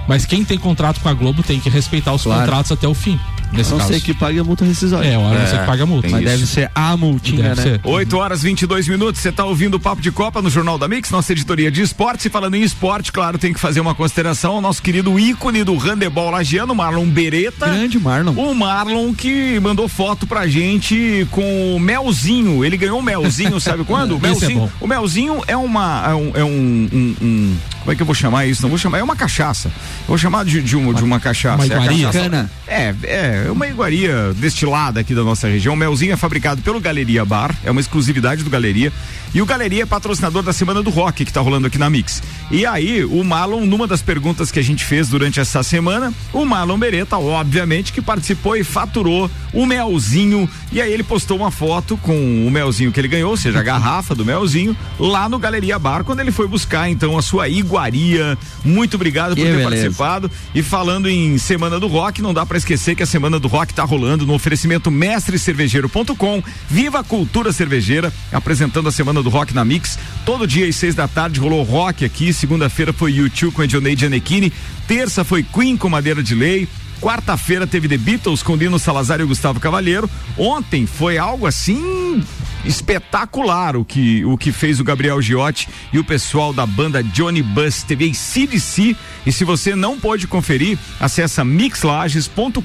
Mas 0.09 0.25
quem 0.27 0.45
tem 0.45 0.59
contrato 0.59 1.01
com 1.01 1.09
a 1.09 1.15
Globo 1.15 1.43
tem 1.43 1.61
que 1.61 1.69
respeitar 1.69 2.13
os 2.13 2.23
Claro. 2.23 2.41
contratos 2.43 2.73
até 2.73 2.87
o 2.89 2.95
fim. 2.95 3.19
Nesse 3.53 3.71
A 3.71 3.73
não 3.73 3.79
caso. 3.81 3.93
ser 3.93 4.01
que 4.01 4.15
pague 4.15 4.39
a 4.39 4.45
multa 4.45 4.65
rescisória. 4.65 5.09
É, 5.09 5.19
hora 5.19 5.39
É, 5.41 5.47
você 5.47 5.59
que 5.59 5.67
paga 5.67 5.83
a 5.83 5.87
multa. 5.87 6.09
Mas 6.09 6.21
isso. 6.23 6.31
deve 6.31 6.47
ser 6.47 6.71
a 6.75 6.97
multinha, 6.97 7.43
Deve 7.43 7.57
né? 7.57 7.63
ser. 7.63 7.81
8 7.85 8.17
horas 8.17 8.43
22 8.43 8.87
minutos, 8.89 9.21
você 9.21 9.29
está 9.31 9.45
ouvindo 9.45 9.75
o 9.75 9.81
Papo 9.81 10.01
de 10.01 10.11
Copa 10.13 10.41
no 10.41 10.49
Jornal 10.49 10.79
da 10.79 10.87
Mix, 10.87 11.11
nossa 11.11 11.33
editoria 11.33 11.71
de 11.71 11.83
esportes. 11.83 12.27
E 12.27 12.31
falando 12.31 12.55
em 12.55 12.63
esporte, 12.63 13.11
claro, 13.13 13.39
tem 13.39 13.53
que 13.53 13.59
fazer 13.61 13.81
uma 13.81 13.95
consideração 13.95 14.55
ao 14.55 14.61
nosso 14.61 14.81
querido 14.83 15.19
ícone 15.19 15.65
do 15.65 15.77
handebol 15.77 16.31
lagiano, 16.31 16.75
Marlon 16.75 17.07
Beretta. 17.07 17.67
Grande 17.67 17.99
Marlon. 17.99 18.33
O 18.33 18.55
Marlon 18.55 19.13
que 19.15 19.59
mandou 19.61 19.89
foto 19.89 20.27
pra 20.27 20.47
gente 20.47 21.27
com 21.31 21.75
o 21.77 21.81
melzinho. 21.81 22.65
Ele 22.65 22.77
ganhou 22.77 22.99
o 22.99 23.03
melzinho, 23.03 23.59
sabe 23.61 23.85
quando? 23.85 24.13
O 24.15 24.19
é 24.19 24.21
melzinho, 24.29 24.61
bom. 24.61 24.71
o 24.81 24.87
melzinho 24.87 25.43
é 25.47 25.57
uma. 25.57 26.05
É 26.09 26.15
um, 26.15 26.33
é 26.37 26.45
um- 26.45 26.89
um- 26.93 27.17
um- 27.21 27.57
Como 27.81 27.93
é 27.93 27.97
que 27.97 28.03
eu 28.03 28.07
vou 28.07 28.15
chamar 28.15 28.47
isso? 28.47 28.61
Não 28.63 28.69
vou 28.69 28.79
chamar. 28.79 28.99
É 28.99 29.03
uma 29.03 29.17
cachaça. 29.17 29.69
Eu 29.69 30.09
vou 30.09 30.19
chamar 30.19 30.45
de, 30.45 30.63
de, 30.63 30.77
uma, 30.77 30.93
de 30.95 31.03
uma 31.03 31.19
cachaça. 31.19 31.57
uma 31.57 31.65
É 31.65 31.77
a 31.77 31.87
cachaça- 31.87 32.19
Cana. 32.21 32.51
É, 32.69 32.95
é, 33.05 33.40
é 33.47 33.51
uma 33.51 33.67
iguaria 33.67 34.33
destilada 34.37 35.01
aqui 35.01 35.15
da 35.15 35.23
nossa 35.23 35.49
região. 35.49 35.75
O 35.75 35.77
melzinho 35.77 36.13
é 36.13 36.17
fabricado 36.17 36.63
pelo 36.63 36.81
Galeria 36.81 37.25
Bar, 37.25 37.55
é 37.65 37.71
uma 37.71 37.81
exclusividade 37.81 38.43
do 38.45 38.51
Galeria. 38.51 38.93
E 39.33 39.41
o 39.41 39.47
Galeria 39.47 39.85
é 39.85 39.87
patrocinador 39.87 40.43
da 40.43 40.53
Semana 40.53 40.83
do 40.83 40.91
Rock, 40.91 41.25
que 41.25 41.33
tá 41.33 41.41
rolando 41.41 41.67
aqui 41.69 41.79
na 41.79 41.89
Mix. 41.89 42.21
E 42.51 42.67
aí, 42.67 43.05
o 43.05 43.23
Marlon, 43.23 43.65
numa 43.65 43.87
das 43.87 44.03
perguntas 44.03 44.51
que 44.51 44.59
a 44.59 44.63
gente 44.63 44.85
fez 44.85 45.09
durante 45.09 45.39
essa 45.39 45.63
semana, 45.63 46.13
o 46.33 46.45
Marlon 46.45 46.79
Beretta, 46.79 47.17
obviamente, 47.17 47.93
que 47.93 48.03
participou 48.03 48.57
e 48.57 48.65
faturou 48.65 49.31
o 49.53 49.65
melzinho. 49.65 50.49
E 50.73 50.81
aí 50.81 50.93
ele 50.93 51.05
postou 51.05 51.37
uma 51.37 51.53
foto 51.53 51.97
com 51.99 52.47
o 52.47 52.51
melzinho 52.51 52.91
que 52.91 53.01
ele 53.01 53.09
ganhou, 53.09 53.31
ou 53.31 53.37
seja, 53.37 53.61
a 53.61 53.63
garrafa 53.63 54.15
do 54.15 54.25
melzinho, 54.25 54.77
lá 54.99 55.29
no 55.29 55.39
Galeria 55.39 55.79
Bar, 55.79 56.03
quando 56.03 56.21
ele 56.21 56.33
foi 56.33 56.49
buscar, 56.49 56.91
então, 56.91 57.17
a 57.17 57.23
sua 57.23 57.49
iguaria. 57.49 58.37
Muito 58.65 58.95
obrigado 58.95 59.37
Que 59.37 59.43
por 59.43 59.47
ter 59.47 59.51
beleza. 59.51 59.69
participado 59.69 59.91
participado. 60.01 60.31
E 60.55 60.63
falando 60.63 61.09
em 61.09 61.39
Semana 61.39 61.79
do 61.79 61.87
Rock, 61.87 62.23
não 62.23 62.33
dá 62.35 62.45
pra 62.45 62.57
esquecer 62.59 62.95
que 62.95 63.03
a 63.03 63.07
Semana 63.07 63.30
do 63.39 63.47
Rock 63.47 63.75
tá 63.75 63.85
rolando 63.85 64.27
no 64.27 64.35
oferecimento 64.35 64.91
mestrecervejeiro.com. 64.91 66.43
Viva 66.69 67.01
a 67.01 67.05
cultura 67.05 67.53
cervejeira, 67.53 68.13
apresentando 68.33 68.89
a 68.89 68.93
Semana 68.93 69.23
do 69.23 69.29
Rock 69.29 69.55
na 69.55 69.65
Mix. 69.65 69.99
Todo 70.25 70.47
dia 70.47 70.67
às 70.67 70.77
seis 70.77 70.95
da 70.95 71.07
tarde 71.07 71.39
rolou 71.39 71.63
rock 71.63 72.05
aqui. 72.05 72.33
Segunda-feira 72.33 72.93
foi 72.93 73.13
YouTube 73.13 73.53
com 73.53 73.63
a 73.63 73.67
Dionei 73.67 73.97
Gianecchini. 73.97 74.53
Terça 74.89 75.23
foi 75.23 75.43
Queen 75.43 75.77
com 75.77 75.89
Madeira 75.89 76.23
de 76.23 76.35
Lei. 76.35 76.69
Quarta-feira 77.01 77.67
teve 77.67 77.89
The 77.89 77.97
Beatles 77.97 78.43
com 78.43 78.59
Dino 78.59 78.79
Salazar 78.79 79.21
e 79.21 79.25
Gustavo 79.25 79.59
Cavalheiro. 79.59 80.09
Ontem 80.37 80.87
foi 80.87 81.17
algo 81.17 81.47
assim 81.47 82.23
espetacular 82.65 83.77
o 83.77 83.85
que, 83.85 84.25
o 84.25 84.37
que 84.37 84.53
fez 84.53 84.81
o 84.81 84.85
Gabriel 84.85 85.21
Giotti 85.21 85.69
e 85.93 85.99
o 85.99 86.05
pessoal 86.05 86.53
da 86.53 86.67
banda 86.67 87.03
Johnny 87.03 87.43
Bus 87.43 87.83
TV 87.83 88.13
CDC. 88.15 88.97
E 89.27 89.33
se 89.33 89.45
você 89.45 89.75
não 89.75 89.99
pôde 89.99 90.27
conferir, 90.27 90.79
acessa 90.99 91.45
mixlages.com.br 91.45 92.61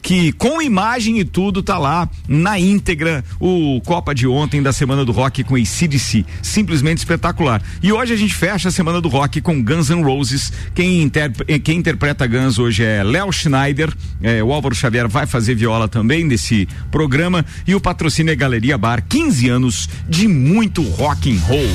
que 0.00 0.32
com 0.32 0.62
imagem 0.62 1.18
e 1.18 1.24
tudo 1.24 1.62
tá 1.62 1.76
lá 1.76 2.08
na 2.28 2.58
íntegra 2.58 3.24
o 3.40 3.80
Copa 3.84 4.14
de 4.14 4.26
ontem 4.26 4.62
da 4.62 4.72
Semana 4.72 5.04
do 5.04 5.12
Rock 5.12 5.42
com 5.44 5.62
CDC. 5.64 6.24
Simplesmente 6.40 6.98
espetacular. 6.98 7.60
E 7.82 7.92
hoje 7.92 8.14
a 8.14 8.16
gente 8.16 8.34
fecha 8.34 8.68
a 8.68 8.72
Semana 8.72 9.00
do 9.00 9.08
Rock 9.08 9.40
com 9.40 9.62
Guns 9.62 9.90
N' 9.90 10.02
Roses. 10.02 10.52
Quem, 10.74 11.02
interp- 11.02 11.42
eh, 11.48 11.58
quem 11.58 11.78
interpreta 11.78 12.26
Guns 12.26 12.58
hoje 12.58 12.84
é 12.84 13.02
Léo 13.02 13.30
Schneider. 13.32 13.92
Eh, 14.22 14.42
o 14.42 14.52
Álvaro 14.52 14.74
Xavier 14.74 15.08
vai 15.08 15.26
fazer 15.26 15.54
viola 15.56 15.88
também 15.88 16.24
nesse 16.24 16.68
programa. 16.90 17.44
E 17.66 17.74
o 17.74 17.80
patrocínio 17.80 18.32
é 18.32 18.36
Galeria 18.48 18.78
Bar. 18.78 19.04
15 19.06 19.48
anos 19.50 19.88
de 20.08 20.26
muito 20.26 20.82
rock 20.82 21.30
and 21.30 21.38
roll. 21.42 21.68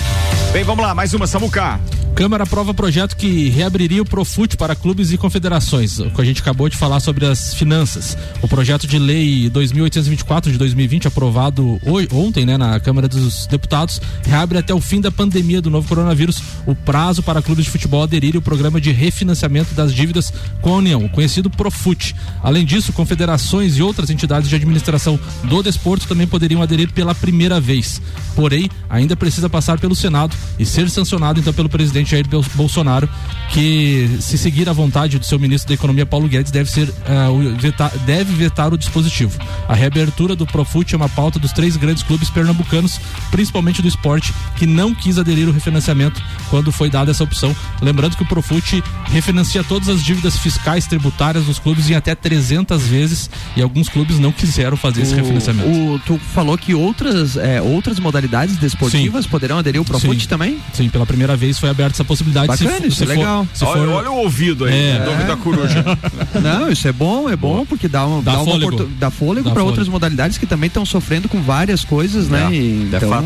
Bem, 0.51 0.63
vamos 0.63 0.83
lá, 0.83 0.95
mais 0.95 1.13
uma 1.13 1.27
Samuca. 1.27 1.79
Câmara 2.15 2.43
aprova 2.43 2.75
projeto 2.75 3.15
que 3.17 3.49
reabriria 3.49 3.99
o 3.99 4.05
Profut 4.05 4.55
para 4.55 4.75
clubes 4.75 5.12
e 5.12 5.17
confederações. 5.17 5.97
O 5.97 6.12
que 6.12 6.21
a 6.21 6.23
gente 6.23 6.41
acabou 6.41 6.69
de 6.69 6.77
falar 6.77 6.99
sobre 6.99 7.25
as 7.25 7.55
finanças. 7.55 8.15
O 8.39 8.47
projeto 8.47 8.86
de 8.86 8.99
lei 8.99 9.49
2824 9.49 10.51
de 10.51 10.59
2020, 10.59 11.07
aprovado 11.07 11.79
hoi- 11.83 12.07
ontem 12.12 12.45
né, 12.45 12.55
na 12.55 12.79
Câmara 12.79 13.07
dos 13.07 13.47
Deputados, 13.47 13.99
reabre 14.27 14.59
até 14.59 14.71
o 14.75 14.79
fim 14.79 15.01
da 15.01 15.09
pandemia 15.09 15.59
do 15.59 15.71
novo 15.71 15.88
coronavírus 15.88 16.39
o 16.67 16.75
prazo 16.75 17.23
para 17.23 17.41
clubes 17.41 17.65
de 17.65 17.71
futebol 17.71 18.03
aderirem 18.03 18.36
ao 18.38 18.43
programa 18.43 18.79
de 18.79 18.91
refinanciamento 18.91 19.73
das 19.73 19.91
dívidas 19.91 20.31
com 20.62 20.71
a 20.75 20.77
União, 20.77 21.03
o 21.05 21.09
conhecido 21.09 21.49
Profut. 21.49 22.15
Além 22.43 22.63
disso, 22.63 22.93
confederações 22.93 23.75
e 23.77 23.81
outras 23.81 24.12
entidades 24.12 24.47
de 24.49 24.55
administração 24.55 25.19
do 25.45 25.63
desporto 25.63 26.07
também 26.07 26.27
poderiam 26.27 26.62
aderir 26.63 26.91
pela 26.91 27.13
primeira 27.13 27.60
vez. 27.60 28.02
Porém, 28.36 28.69
ainda 28.89 29.15
precisa 29.15 29.47
passar 29.49 29.80
pelo 29.80 29.95
Senado 29.95 30.36
e 30.58 30.65
ser 30.65 30.89
sancionado 30.89 31.39
então 31.39 31.54
pelo 31.54 31.69
presidente 31.69 32.12
Jair 32.12 32.28
Bol- 32.28 32.43
Bolsonaro, 32.56 33.08
que 33.52 34.10
se 34.19 34.38
seguir 34.38 34.67
a 34.67 34.73
vontade 34.73 35.19
do 35.19 35.26
seu 35.26 35.38
ministro 35.39 35.67
da 35.69 35.76
Economia 35.76 36.06
Paulo 36.06 36.28
Guedes 36.28 36.52
deve 36.52 36.69
ser 36.69 36.91
ah, 37.08 37.30
o 37.30 37.56
veta- 37.58 37.91
deve 38.06 38.34
vetar 38.34 38.73
o 38.73 38.78
dispositivo. 38.78 39.38
A 39.67 39.76
reabertura 39.76 40.36
do 40.36 40.45
Profut 40.47 40.93
é 40.93 40.97
uma 40.97 41.10
pauta 41.10 41.38
dos 41.38 41.52
três 41.52 41.78
grandes 41.78 42.02
clubes 42.04 42.30
pernambucanos, 42.30 42.99
principalmente 43.30 43.82
do 43.82 43.88
esporte, 43.88 44.34
que 44.56 44.65
não 44.65 44.93
quis 44.95 45.17
aderir 45.19 45.47
ao 45.47 45.54
refinanciamento 45.54 46.21
quando 46.49 46.71
foi 46.71 46.89
dada 46.89 47.12
essa 47.12 47.23
opção. 47.23 47.56
Lembrando 47.82 48.15
que 48.17 48.23
o 48.23 48.28
Profut 48.28 48.84
refinancia 49.12 49.63
todas 49.63 49.89
as 49.89 50.04
dívidas 50.04 50.38
fiscais 50.38 50.88
tributárias 50.88 51.45
dos 51.45 51.60
clubes 51.60 51.89
em 51.89 51.93
até 51.95 52.15
300 52.15 52.88
vezes 52.88 53.30
e 53.56 53.62
alguns 53.62 53.88
clubes 53.89 54.17
não 54.17 54.32
quiseram 54.32 54.76
fazer 54.76 55.04
esse 55.04 55.13
refinanciamento. 55.13 55.69
O, 55.69 55.99
tu 55.99 56.19
falou 56.34 56.52
que 56.57 56.73
outras, 56.73 57.37
é, 57.37 57.61
outras 57.61 57.99
modalidades 57.99 58.57
desportivas 58.57 59.25
poderão 59.27 59.57
aderir 59.57 59.79
ao 59.79 59.85
Profut 59.85 60.21
Sim. 60.21 60.27
também? 60.27 60.59
Sim, 60.73 60.89
pela 60.89 61.05
primeira 61.05 61.35
vez 61.35 61.57
foi 61.59 61.69
aberta 61.69 61.93
essa 61.95 62.03
possibilidade. 62.05 62.47
Bacana, 62.47 62.77
se, 62.81 62.87
isso 62.87 63.03
é 63.03 63.07
for- 63.07 63.17
legal. 63.17 63.47
se 63.53 63.63
olha, 63.65 63.73
for- 63.81 63.89
olha 63.89 64.11
o 64.11 64.17
ouvido 64.17 64.65
aí, 64.65 64.73
É. 64.73 65.05
nome 65.05 65.23
da 65.23 65.35
coruja. 65.37 65.83
Não, 66.41 66.69
isso 66.71 66.87
é 66.87 66.91
bom, 66.91 67.29
é 67.29 67.35
bom 67.35 67.65
porque 67.65 67.87
dá, 67.87 68.05
uma, 68.05 68.21
Dá 68.21 68.33
dá, 68.33 68.43
fôlego. 68.43 68.85
dá 68.99 69.09
fôlego 69.11 69.47
Dá 69.49 69.53
para 69.53 69.63
outras 69.63 69.87
modalidades 69.87 70.37
que 70.37 70.45
também 70.45 70.67
estão 70.67 70.85
sofrendo 70.85 71.27
com 71.29 71.41
várias 71.41 71.83
coisas, 71.83 72.27
né? 72.27 72.47
É, 72.51 72.53
E, 72.55 72.89
é 72.93 72.97
então, 72.97 73.09
fato. 73.09 73.25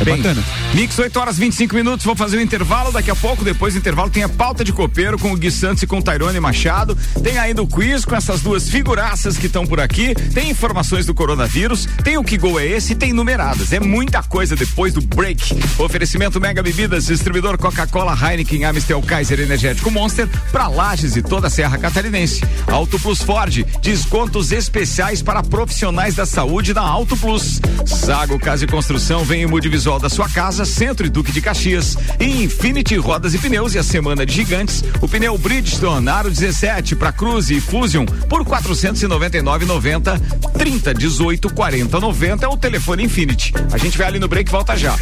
é 0.00 0.04
Bem, 0.04 0.16
bacana. 0.16 0.42
Mix 0.74 0.98
8 0.98 1.16
horas 1.18 1.38
25 1.38 1.74
minutos, 1.74 2.04
vou 2.04 2.14
fazer 2.16 2.36
o 2.36 2.40
intervalo 2.40 2.92
daqui 2.92 3.10
a 3.10 3.16
pouco. 3.16 3.44
Depois 3.44 3.74
do 3.74 3.78
intervalo 3.78 4.10
tem 4.10 4.22
a 4.22 4.28
pauta 4.28 4.64
de 4.64 4.72
copeiro 4.72 5.18
com 5.18 5.32
o 5.32 5.36
Gui 5.36 5.50
Santos 5.50 5.82
e 5.82 5.86
com 5.86 5.98
o 5.98 6.02
Tairone 6.02 6.38
Machado. 6.40 6.96
Tem 7.22 7.38
ainda 7.38 7.62
o 7.62 7.66
quiz 7.66 8.04
com 8.04 8.14
essas 8.14 8.40
duas 8.40 8.68
figuraças 8.68 9.36
que 9.36 9.46
estão 9.46 9.66
por 9.66 9.80
aqui. 9.80 10.14
Tem 10.34 10.50
informações 10.50 11.06
do 11.06 11.14
coronavírus. 11.14 11.86
Tem 12.04 12.16
o 12.18 12.24
que 12.24 12.36
gol 12.36 12.58
é 12.60 12.66
esse 12.68 12.94
tem 12.94 13.12
numeradas. 13.12 13.72
É 13.72 13.80
muita 13.80 14.22
coisa 14.22 14.54
depois 14.54 14.92
do 14.92 15.00
break. 15.00 15.58
Oferecimento 15.78 16.40
Mega 16.40 16.62
Bebidas, 16.62 17.06
distribuidor 17.06 17.56
Coca-Cola, 17.56 18.16
Heineken, 18.16 18.64
Amistel, 18.64 19.00
Kaiser 19.02 19.40
Energético 19.40 19.90
Monster 19.90 20.28
para 20.52 20.68
Lages 20.68 21.16
e 21.16 21.22
toda 21.22 21.46
a 21.46 21.50
Serra 21.50 21.78
Catarinense. 21.78 22.42
Auto 22.66 22.98
Plus 22.98 23.22
Ford, 23.22 23.64
descontos 23.82 24.52
especiais 24.52 25.22
para 25.22 25.42
profissionais 25.42 26.14
da 26.14 26.26
saúde 26.26 26.74
da 26.74 26.82
Auto 26.82 27.16
Plus. 27.16 27.60
Zago 27.86 28.38
Casa 28.38 28.64
e 28.64 28.68
Construção 28.68 29.24
vem 29.24 29.42
em 29.42 29.46
mude 29.46 29.68
visual 29.68 29.98
da 29.98 30.08
sua 30.08 30.28
casa, 30.28 30.64
Centro 30.64 31.06
e 31.06 31.10
Duque 31.10 31.32
de 31.32 31.40
Caxias. 31.40 31.96
E 32.20 32.44
Infinity 32.44 32.96
Rodas 32.96 33.34
e 33.34 33.38
Pneus 33.38 33.74
e 33.74 33.78
a 33.78 33.82
semana 33.82 34.26
de 34.26 34.34
gigantes, 34.34 34.84
o 35.00 35.08
pneu 35.08 35.36
Bridgestone 35.38 36.08
Aro 36.08 36.30
17 36.30 36.96
para 36.96 37.12
Cruze 37.12 37.56
e 37.56 37.60
Fusion 37.60 38.04
por 38.28 38.44
499,90 38.44 40.20
30 40.58 40.94
18 40.94 41.54
40 41.54 42.00
90 42.00 42.44
é 42.44 42.48
o 42.48 42.56
telefone 42.58 43.04
Infinity. 43.04 43.52
A 43.72 43.78
gente 43.78 43.96
vai 43.96 44.08
ali 44.08 44.18
no 44.18 44.28
break 44.28 44.48
e 44.48 44.52
volta 44.52 44.76
já. 44.76 44.96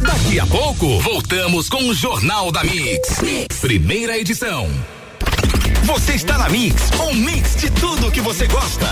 Daqui 0.00 0.40
a 0.40 0.46
pouco, 0.46 0.98
voltamos 1.00 1.68
com 1.68 1.88
o 1.88 1.94
Jornal 1.94 2.50
da 2.50 2.64
mix. 2.64 3.20
Primeira 3.60 4.18
edição. 4.18 4.68
Você 5.84 6.12
está 6.12 6.38
na 6.38 6.48
Mix, 6.48 6.90
um 7.00 7.14
mix 7.14 7.56
de 7.56 7.70
tudo 7.70 8.10
que 8.10 8.20
você 8.20 8.46
gosta. 8.46 8.86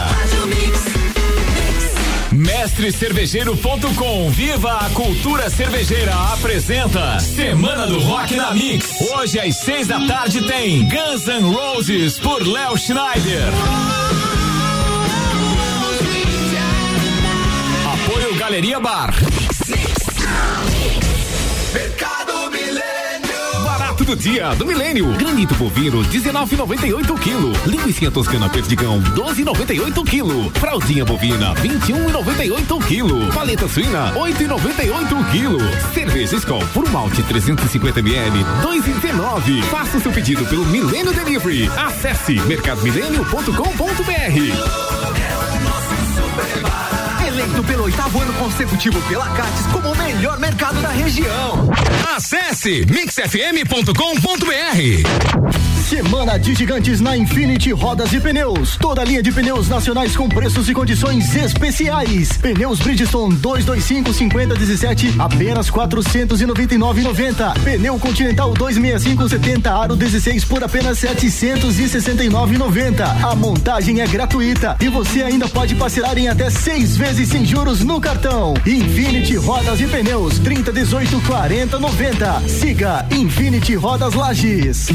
Mestre 2.32 2.92
Cervejeiro.com, 2.92 4.30
viva 4.30 4.78
a 4.78 4.90
cultura 4.90 5.48
cervejeira, 5.48 6.14
apresenta 6.32 7.18
Semana 7.20 7.86
do 7.86 8.00
Rock 8.00 8.34
na 8.36 8.52
Mix. 8.52 9.00
Hoje 9.12 9.38
às 9.38 9.56
seis 9.56 9.86
da 9.86 10.00
tarde 10.06 10.46
tem 10.46 10.88
Guns 10.88 11.26
N' 11.26 11.52
Roses 11.52 12.18
por 12.18 12.46
Léo 12.46 12.76
Schneider. 12.76 13.48
Galeria 18.48 18.80
Bar. 18.80 19.14
Mercado 21.74 22.50
Milênio. 22.50 23.62
Barato 23.62 24.06
do 24.06 24.16
dia 24.16 24.54
do 24.54 24.64
milênio. 24.64 25.12
Granito 25.18 25.54
bovino 25.54 26.02
19,98 26.02 27.20
quilo. 27.20 27.52
Linguiça 27.66 28.10
toscana 28.10 28.48
perdigão 28.48 29.02
12,98 29.02 30.02
quilo. 30.08 30.50
Fraldinha 30.52 31.04
bovina 31.04 31.52
21,98 31.56 32.86
quilo. 32.86 33.30
Paleta 33.34 33.68
suína 33.68 34.14
8,98 34.14 35.30
quilo. 35.30 35.60
Cerveja 35.92 36.36
Skol 36.36 36.64
por 36.72 36.90
malte 36.90 37.22
350 37.24 38.00
ml 38.00 38.42
2,19. 38.62 39.62
Faça 39.64 39.98
o 39.98 40.00
seu 40.00 40.10
pedido 40.10 40.46
pelo 40.46 40.64
Milênio 40.64 41.12
Delivery. 41.12 41.70
Acesse 41.76 42.40
mercadomilênio.com.br. 42.40 44.87
Eleito 47.48 47.64
pelo 47.64 47.84
oitavo 47.84 48.20
ano 48.20 48.34
consecutivo 48.34 49.00
pela 49.02 49.26
Cates 49.30 49.66
como 49.72 49.92
o 49.92 49.96
melhor 49.96 50.38
mercado 50.38 50.80
da 50.82 50.90
região. 50.90 51.70
Acesse 52.14 52.84
mixfm.com.br. 52.90 55.68
Semana 55.88 56.38
de 56.38 56.54
gigantes 56.54 57.00
na 57.00 57.16
Infinity 57.16 57.72
Rodas 57.72 58.12
e 58.12 58.20
Pneus. 58.20 58.76
Toda 58.76 59.02
linha 59.02 59.22
de 59.22 59.32
pneus 59.32 59.70
nacionais 59.70 60.14
com 60.14 60.28
preços 60.28 60.68
e 60.68 60.74
condições 60.74 61.34
especiais. 61.34 62.36
Pneus 62.36 62.78
Bridgestone 62.80 63.34
225 63.36 64.12
5017 64.12 65.14
apenas 65.18 65.70
499,90. 65.70 67.58
Pneu 67.64 67.98
Continental 67.98 68.52
265 68.52 69.30
70 69.30 69.72
aro 69.72 69.96
16 69.96 70.44
por 70.44 70.62
apenas 70.62 70.98
769,90. 70.98 73.24
A 73.24 73.34
montagem 73.34 74.02
é 74.02 74.06
gratuita 74.06 74.76
e 74.80 74.90
você 74.90 75.22
ainda 75.22 75.48
pode 75.48 75.74
parcelar 75.74 76.18
em 76.18 76.28
até 76.28 76.50
seis 76.50 76.98
vezes 76.98 77.30
sem 77.30 77.37
juros 77.44 77.84
no 77.84 78.00
cartão. 78.00 78.54
Infinity 78.66 79.36
Rodas 79.36 79.80
e 79.80 79.86
Pneus 79.86 80.38
30 80.38 80.72
18 80.72 81.20
40 81.26 81.78
90. 81.78 82.40
Siga 82.48 83.06
Infinity 83.10 83.74
Rodas 83.74 84.14
Lages. 84.14 84.88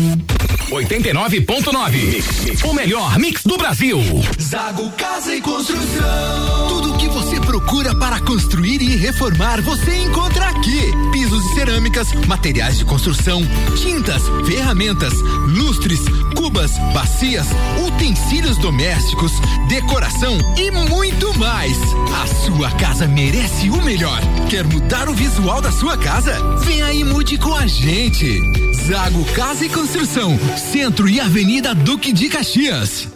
89.9. 0.73 2.65
O 2.65 2.73
melhor 2.73 3.19
mix 3.19 3.43
do 3.43 3.57
Brasil. 3.57 3.99
Zago 4.41 4.89
Casa 4.93 5.35
e 5.35 5.39
Construção. 5.39 6.67
Tudo 6.67 6.93
o 6.93 6.97
que 6.97 7.07
você 7.09 7.39
procura 7.41 7.93
para 7.95 8.19
construir 8.21 8.81
e 8.81 8.95
reformar, 8.95 9.61
você 9.61 9.95
encontra 10.01 10.49
aqui. 10.49 10.91
Pisos 11.11 11.45
e 11.45 11.53
cerâmicas, 11.53 12.11
materiais 12.27 12.79
de 12.79 12.85
construção, 12.85 13.41
tintas, 13.75 14.23
ferramentas, 14.47 15.13
lustres, 15.47 15.99
cubas, 16.35 16.71
bacias, 16.91 17.45
utensílios 17.85 18.57
domésticos, 18.57 19.31
decoração 19.69 20.35
e 20.57 20.71
muito 20.71 21.37
mais. 21.37 21.77
A 22.19 22.25
sua 22.45 22.71
casa 22.71 23.07
merece 23.07 23.69
o 23.69 23.79
melhor. 23.83 24.19
Quer 24.49 24.63
mudar 24.63 25.07
o 25.07 25.13
visual 25.13 25.61
da 25.61 25.71
sua 25.71 25.95
casa? 25.97 26.33
Vem 26.65 26.81
aí 26.81 27.01
e 27.01 27.03
mude 27.03 27.37
com 27.37 27.53
a 27.53 27.67
gente. 27.67 28.72
Zago 28.85 29.23
Casa 29.33 29.65
e 29.65 29.69
Construção, 29.69 30.37
Centro 30.57 31.07
e 31.07 31.17
Avenida 31.17 31.73
Duque 31.73 32.11
de 32.11 32.27
Caxias. 32.27 33.07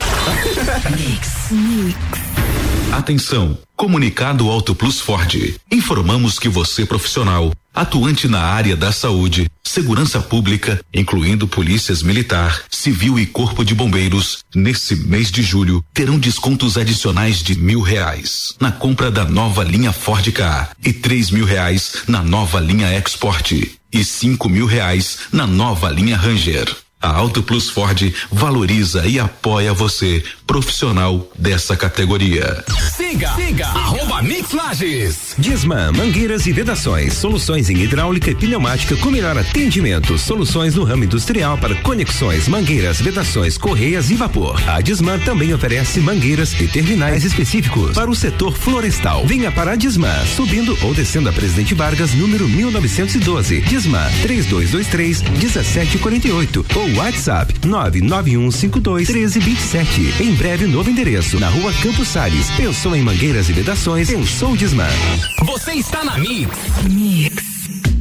Atenção! 2.94 3.58
Comunicado 3.76 4.50
Auto 4.50 4.74
Plus 4.74 5.02
Ford. 5.02 5.36
Informamos 5.70 6.40
que 6.40 6.48
você 6.48 6.86
profissional, 6.86 7.52
atuante 7.76 8.30
na 8.30 8.40
área 8.40 8.78
da 8.78 8.94
saúde, 8.94 9.52
segurança 9.62 10.22
pública, 10.22 10.80
incluindo 10.94 11.50
polícias 11.50 12.02
militar, 12.02 12.64
civil 12.72 13.20
e 13.20 13.26
corpo 13.26 13.66
de 13.66 13.76
bombeiros, 13.76 14.46
nesse 14.56 14.96
mês 14.96 15.30
de 15.30 15.44
julho 15.44 15.84
terão 15.94 16.18
descontos 16.18 16.78
adicionais 16.78 17.44
de 17.44 17.56
mil 17.60 17.82
reais 17.82 18.56
na 18.60 18.72
compra 18.72 19.12
da 19.12 19.26
nova 19.26 19.66
linha 19.66 19.92
Ford 19.92 20.32
K 20.32 20.70
e 20.84 20.94
três 20.94 21.30
mil 21.30 21.46
reais 21.46 22.04
na 22.08 22.24
nova 22.24 22.62
linha 22.62 22.98
Export 22.98 23.77
e 23.92 24.04
cinco 24.04 24.50
mil 24.50 24.66
reais 24.66 25.20
na 25.32 25.48
nova 25.48 25.90
linha 25.90 26.18
Ranger. 26.18 26.76
A 27.00 27.10
Auto 27.10 27.44
Plus 27.44 27.70
Ford 27.70 28.12
valoriza 28.32 29.06
e 29.06 29.20
apoia 29.20 29.72
você, 29.72 30.24
profissional 30.48 31.30
dessa 31.38 31.76
categoria. 31.76 32.64
Siga, 32.96 33.30
siga, 33.36 33.68
arroba 33.68 34.24
Mix 34.24 34.54
Lages. 34.54 35.36
Disman, 35.38 35.92
mangueiras 35.92 36.48
e 36.48 36.54
vedações, 36.54 37.14
soluções 37.14 37.70
em 37.70 37.78
hidráulica 37.78 38.32
e 38.32 38.36
pneumática 38.36 38.96
com 38.96 39.12
melhor 39.12 39.38
atendimento, 39.38 40.18
soluções 40.18 40.74
no 40.74 40.86
ramo 40.86 41.04
industrial 41.04 41.58
para 41.58 41.76
conexões, 41.82 42.48
mangueiras, 42.48 43.02
vedações, 43.02 43.58
correias 43.58 44.10
e 44.10 44.16
vapor. 44.16 44.60
A 44.68 44.80
Disman 44.80 45.20
também 45.20 45.54
oferece 45.54 46.00
mangueiras 46.00 46.54
e 46.60 46.68
terminais 46.68 47.26
específicos 47.26 47.94
para 47.94 48.10
o 48.10 48.16
setor 48.16 48.56
florestal. 48.58 49.28
Venha 49.28 49.52
para 49.52 49.72
a 49.72 49.76
Disman, 49.76 50.26
subindo 50.36 50.78
ou 50.82 50.94
descendo 50.94 51.28
a 51.28 51.34
Presidente 51.34 51.76
Vargas, 51.76 52.14
número 52.14 52.48
1912. 52.48 53.62
Disman 53.62 54.10
3223 54.22 55.22
1748 55.24 56.66
ou 56.74 56.96
WhatsApp 56.96 57.54
99152 57.66 59.10
1327. 59.10 60.24
Em 60.24 60.37
breve 60.38 60.68
novo 60.68 60.90
endereço 60.90 61.40
na 61.40 61.50
Rua 61.50 61.74
Campos 61.82 62.08
Sales. 62.08 62.52
Pensou 62.52 62.96
em 62.96 63.02
mangueiras 63.02 63.50
e 63.50 63.54
vedações? 63.54 64.10
Pensou 64.10 64.56
Disman. 64.56 64.86
Você 65.46 65.74
está 65.74 66.04
na 66.04 66.18
Mix. 66.18 66.50
Mix. 66.90 67.57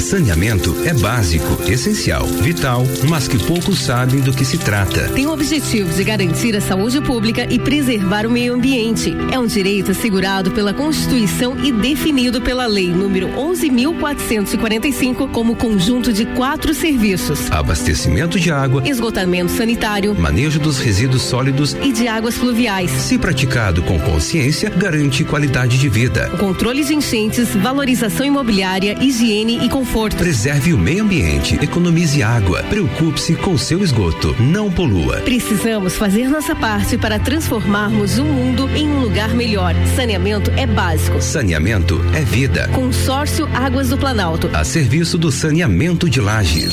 Saneamento 0.00 0.76
é 0.84 0.92
básico, 0.92 1.62
essencial, 1.68 2.26
vital, 2.26 2.84
mas 3.08 3.26
que 3.26 3.38
poucos 3.38 3.78
sabem 3.78 4.20
do 4.20 4.32
que 4.32 4.44
se 4.44 4.58
trata. 4.58 5.08
Tem 5.08 5.26
o 5.26 5.32
objetivo 5.32 5.92
de 5.92 6.04
garantir 6.04 6.54
a 6.56 6.60
saúde 6.60 7.00
pública 7.00 7.46
e 7.50 7.58
preservar 7.58 8.26
o 8.26 8.30
meio 8.30 8.54
ambiente. 8.54 9.14
É 9.32 9.38
um 9.38 9.46
direito 9.46 9.92
assegurado 9.92 10.50
pela 10.50 10.74
Constituição 10.74 11.56
e 11.64 11.72
definido 11.72 12.40
pela 12.40 12.66
Lei 12.66 12.88
número 12.88 13.28
11.445 13.28 15.30
como 15.30 15.56
conjunto 15.56 16.12
de 16.12 16.26
quatro 16.26 16.74
serviços: 16.74 17.50
abastecimento 17.50 18.38
de 18.38 18.50
água, 18.50 18.82
esgotamento 18.86 19.52
sanitário, 19.52 20.14
manejo 20.14 20.60
dos 20.60 20.78
resíduos 20.78 21.22
sólidos 21.22 21.74
e 21.82 21.92
de 21.92 22.08
águas 22.08 22.36
pluviais. 22.36 22.90
Se 22.90 23.18
praticado 23.18 23.82
com 23.82 23.98
consciência, 23.98 24.70
garante 24.70 25.24
qualidade 25.24 25.78
de 25.78 25.88
vida. 25.88 26.30
O 26.34 26.38
controle 26.38 26.84
de 26.84 26.94
enchentes, 26.94 27.54
valorização 27.56 28.26
imobiliária, 28.26 28.96
higiene 29.00 29.33
e 29.42 29.68
conforto. 29.68 30.16
Preserve 30.16 30.72
o 30.72 30.78
meio 30.78 31.02
ambiente, 31.02 31.56
economize 31.56 32.22
água, 32.22 32.62
preocupe-se 32.64 33.34
com 33.34 33.58
seu 33.58 33.82
esgoto, 33.82 34.34
não 34.40 34.70
polua. 34.70 35.16
Precisamos 35.22 35.96
fazer 35.96 36.28
nossa 36.28 36.54
parte 36.54 36.96
para 36.96 37.18
transformarmos 37.18 38.18
o 38.18 38.24
mundo 38.24 38.68
em 38.76 38.88
um 38.88 39.00
lugar 39.00 39.34
melhor. 39.34 39.74
Saneamento 39.96 40.52
é 40.52 40.66
básico. 40.66 41.20
Saneamento 41.20 42.00
é 42.14 42.20
vida. 42.20 42.68
Consórcio 42.68 43.48
Águas 43.52 43.88
do 43.88 43.98
Planalto. 43.98 44.48
A 44.52 44.62
serviço 44.62 45.18
do 45.18 45.32
saneamento 45.32 46.08
de 46.08 46.20
lajes. 46.20 46.72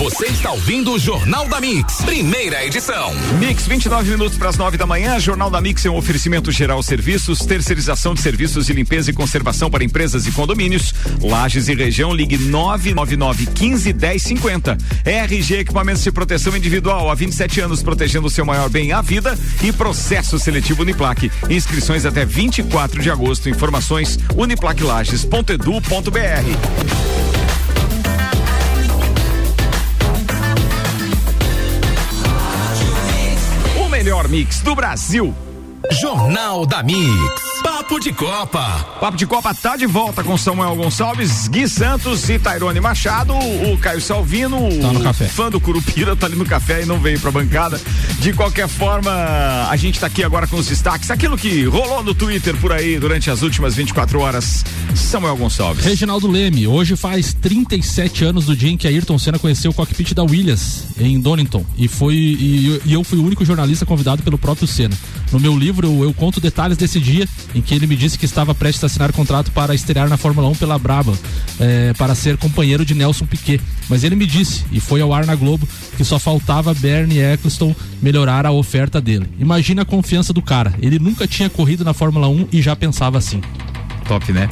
Você 0.00 0.26
está 0.28 0.50
ouvindo 0.50 0.92
o 0.92 0.98
Jornal 0.98 1.46
da 1.46 1.60
Mix, 1.60 2.00
primeira 2.06 2.64
edição. 2.64 3.12
Mix, 3.38 3.66
29 3.66 4.12
minutos 4.12 4.38
para 4.38 4.48
as 4.48 4.56
9 4.56 4.78
da 4.78 4.86
manhã. 4.86 5.20
Jornal 5.20 5.50
da 5.50 5.60
Mix 5.60 5.84
é 5.84 5.90
um 5.90 5.96
oferecimento 5.96 6.50
geral 6.50 6.82
serviços, 6.82 7.40
terceirização 7.40 8.14
de 8.14 8.22
serviços 8.22 8.64
de 8.64 8.72
limpeza 8.72 9.10
e 9.10 9.12
conservação 9.12 9.70
para 9.70 9.84
empresas 9.84 10.26
e 10.26 10.32
condomínios. 10.32 10.94
Lages 11.20 11.68
e 11.68 11.74
região, 11.74 12.14
ligue 12.14 12.38
999 12.38 13.44
15 13.44 13.92
10 13.92 14.22
50. 14.22 14.78
RG 15.04 15.58
Equipamentos 15.58 16.02
de 16.02 16.10
Proteção 16.10 16.56
Individual 16.56 17.10
há 17.10 17.14
27 17.14 17.60
anos 17.60 17.82
protegendo 17.82 18.26
o 18.26 18.30
seu 18.30 18.46
maior 18.46 18.70
bem, 18.70 18.92
a 18.92 19.02
vida 19.02 19.38
e 19.62 19.70
processo 19.70 20.38
seletivo 20.38 20.80
Uniplaque. 20.80 21.30
Inscrições 21.50 22.06
até 22.06 22.24
24 22.24 23.02
de 23.02 23.10
agosto. 23.10 23.50
Informações 23.50 24.18
uniplaquilages.edu.br. 24.34 27.29
Mix 34.28 34.60
do 34.60 34.74
Brasil. 34.74 35.49
Jornal 35.98 36.64
da 36.66 36.82
Mix. 36.82 37.00
Papo 37.62 37.98
de 37.98 38.12
Copa. 38.12 38.60
Papo 39.00 39.16
de 39.16 39.26
Copa 39.26 39.52
tá 39.54 39.76
de 39.76 39.84
volta 39.86 40.22
com 40.22 40.36
Samuel 40.38 40.74
Gonçalves, 40.76 41.48
Gui 41.48 41.68
Santos 41.68 42.28
e 42.30 42.38
Tairone 42.38 42.80
Machado. 42.80 43.34
O 43.34 43.76
Caio 43.78 44.00
Salvino, 44.00 44.56
Tá 44.80 44.92
no 44.92 45.00
o 45.00 45.02
café. 45.02 45.26
fã 45.26 45.50
do 45.50 45.60
Curupira, 45.60 46.14
tá 46.16 46.26
ali 46.26 46.36
no 46.36 46.46
café 46.46 46.82
e 46.82 46.86
não 46.86 46.98
veio 47.00 47.18
pra 47.20 47.30
bancada. 47.30 47.80
De 48.20 48.32
qualquer 48.32 48.68
forma, 48.68 49.10
a 49.68 49.76
gente 49.76 49.98
tá 50.00 50.06
aqui 50.06 50.22
agora 50.22 50.46
com 50.46 50.56
os 50.56 50.66
destaques. 50.68 51.10
Aquilo 51.10 51.36
que 51.36 51.64
rolou 51.64 52.02
no 52.02 52.14
Twitter 52.14 52.56
por 52.56 52.72
aí 52.72 52.98
durante 52.98 53.30
as 53.30 53.42
últimas 53.42 53.74
24 53.74 54.20
horas. 54.20 54.64
Samuel 54.94 55.36
Gonçalves. 55.36 55.84
Reginaldo 55.84 56.28
Leme, 56.30 56.66
hoje 56.66 56.96
faz 56.96 57.34
37 57.34 58.24
anos 58.24 58.46
do 58.46 58.56
dia 58.56 58.70
em 58.70 58.76
que 58.76 58.86
Ayrton 58.86 59.18
Senna 59.18 59.38
conheceu 59.38 59.70
o 59.70 59.74
cockpit 59.74 60.14
da 60.14 60.22
Williams 60.22 60.84
em 60.98 61.18
Donington 61.20 61.64
e 61.76 61.88
foi 61.88 62.14
e, 62.14 62.80
e 62.86 62.92
eu 62.92 63.02
fui 63.04 63.18
o 63.18 63.24
único 63.24 63.44
jornalista 63.44 63.84
convidado 63.84 64.22
pelo 64.22 64.38
próprio 64.38 64.66
Senna. 64.66 64.96
No 65.32 65.38
meu 65.38 65.56
livro 65.56 65.79
eu, 65.84 66.02
eu 66.02 66.12
conto 66.14 66.40
detalhes 66.40 66.76
desse 66.76 67.00
dia 67.00 67.28
em 67.54 67.60
que 67.60 67.74
ele 67.74 67.86
me 67.86 67.96
disse 67.96 68.18
que 68.18 68.24
estava 68.24 68.54
prestes 68.54 68.82
a 68.84 68.86
assinar 68.86 69.12
contrato 69.12 69.50
para 69.52 69.74
estrear 69.74 70.08
na 70.08 70.16
Fórmula 70.16 70.48
1 70.48 70.54
pela 70.56 70.78
Braba, 70.78 71.12
eh, 71.58 71.92
para 71.96 72.14
ser 72.14 72.36
companheiro 72.36 72.84
de 72.84 72.94
Nelson 72.94 73.26
Piquet. 73.26 73.60
Mas 73.88 74.04
ele 74.04 74.16
me 74.16 74.26
disse 74.26 74.64
e 74.72 74.80
foi 74.80 75.00
ao 75.00 75.12
ar 75.12 75.26
na 75.26 75.34
Globo 75.34 75.68
que 75.96 76.04
só 76.04 76.18
faltava 76.18 76.74
Bernie 76.74 77.20
Eccleston 77.20 77.74
melhorar 78.00 78.46
a 78.46 78.52
oferta 78.52 79.00
dele. 79.00 79.26
Imagina 79.38 79.82
a 79.82 79.84
confiança 79.84 80.32
do 80.32 80.42
cara. 80.42 80.74
Ele 80.80 80.98
nunca 80.98 81.26
tinha 81.26 81.50
corrido 81.50 81.84
na 81.84 81.92
Fórmula 81.92 82.28
1 82.28 82.48
e 82.52 82.62
já 82.62 82.74
pensava 82.74 83.18
assim. 83.18 83.40
Top, 84.06 84.32
né? 84.32 84.48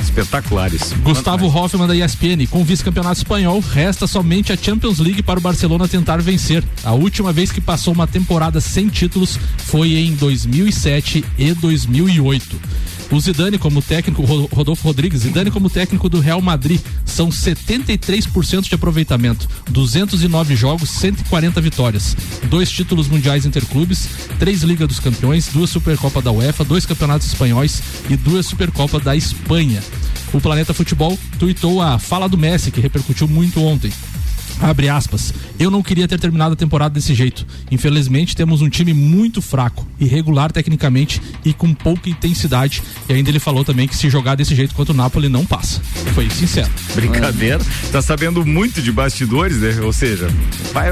Espetaculares. 0.00 0.92
Gustavo 1.02 1.46
Hoffman 1.46 1.86
da 1.86 1.94
ESPN, 1.94 2.46
com 2.48 2.64
vice-campeonato 2.64 3.18
espanhol, 3.18 3.60
resta 3.60 4.06
somente 4.06 4.52
a 4.52 4.56
Champions 4.56 4.98
League 4.98 5.22
para 5.22 5.38
o 5.38 5.42
Barcelona 5.42 5.86
tentar 5.86 6.20
vencer. 6.20 6.64
A 6.82 6.92
última 6.92 7.32
vez 7.32 7.52
que 7.52 7.60
passou 7.60 7.92
uma 7.92 8.06
temporada 8.06 8.60
sem 8.60 8.88
títulos 8.88 9.38
foi 9.58 9.94
em 9.94 10.14
2007 10.14 11.24
e 11.38 11.52
2008. 11.52 12.60
O 13.10 13.18
Zidane 13.20 13.58
como 13.58 13.82
técnico, 13.82 14.22
Ro- 14.24 14.48
Rodolfo 14.52 14.84
Rodrigues, 14.86 15.22
Zidane 15.22 15.50
como 15.50 15.68
técnico 15.68 16.08
do 16.08 16.20
Real 16.20 16.40
Madrid, 16.40 16.80
são 17.04 17.28
73% 17.28 18.68
de 18.68 18.74
aproveitamento, 18.76 19.48
209 19.68 20.54
jogos, 20.54 20.90
140 20.90 21.60
vitórias, 21.60 22.16
dois 22.44 22.70
títulos 22.70 23.08
mundiais 23.08 23.44
interclubes, 23.44 24.08
três 24.38 24.62
Liga 24.62 24.86
dos 24.86 25.00
Campeões, 25.00 25.48
duas 25.48 25.70
Supercopa 25.70 26.22
da 26.22 26.30
UEFA, 26.30 26.64
dois 26.64 26.86
campeonatos 26.86 27.26
espanhóis 27.26 27.82
e 28.08 28.16
duas 28.16 28.46
Supercopa 28.46 29.00
da 29.00 29.16
Espanha. 29.16 29.82
O 30.32 30.40
Planeta 30.40 30.72
Futebol 30.72 31.18
tuitou 31.38 31.82
a 31.82 31.98
fala 31.98 32.28
do 32.28 32.38
Messi, 32.38 32.70
que 32.70 32.80
repercutiu 32.80 33.26
muito 33.26 33.60
ontem. 33.64 33.92
Abre 34.60 34.88
aspas. 34.88 35.32
Eu 35.58 35.70
não 35.70 35.82
queria 35.82 36.06
ter 36.06 36.18
terminado 36.18 36.52
a 36.52 36.56
temporada 36.56 36.94
desse 36.94 37.14
jeito. 37.14 37.46
Infelizmente, 37.70 38.36
temos 38.36 38.60
um 38.60 38.68
time 38.68 38.92
muito 38.92 39.40
fraco, 39.40 39.86
irregular 39.98 40.52
tecnicamente 40.52 41.20
e 41.44 41.52
com 41.52 41.72
pouca 41.72 42.10
intensidade. 42.10 42.82
E 43.08 43.12
ainda 43.12 43.30
ele 43.30 43.38
falou 43.38 43.64
também 43.64 43.88
que 43.88 43.96
se 43.96 44.10
jogar 44.10 44.34
desse 44.34 44.54
jeito 44.54 44.74
contra 44.74 44.92
o 44.92 44.96
Napoli 44.96 45.28
não 45.28 45.46
passa. 45.46 45.80
Foi 46.14 46.28
sincero. 46.30 46.70
Brincadeira. 46.94 47.60
Tá 47.90 48.02
sabendo 48.02 48.44
muito 48.44 48.82
de 48.82 48.92
bastidores, 48.92 49.58
né? 49.58 49.80
Ou 49.82 49.92
seja, 49.92 50.28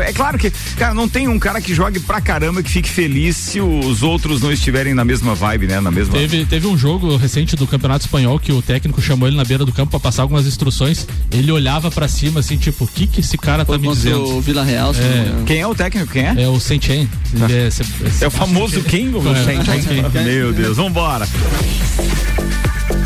é 0.03 0.13
claro 0.13 0.39
que, 0.39 0.51
cara, 0.77 0.95
não 0.95 1.09
tem 1.09 1.29
um 1.29 1.39
cara 1.39 1.61
que 1.61 1.75
jogue 1.75 2.01
pra 2.01 2.21
caramba 2.21 2.63
que 2.63 2.71
fique 2.71 2.89
feliz 2.89 3.37
se 3.37 3.61
os 3.61 4.03
outros 4.03 4.41
não 4.41 4.53
estiverem 4.53 4.95
na 4.95 5.05
mesma 5.05 5.35
vibe, 5.35 5.67
né? 5.67 5.81
Na 5.81 5.91
mesma. 5.91 6.15
Teve, 6.15 6.45
teve 6.47 6.67
um 6.67 6.77
jogo 6.77 7.17
recente 7.17 7.57
do 7.57 7.67
Campeonato 7.67 8.05
Espanhol 8.05 8.39
que 8.39 8.53
o 8.53 8.63
técnico 8.63 9.01
chamou 9.01 9.29
ele 9.29 9.37
na 9.37 9.45
beira 9.45 9.65
do 9.65 9.73
campo 9.73 9.91
pra 9.91 10.01
passar 10.01 10.23
algumas 10.23 10.47
instruções. 10.47 11.07
Ele 11.31 11.53
olhava 11.53 11.91
pra 11.91 12.09
cima 12.09 12.41
assim, 12.41 12.57
tipo, 12.57 12.85
o 12.85 12.89
que 12.89 13.07
que 13.07 13.21
esse 13.21 13.37
cara 13.37 13.58
tá 13.65 13.79
me 13.79 13.89
dizendo? 13.89 14.37
o 14.37 14.41
Vila 14.41 14.63
Real, 14.65 14.93
É. 14.93 15.45
Quem 15.47 15.61
é 15.61 15.67
o 15.67 15.75
técnico? 15.75 16.13
Quem 16.13 16.27
é? 16.27 16.43
É 16.43 16.49
o 16.49 16.59
Saint-Chen. 16.61 17.09
Ele 17.35 17.45
É, 17.55 17.69
É 18.25 18.27
o 18.27 18.31
famoso 18.31 18.83
quem? 18.83 19.15
O 19.15 19.21
É? 19.23 20.23
Meu 20.25 20.53
Deus, 20.53 20.77
vambora. 20.77 21.27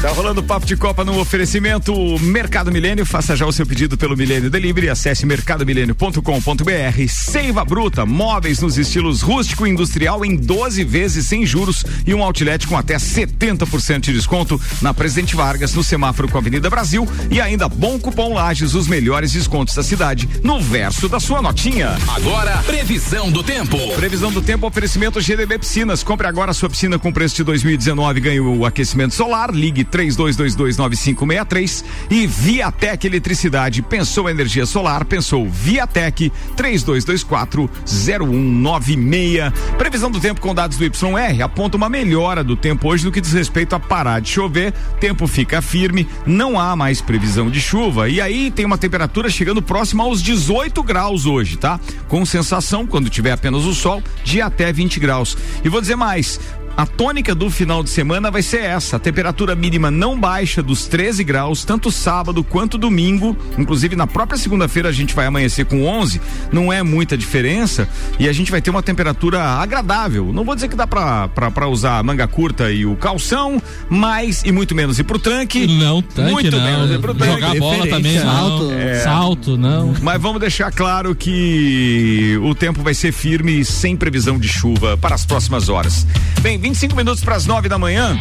Tá 0.02 0.10
rolando 0.10 0.42
papo 0.42 0.66
de 0.66 0.76
Copa 0.76 1.04
no 1.04 1.16
oferecimento 1.20 1.94
Mercado 2.18 2.72
Milênio. 2.72 3.06
Faça 3.06 3.36
já 3.36 3.46
o 3.46 3.52
seu 3.52 3.64
pedido 3.64 3.96
pelo 3.96 4.16
Milênio 4.16 4.50
Delivery. 4.50 4.88
Acesse 4.88 5.24
mercadomilênio.com.br. 5.24 7.08
Seiva 7.08 7.64
Bruta, 7.64 8.04
móveis 8.04 8.58
nos 8.58 8.76
estilos 8.76 9.22
rústico 9.22 9.64
e 9.64 9.70
industrial 9.70 10.24
em 10.24 10.34
12 10.34 10.82
vezes 10.82 11.28
sem 11.28 11.46
juros 11.46 11.84
e 12.04 12.12
um 12.12 12.20
outlet 12.20 12.66
com 12.66 12.76
até 12.76 12.96
70% 12.96 14.00
de 14.00 14.12
desconto 14.12 14.60
na 14.80 14.92
Presidente 14.92 15.36
Vargas, 15.36 15.72
no 15.72 15.84
semáforo 15.84 16.28
com 16.28 16.36
a 16.36 16.40
Avenida 16.40 16.68
Brasil. 16.68 17.08
E 17.30 17.40
ainda 17.40 17.68
Bom 17.68 17.96
Cupom 17.96 18.34
Lages, 18.34 18.74
os 18.74 18.88
melhores 18.88 19.30
descontos 19.30 19.72
da 19.72 19.84
cidade, 19.84 20.28
no 20.42 20.60
verso 20.60 21.08
da 21.08 21.20
sua 21.20 21.40
notinha. 21.40 21.96
Agora, 22.08 22.56
previsão 22.64 23.30
do 23.30 23.44
tempo. 23.44 23.78
Previsão 23.94 24.32
do 24.32 24.42
tempo, 24.42 24.66
oferecimento 24.66 25.20
GDB 25.20 25.60
Piscinas. 25.60 26.02
Compre 26.02 26.26
agora 26.26 26.50
a 26.50 26.54
sua 26.54 26.68
piscina 26.68 26.98
com 26.98 27.12
preço 27.12 27.36
de 27.36 27.44
2019, 27.44 28.20
ganhe 28.20 28.40
o 28.40 28.66
aquecimento 28.66 29.14
solar. 29.14 29.54
Ligue 29.54 29.91
32229563 29.92 31.84
e 32.10 32.26
Viatec 32.26 33.06
Eletricidade. 33.06 33.82
Pensou 33.82 34.28
energia 34.28 34.66
solar, 34.66 35.04
pensou 35.04 35.48
Viatec 35.48 36.32
32240196. 36.56 39.52
Previsão 39.76 40.10
do 40.10 40.18
tempo 40.18 40.40
com 40.40 40.52
dados 40.54 40.78
do 40.78 40.84
YR 40.84 41.42
aponta 41.44 41.76
uma 41.76 41.88
melhora 41.88 42.42
do 42.42 42.56
tempo 42.56 42.88
hoje 42.88 43.04
no 43.04 43.12
que 43.12 43.20
diz 43.20 43.32
respeito 43.32 43.74
a 43.74 43.80
parar 43.80 44.20
de 44.20 44.30
chover, 44.30 44.72
tempo 44.98 45.26
fica 45.26 45.60
firme, 45.60 46.08
não 46.26 46.58
há 46.58 46.74
mais 46.74 47.02
previsão 47.02 47.50
de 47.50 47.60
chuva 47.60 48.08
e 48.08 48.20
aí 48.20 48.50
tem 48.50 48.64
uma 48.64 48.78
temperatura 48.78 49.28
chegando 49.28 49.60
próxima 49.60 50.04
aos 50.04 50.22
18 50.22 50.82
graus 50.82 51.26
hoje, 51.26 51.58
tá? 51.58 51.78
Com 52.08 52.24
sensação, 52.24 52.86
quando 52.86 53.10
tiver 53.10 53.32
apenas 53.32 53.64
o 53.64 53.74
sol, 53.74 54.02
de 54.24 54.40
até 54.40 54.72
20 54.72 54.98
graus. 54.98 55.36
E 55.64 55.68
vou 55.68 55.80
dizer 55.80 55.96
mais, 55.96 56.40
a 56.76 56.86
tônica 56.86 57.34
do 57.34 57.50
final 57.50 57.82
de 57.82 57.90
semana 57.90 58.30
vai 58.30 58.42
ser 58.42 58.62
essa. 58.62 58.96
A 58.96 58.98
temperatura 58.98 59.54
mínima 59.54 59.90
não 59.90 60.18
baixa 60.18 60.62
dos 60.62 60.86
13 60.86 61.22
graus, 61.24 61.64
tanto 61.64 61.90
sábado 61.90 62.42
quanto 62.42 62.78
domingo. 62.78 63.36
Inclusive, 63.58 63.94
na 63.94 64.06
própria 64.06 64.38
segunda-feira 64.38 64.88
a 64.88 64.92
gente 64.92 65.14
vai 65.14 65.26
amanhecer 65.26 65.66
com 65.66 65.84
11. 65.84 66.20
Não 66.50 66.72
é 66.72 66.82
muita 66.82 67.16
diferença. 67.16 67.88
E 68.18 68.28
a 68.28 68.32
gente 68.32 68.50
vai 68.50 68.60
ter 68.60 68.70
uma 68.70 68.82
temperatura 68.82 69.42
agradável. 69.42 70.32
Não 70.32 70.44
vou 70.44 70.54
dizer 70.54 70.68
que 70.68 70.76
dá 70.76 70.86
pra, 70.86 71.28
pra, 71.28 71.50
pra 71.50 71.68
usar 71.68 71.98
a 71.98 72.02
manga 72.02 72.26
curta 72.26 72.70
e 72.70 72.86
o 72.86 72.96
calção, 72.96 73.60
mas 73.88 74.42
e 74.44 74.52
muito 74.52 74.74
menos 74.74 74.98
ir 74.98 75.04
pro 75.04 75.18
tanque. 75.18 75.66
Não, 75.66 76.00
tanque 76.00 76.32
muito 76.32 76.56
não. 76.56 76.64
menos 76.64 76.90
ir 76.90 76.98
pro 77.00 77.14
tanque. 77.14 77.32
Jogar 77.32 77.58
bola 77.58 77.86
também 77.86 78.18
Salto. 78.18 78.64
não. 78.64 78.72
É. 78.72 79.00
Salto, 79.00 79.56
não. 79.56 79.94
Mas 80.00 80.20
vamos 80.20 80.40
deixar 80.40 80.72
claro 80.72 81.14
que 81.14 82.38
o 82.42 82.54
tempo 82.54 82.82
vai 82.82 82.94
ser 82.94 83.12
firme 83.12 83.60
e 83.60 83.64
sem 83.64 83.96
previsão 83.96 84.38
de 84.38 84.48
chuva 84.48 84.96
para 84.96 85.14
as 85.14 85.24
próximas 85.24 85.68
horas. 85.68 86.06
Bem, 86.40 86.58
25 86.62 86.94
minutos 86.96 87.24
para 87.24 87.34
as 87.34 87.44
9 87.44 87.68
da 87.68 87.76
manhã. 87.76 88.16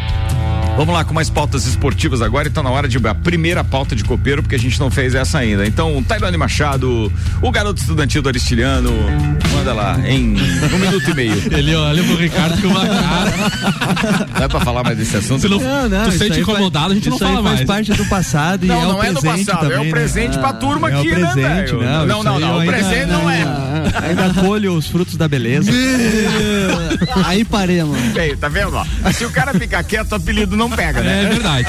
Vamos 0.78 0.96
lá 0.96 1.04
com 1.04 1.14
mais 1.14 1.30
pautas 1.30 1.66
esportivas 1.68 2.22
agora. 2.22 2.48
Então, 2.48 2.64
na 2.64 2.70
hora 2.72 2.88
de 2.88 2.98
a 3.06 3.14
primeira 3.14 3.62
pauta 3.64 3.94
de 3.96 4.04
copeiro, 4.06 4.42
porque 4.42 4.56
a 4.56 4.60
gente 4.60 4.80
não 4.80 4.90
fez 4.90 5.14
essa 5.14 5.38
ainda. 5.38 5.66
Então, 5.68 6.02
Tailane 6.02 6.38
Machado, 6.38 7.12
o 7.42 7.52
garoto 7.52 7.82
estudantil 7.82 8.22
do 8.22 8.30
Aristiliano, 8.30 8.90
manda 9.54 9.74
lá 9.74 10.00
em 10.08 10.34
um 10.74 10.78
minuto 10.80 11.10
e 11.12 11.14
meio. 11.14 11.44
Ele 11.56 11.76
olha 11.76 12.02
pro 12.04 12.16
Ricardo 12.16 12.60
com 12.62 12.68
uma 12.70 12.88
cara. 12.88 14.28
Dá 14.40 14.50
pra 14.50 14.60
falar 14.62 14.82
mais 14.84 14.98
desse 14.98 15.18
assunto? 15.18 15.48
Não, 15.50 15.60
Não, 15.60 15.90
não, 15.90 16.06
tu 16.06 16.12
sente 16.18 16.40
incomodado, 16.40 16.86
faz- 16.86 16.92
a 16.92 16.96
gente 16.96 17.10
não 17.10 17.20
fala 17.20 17.44
faz 17.44 17.44
mais. 17.44 17.66
parte 17.68 17.94
do 17.94 18.06
passado 18.06 18.64
e 18.66 18.68
Não, 18.70 18.76
é 18.82 18.86
não 18.86 18.98
o 18.98 19.04
é 19.04 19.12
do 19.14 19.20
presente 19.22 19.46
passado, 19.46 19.62
também, 19.62 19.78
é 19.78 19.82
o 19.82 19.84
né? 19.84 19.90
presente 19.92 20.38
pra 20.40 20.54
turma 20.54 20.90
é 20.90 20.96
o 20.96 21.00
aqui, 21.00 21.12
né, 21.12 21.16
presente, 21.34 21.72
velho? 21.76 21.84
Não, 21.84 22.06
Não, 22.08 22.24
não, 22.24 22.40
não, 22.40 22.56
o 22.56 22.60
ainda- 22.62 22.72
presente 22.72 23.06
não 23.08 23.30
é. 23.30 23.42
Ainda 24.08 24.34
colho 24.42 24.74
os 24.74 24.88
frutos 24.88 25.18
da 25.18 25.28
beleza. 25.28 25.70
Aí 27.26 27.44
parei, 27.44 27.84
mano. 27.84 27.98
Feio, 28.32 28.38
tá 28.38 28.48
vendo? 28.48 28.76
ó? 28.76 28.86
Se 29.12 29.26
o 29.26 29.30
cara 29.30 29.54
ficar 29.54 29.84
quieto, 29.84 30.12
o 30.12 30.16
apelido 30.16 30.56
não 30.56 30.70
pega, 30.70 31.02
né? 31.02 31.24
É 31.24 31.30
verdade. 31.30 31.68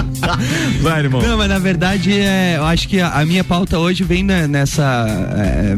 Vai, 0.80 1.00
irmão. 1.00 1.20
Não, 1.22 1.36
mas 1.36 1.48
na 1.48 1.58
verdade, 1.58 2.18
é, 2.18 2.56
eu 2.56 2.64
acho 2.64 2.88
que 2.88 3.00
a, 3.00 3.10
a 3.10 3.24
minha 3.24 3.44
pauta 3.44 3.78
hoje 3.78 4.04
vem 4.04 4.22
né, 4.22 4.46
nessa 4.46 5.06
é, 5.36 5.76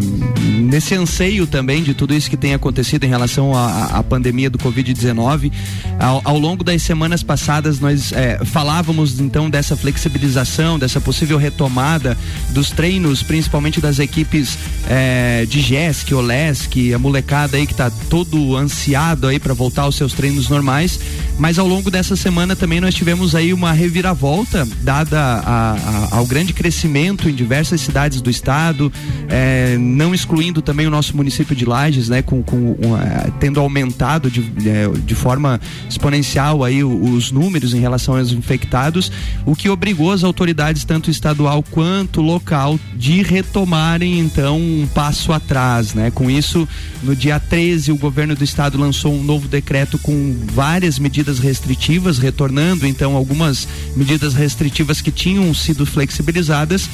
nesse 0.61 0.95
anseio 0.95 1.47
também 1.47 1.83
de 1.83 1.95
tudo 1.95 2.15
isso 2.15 2.29
que 2.29 2.37
tem 2.37 2.55
acontecido 2.55 3.05
em 3.05 3.09
relação 3.09 3.55
à 3.57 3.99
à 3.99 4.03
pandemia 4.03 4.51
do 4.51 4.59
Covid-19. 4.59 5.53
Ao, 5.99 6.21
ao 6.25 6.39
longo 6.39 6.63
das 6.63 6.83
semanas 6.83 7.23
passadas, 7.23 7.81
nós 7.81 8.13
é, 8.13 8.45
falávamos 8.45 9.19
então 9.19 9.51
dessa 9.51 9.77
flexibilização, 9.77 10.79
dessa 10.79 11.01
possível 11.01 11.39
retomada 11.39 12.17
dos 12.51 12.71
treinos, 12.71 13.23
principalmente 13.23 13.81
das 13.81 13.99
equipes 13.99 14.59
é, 14.89 15.47
de 15.47 15.61
GESC, 15.61 16.15
OLESC, 16.15 16.95
a 16.95 16.99
molecada 16.99 17.57
aí 17.57 17.67
que 17.67 17.75
tá 17.75 17.91
todo 18.09 18.57
ansiado 18.57 19.27
aí 19.27 19.39
para 19.49 19.55
voltar 19.55 19.83
aos 19.83 19.97
seus 19.97 20.13
treinos 20.13 20.51
normais. 20.51 21.01
Mas 21.39 21.59
ao 21.59 21.67
longo 21.67 21.91
dessa 21.91 22.15
semana 22.17 22.55
também 22.55 22.81
nós 22.83 22.95
tivemos 22.95 23.35
aí 23.35 23.55
uma 23.55 23.73
reviravolta 23.73 24.69
dada 24.83 25.19
a- 25.19 25.73
a- 26.13 26.17
ao 26.17 26.27
grande 26.27 26.53
crescimento 26.53 27.31
em 27.31 27.35
diversas 27.35 27.81
cidades 27.81 28.21
do 28.21 28.29
estado, 28.29 28.93
eh, 29.31 29.79
não 29.81 30.15
excluindo 30.15 30.61
também 30.61 30.87
o 30.87 30.91
nosso 30.91 31.17
município 31.17 31.57
de 31.57 31.65
Lages, 31.65 32.11
né, 32.11 32.21
com, 32.21 32.43
com, 32.43 32.77
eh, 33.01 33.31
tendo 33.41 33.59
aumentado 33.59 34.31
de, 34.31 34.41
eh, 34.69 34.91
de 35.07 35.15
forma 35.15 35.59
exponencial 35.89 36.63
aí 36.63 36.85
os 36.85 37.31
números 37.33 37.73
em 37.73 37.81
relação 37.81 38.19
aos 38.19 38.33
infectados, 38.33 39.11
o 39.47 39.57
que 39.57 39.71
obrigou 39.71 40.13
as 40.13 40.25
autoridades 40.25 40.85
tanto 40.85 41.11
estadual 41.11 41.63
quanto 41.71 42.21
local 42.21 42.79
de 42.95 43.23
retomarem 43.23 44.19
então 44.19 44.59
um 44.59 44.87
passo 44.95 45.33
atrás, 45.33 45.95
né? 45.95 46.11
Com 46.11 46.31
isso, 46.31 46.69
no 47.03 47.17
dia 47.17 47.41
13 47.41 47.91
o 47.93 47.97
governo 47.97 48.35
do 48.35 48.45
estado 48.45 48.77
lançou 48.77 49.15
um 49.15 49.23
novo 49.23 49.38
decreto 49.47 49.99
com 49.99 50.37
várias 50.53 50.99
medidas 50.99 51.39
restritivas, 51.39 52.19
retornando 52.19 52.87
então 52.87 53.15
algumas 53.15 53.69
medidas 53.95 54.35
restritivas 54.35 55.01
que 55.01 55.13
tinham 55.13 55.53
sido 55.55 55.87
flexibilizadas. 55.87 56.89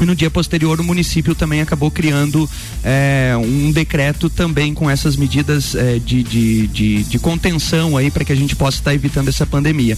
E 0.00 0.04
no 0.04 0.14
dia 0.14 0.28
posterior, 0.28 0.80
o 0.80 0.84
município 0.84 1.34
também 1.34 1.60
acabou 1.60 1.88
criando 1.88 2.50
eh, 2.82 3.32
um 3.38 3.70
decreto 3.70 4.28
também 4.28 4.74
com 4.74 4.90
essas 4.90 5.14
medidas 5.14 5.74
eh, 5.74 6.00
de, 6.04 6.22
de, 6.22 6.66
de, 6.66 7.02
de 7.04 7.18
contenção 7.18 7.96
aí 7.96 8.10
para 8.10 8.24
que 8.24 8.32
a 8.32 8.36
gente 8.36 8.56
possa 8.56 8.78
estar 8.78 8.92
evitando 8.92 9.28
essa 9.28 9.46
pandemia. 9.46 9.96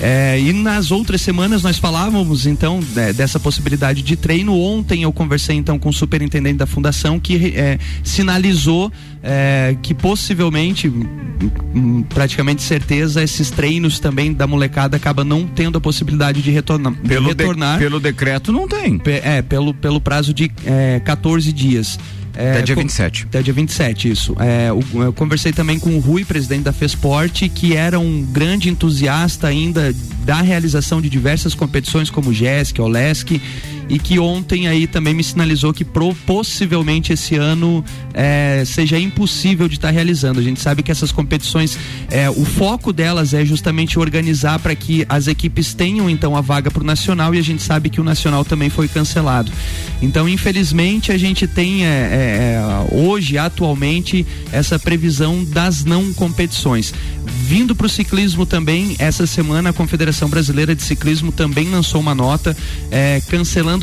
Eh, 0.00 0.40
e 0.40 0.52
nas 0.54 0.90
outras 0.90 1.20
semanas 1.20 1.62
nós 1.62 1.76
falávamos 1.78 2.46
então 2.46 2.80
eh, 2.96 3.12
dessa 3.12 3.38
possibilidade 3.38 4.02
de 4.02 4.16
treino. 4.16 4.58
Ontem 4.58 5.02
eu 5.02 5.12
conversei 5.12 5.56
então 5.56 5.78
com 5.78 5.90
o 5.90 5.92
superintendente 5.92 6.56
da 6.56 6.66
fundação 6.66 7.20
que 7.20 7.54
sinalizou 8.02 8.90
eh, 9.26 9.74
que 9.82 9.94
possivelmente, 9.94 10.86
hum, 10.88 12.04
praticamente 12.08 12.62
certeza, 12.62 13.22
esses 13.22 13.50
treinos 13.50 13.98
também 13.98 14.32
da 14.34 14.46
molecada 14.46 14.96
acaba 14.96 15.24
não 15.24 15.46
tendo 15.46 15.78
a 15.78 15.80
possibilidade 15.80 16.42
de, 16.42 16.50
retorna, 16.50 16.90
de 16.90 17.08
Pelo, 17.08 17.34
de- 17.34 17.42
retornar. 17.42 17.78
pelo 17.78 17.98
decreto 17.98 18.52
não 18.52 18.68
tem. 18.68 18.98
Pe- 18.98 19.22
É, 19.24 19.40
pelo, 19.42 19.72
pelo 19.72 20.00
prazo 20.00 20.34
de 20.34 20.50
é, 20.66 21.00
14 21.00 21.50
dias. 21.52 21.98
É, 22.36 22.50
Até 22.50 22.62
dia 22.62 22.74
co- 22.74 22.80
27. 22.82 23.24
Até 23.28 23.42
dia 23.42 23.54
27, 23.54 24.10
isso. 24.10 24.36
É, 24.40 24.70
o- 24.72 25.02
eu 25.04 25.12
conversei 25.12 25.52
também 25.52 25.78
com 25.78 25.90
o 25.96 26.00
Rui, 26.00 26.24
presidente 26.24 26.64
da 26.64 26.72
FESPORT, 26.72 27.48
que 27.48 27.76
era 27.76 27.98
um 28.00 28.22
grande 28.24 28.68
entusiasta 28.68 29.46
ainda 29.46 29.94
da 30.24 30.42
realização 30.42 31.00
de 31.00 31.08
diversas 31.08 31.54
competições 31.54 32.10
como 32.10 32.30
o 32.30 32.32
GESC, 32.34 32.80
o 32.80 32.88
LESC, 32.88 33.40
e 33.88 33.98
que 33.98 34.18
ontem 34.18 34.66
aí 34.68 34.86
também 34.86 35.14
me 35.14 35.22
sinalizou 35.22 35.72
que 35.72 35.84
pro- 35.84 36.14
possivelmente 36.26 37.12
esse 37.12 37.36
ano 37.36 37.84
é, 38.12 38.62
seja 38.66 38.98
impossível 38.98 39.68
de 39.68 39.76
estar 39.76 39.90
realizando. 39.90 40.40
A 40.40 40.42
gente 40.42 40.60
sabe 40.60 40.82
que 40.82 40.90
essas 40.90 41.12
competições, 41.12 41.78
é, 42.10 42.28
o 42.30 42.44
foco 42.44 42.92
delas 42.92 43.34
é 43.34 43.44
justamente 43.44 43.98
organizar 43.98 44.58
para 44.58 44.74
que 44.74 45.04
as 45.08 45.26
equipes 45.26 45.74
tenham 45.74 46.08
então 46.08 46.36
a 46.36 46.40
vaga 46.40 46.70
para 46.70 46.82
o 46.82 46.86
nacional 46.86 47.34
e 47.34 47.38
a 47.38 47.42
gente 47.42 47.62
sabe 47.62 47.90
que 47.90 48.00
o 48.00 48.04
nacional 48.04 48.44
também 48.44 48.70
foi 48.70 48.88
cancelado. 48.88 49.50
Então, 50.00 50.28
infelizmente, 50.28 51.12
a 51.12 51.18
gente 51.18 51.46
tem 51.46 51.84
é, 51.84 51.88
é, 51.88 51.90
é, 51.90 52.94
hoje, 52.94 53.38
atualmente, 53.38 54.26
essa 54.52 54.78
previsão 54.78 55.44
das 55.44 55.84
não 55.84 56.12
competições. 56.12 56.92
Vindo 57.26 57.74
para 57.74 57.86
o 57.86 57.88
ciclismo 57.88 58.44
também, 58.44 58.96
essa 58.98 59.26
semana 59.26 59.70
a 59.70 59.72
Confederação 59.72 60.28
Brasileira 60.28 60.74
de 60.74 60.82
Ciclismo 60.82 61.32
também 61.32 61.70
lançou 61.70 62.00
uma 62.00 62.14
nota 62.14 62.56
é, 62.90 63.20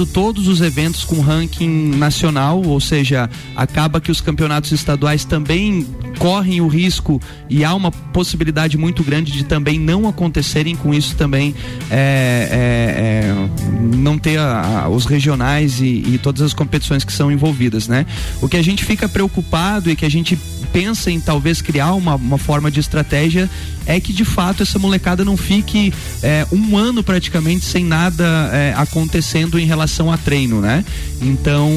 todos 0.06 0.48
os 0.48 0.62
eventos 0.62 1.04
com 1.04 1.20
ranking 1.22 1.92
nacional, 1.96 2.62
ou 2.66 2.80
seja, 2.80 3.30
acaba 3.56 4.00
que 4.02 4.12
os 4.12 4.22
campeonatos 4.22 4.72
estaduais 4.72 5.24
também 5.26 5.86
correm 6.18 6.62
o 6.62 6.68
risco 6.68 7.20
e 7.50 7.64
há 7.64 7.74
uma 7.74 7.92
possibilidade 7.92 8.78
muito 8.78 9.04
grande 9.04 9.32
de 9.32 9.44
também 9.44 9.80
não 9.80 10.08
acontecerem 10.08 10.76
com 10.76 10.94
isso 10.94 11.16
também 11.16 11.54
é, 11.90 12.48
é, 12.52 13.28
é, 13.34 13.96
não 13.98 14.18
ter 14.18 14.38
a- 14.38 14.84
a- 14.84 14.90
os 14.90 15.06
regionais 15.06 15.80
e, 15.82 15.86
e 16.08 16.20
todas 16.22 16.42
as 16.42 16.54
competições 16.54 17.04
que 17.04 17.12
são 17.14 17.32
envolvidas, 17.32 17.88
né? 17.88 18.06
O 18.42 18.48
que 18.48 18.58
a 18.58 18.62
gente 18.64 18.84
fica 18.86 19.08
preocupado 19.10 19.90
e 19.90 19.96
que 19.96 20.06
a 20.06 20.10
gente 20.10 20.38
pensa 20.74 21.12
em 21.12 21.20
talvez 21.20 21.62
criar 21.62 21.94
uma, 21.94 22.16
uma 22.16 22.38
forma 22.38 22.70
de 22.72 22.80
estratégia 22.80 23.50
é 23.86 24.00
que 24.00 24.14
de 24.14 24.24
fato 24.24 24.62
essa 24.64 24.78
molecada 24.78 25.26
não 25.26 25.36
fique 25.36 25.94
é, 26.22 26.46
um 26.52 26.78
ano 26.78 27.04
praticamente 27.04 27.66
sem 27.66 27.84
nada 27.84 28.50
é, 28.54 28.74
acontecendo 28.78 29.60
em 29.60 29.66
relação 29.66 30.12
a 30.12 30.18
treino, 30.18 30.62
né? 30.62 30.86
Então 31.22 31.70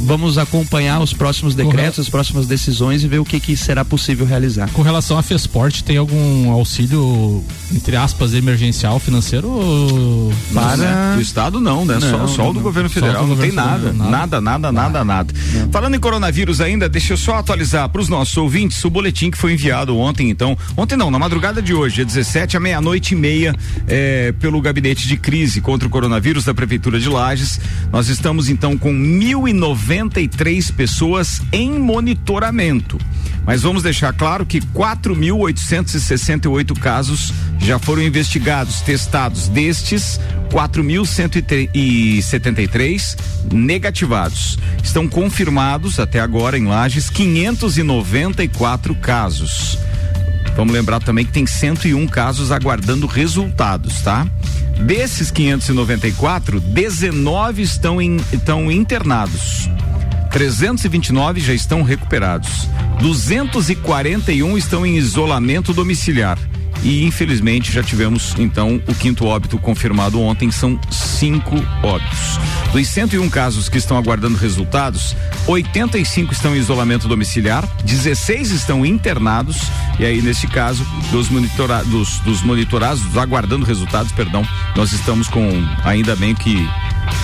vamos 0.00 0.38
acompanhar 0.38 1.00
os 1.00 1.12
próximos 1.12 1.54
decretos, 1.54 1.98
as 2.00 2.08
próximas 2.08 2.46
decisões 2.46 3.02
e 3.02 3.08
ver 3.08 3.18
o 3.18 3.24
que, 3.24 3.40
que 3.40 3.56
será 3.56 3.84
possível 3.84 4.24
realizar. 4.26 4.68
Com 4.72 4.82
relação 4.82 5.18
à 5.18 5.22
Fesport, 5.22 5.82
tem 5.82 5.96
algum 5.96 6.50
auxílio, 6.50 7.44
entre 7.74 7.96
aspas, 7.96 8.32
emergencial 8.34 8.98
financeiro? 8.98 9.48
Para... 10.52 11.14
Do 11.14 11.20
Estado 11.20 11.60
não, 11.60 11.84
né? 11.84 11.98
só, 12.00 12.18
Não, 12.18 12.28
só 12.28 12.44
o 12.44 12.52
do 12.52 12.54
não. 12.54 12.62
governo 12.62 12.88
Só 12.88 12.94
federal, 12.94 13.22
do 13.24 13.28
não 13.30 13.36
tem 13.36 13.50
governo 13.50 13.70
nada. 13.70 13.86
federal, 13.90 14.10
Nada, 14.10 14.40
nada, 14.40 14.72
nada, 14.72 15.04
nada. 15.04 15.34
Falando 15.70 15.94
em 15.94 16.00
coronavírus 16.00 16.60
ainda, 16.60 16.88
deixa 16.88 17.12
eu 17.12 17.16
só 17.16 17.36
atualizar 17.36 17.88
para 17.88 18.00
os 18.00 18.05
nossos 18.08 18.36
ouvintes 18.36 18.84
o 18.84 18.90
boletim 18.90 19.30
que 19.30 19.38
foi 19.38 19.52
enviado 19.52 19.96
ontem, 19.96 20.28
então. 20.30 20.58
Ontem 20.76 20.96
não, 20.96 21.10
na 21.10 21.18
madrugada 21.18 21.62
de 21.62 21.74
hoje, 21.74 21.96
dia 21.96 22.04
17, 22.04 22.56
à 22.56 22.60
meia-noite 22.60 23.14
e 23.14 23.16
meia, 23.16 23.54
eh, 23.88 24.32
pelo 24.40 24.60
gabinete 24.60 25.08
de 25.08 25.16
crise 25.16 25.60
contra 25.60 25.88
o 25.88 25.90
coronavírus 25.90 26.44
da 26.44 26.54
Prefeitura 26.54 26.98
de 26.98 27.08
Lages. 27.08 27.60
Nós 27.92 28.08
estamos 28.08 28.48
então 28.48 28.76
com 28.76 28.92
1.093 28.92 30.72
pessoas 30.72 31.40
em 31.52 31.78
monitoramento. 31.78 32.98
Mas 33.46 33.62
vamos 33.62 33.84
deixar 33.84 34.12
claro 34.12 34.44
que 34.44 34.60
4.868 34.60 36.76
casos 36.78 37.32
Já 37.66 37.78
foram 37.80 38.00
investigados, 38.00 38.80
testados 38.80 39.48
destes 39.48 40.20
4.173 40.50 43.18
negativados. 43.52 44.56
Estão 44.84 45.08
confirmados 45.08 45.98
até 45.98 46.20
agora 46.20 46.56
em 46.56 46.64
Lages 46.64 47.10
594 47.10 48.94
casos. 48.94 49.76
Vamos 50.54 50.72
lembrar 50.72 51.00
também 51.00 51.24
que 51.24 51.32
tem 51.32 51.44
101 51.44 52.06
casos 52.06 52.52
aguardando 52.52 53.04
resultados, 53.04 54.00
tá? 54.00 54.24
Desses 54.86 55.32
594, 55.32 56.60
19 56.60 57.62
estão, 57.62 58.00
em, 58.00 58.18
estão 58.32 58.70
internados. 58.70 59.68
329 60.30 61.40
já 61.40 61.52
estão 61.52 61.82
recuperados. 61.82 62.68
241 63.00 64.56
estão 64.56 64.86
em 64.86 64.96
isolamento 64.96 65.74
domiciliar. 65.74 66.38
E 66.82 67.04
infelizmente 67.04 67.72
já 67.72 67.82
tivemos 67.82 68.34
então 68.38 68.80
o 68.86 68.94
quinto 68.94 69.26
óbito 69.26 69.58
confirmado 69.58 70.20
ontem, 70.20 70.50
são 70.50 70.78
cinco 70.90 71.56
óbitos. 71.82 72.38
Dos 72.72 72.88
101 72.88 73.28
casos 73.30 73.68
que 73.68 73.78
estão 73.78 73.96
aguardando 73.96 74.36
resultados, 74.36 75.16
85 75.46 76.32
estão 76.32 76.54
em 76.54 76.58
isolamento 76.58 77.08
domiciliar, 77.08 77.66
16 77.84 78.50
estão 78.50 78.84
internados, 78.84 79.58
e 79.98 80.04
aí 80.04 80.20
neste 80.20 80.46
caso, 80.46 80.86
dos, 81.10 81.28
monitora, 81.28 81.82
dos, 81.84 82.18
dos 82.20 82.42
monitorados, 82.42 83.02
dos 83.02 83.16
aguardando 83.16 83.64
resultados, 83.64 84.12
perdão, 84.12 84.46
nós 84.74 84.92
estamos 84.92 85.28
com 85.28 85.48
ainda 85.84 86.14
bem 86.16 86.34
que 86.34 86.68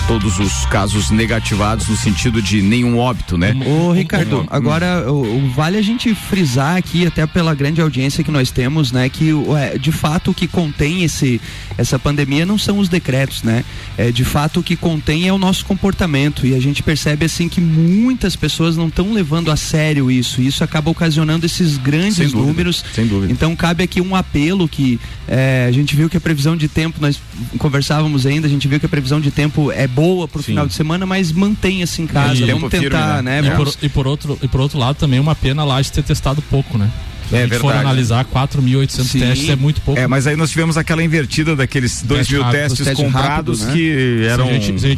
todos 0.07 0.39
os 0.39 0.65
casos 0.65 1.09
negativados 1.09 1.87
no 1.87 1.95
sentido 1.95 2.41
de 2.41 2.61
nenhum 2.61 2.97
óbito, 2.97 3.37
né? 3.37 3.55
Ô, 3.65 3.91
Ricardo, 3.91 4.45
agora 4.49 5.11
o, 5.11 5.49
vale 5.49 5.77
a 5.77 5.81
gente 5.81 6.13
frisar 6.13 6.75
aqui, 6.75 7.05
até 7.05 7.25
pela 7.25 7.53
grande 7.55 7.81
audiência 7.81 8.23
que 8.23 8.31
nós 8.31 8.51
temos, 8.51 8.91
né, 8.91 9.07
que 9.09 9.31
de 9.79 9.91
fato 9.91 10.31
o 10.31 10.33
que 10.33 10.47
contém 10.47 11.03
esse, 11.03 11.39
essa 11.77 11.97
pandemia 11.97 12.45
não 12.45 12.57
são 12.57 12.79
os 12.79 12.89
decretos, 12.89 13.43
né? 13.43 13.63
É, 13.97 14.11
de 14.11 14.23
fato 14.23 14.59
o 14.59 14.63
que 14.63 14.75
contém 14.75 15.27
é 15.27 15.33
o 15.33 15.37
nosso 15.37 15.65
comportamento 15.65 16.45
e 16.45 16.55
a 16.55 16.59
gente 16.59 16.81
percebe 16.83 17.25
assim 17.25 17.47
que 17.49 17.61
muitas 17.61 18.35
pessoas 18.35 18.77
não 18.77 18.87
estão 18.87 19.13
levando 19.13 19.51
a 19.51 19.55
sério 19.55 20.09
isso. 20.09 20.41
E 20.41 20.47
isso 20.47 20.63
acaba 20.63 20.89
ocasionando 20.89 21.45
esses 21.45 21.77
grandes 21.77 22.15
sem 22.15 22.27
dúvida, 22.27 22.47
números. 22.47 22.85
Sem 22.93 23.07
dúvida. 23.07 23.31
Então 23.31 23.55
cabe 23.55 23.83
aqui 23.83 24.01
um 24.01 24.15
apelo 24.15 24.67
que 24.67 24.99
é, 25.27 25.65
a 25.67 25.71
gente 25.71 25.95
viu 25.95 26.09
que 26.09 26.17
a 26.17 26.21
previsão 26.21 26.55
de 26.55 26.67
tempo, 26.67 26.99
nós 27.01 27.19
conversávamos 27.57 28.25
ainda, 28.25 28.47
a 28.47 28.49
gente 28.49 28.67
viu 28.67 28.79
que 28.79 28.85
a 28.85 28.89
previsão 28.89 29.19
de 29.19 29.31
tempo 29.31 29.71
é 29.71 29.87
boa 29.87 30.27
pro 30.27 30.41
Sim. 30.41 30.47
final 30.47 30.67
de 30.67 30.73
semana, 30.73 31.05
mas 31.05 31.31
mantenha-se 31.31 32.01
em 32.01 32.07
casa. 32.07 32.43
E, 32.43 32.51
vamos 32.51 32.69
tentar, 32.69 33.15
firme, 33.15 33.21
né? 33.23 33.41
né? 33.41 33.47
E, 33.47 33.55
por, 33.55 33.75
e, 33.81 33.89
por, 33.89 34.07
outro, 34.07 34.39
e 34.41 34.47
por 34.47 34.61
outro 34.61 34.77
lado 34.77 34.95
também 34.95 35.19
uma 35.19 35.35
pena 35.35 35.63
lá 35.63 35.81
de 35.81 35.91
ter 35.91 36.03
testado 36.03 36.41
pouco, 36.43 36.77
né? 36.77 36.89
Se 37.29 37.35
é 37.35 37.43
a 37.43 37.47
gente 37.47 37.59
for 37.59 37.75
analisar 37.75 38.25
4.800 38.25 39.19
testes 39.19 39.49
é 39.49 39.55
muito 39.55 39.81
pouco. 39.81 39.99
É, 39.99 40.07
mas 40.07 40.27
aí 40.27 40.35
nós 40.35 40.49
tivemos 40.49 40.77
aquela 40.77 41.03
invertida 41.03 41.55
daqueles 41.55 42.01
2 42.01 42.29
mil 42.29 42.43
testes 42.45 42.85
teste 42.85 43.03
comprados 43.03 43.61
rápido, 43.61 43.67
né? 43.67 43.73
que 43.73 44.25
eram 44.25 44.47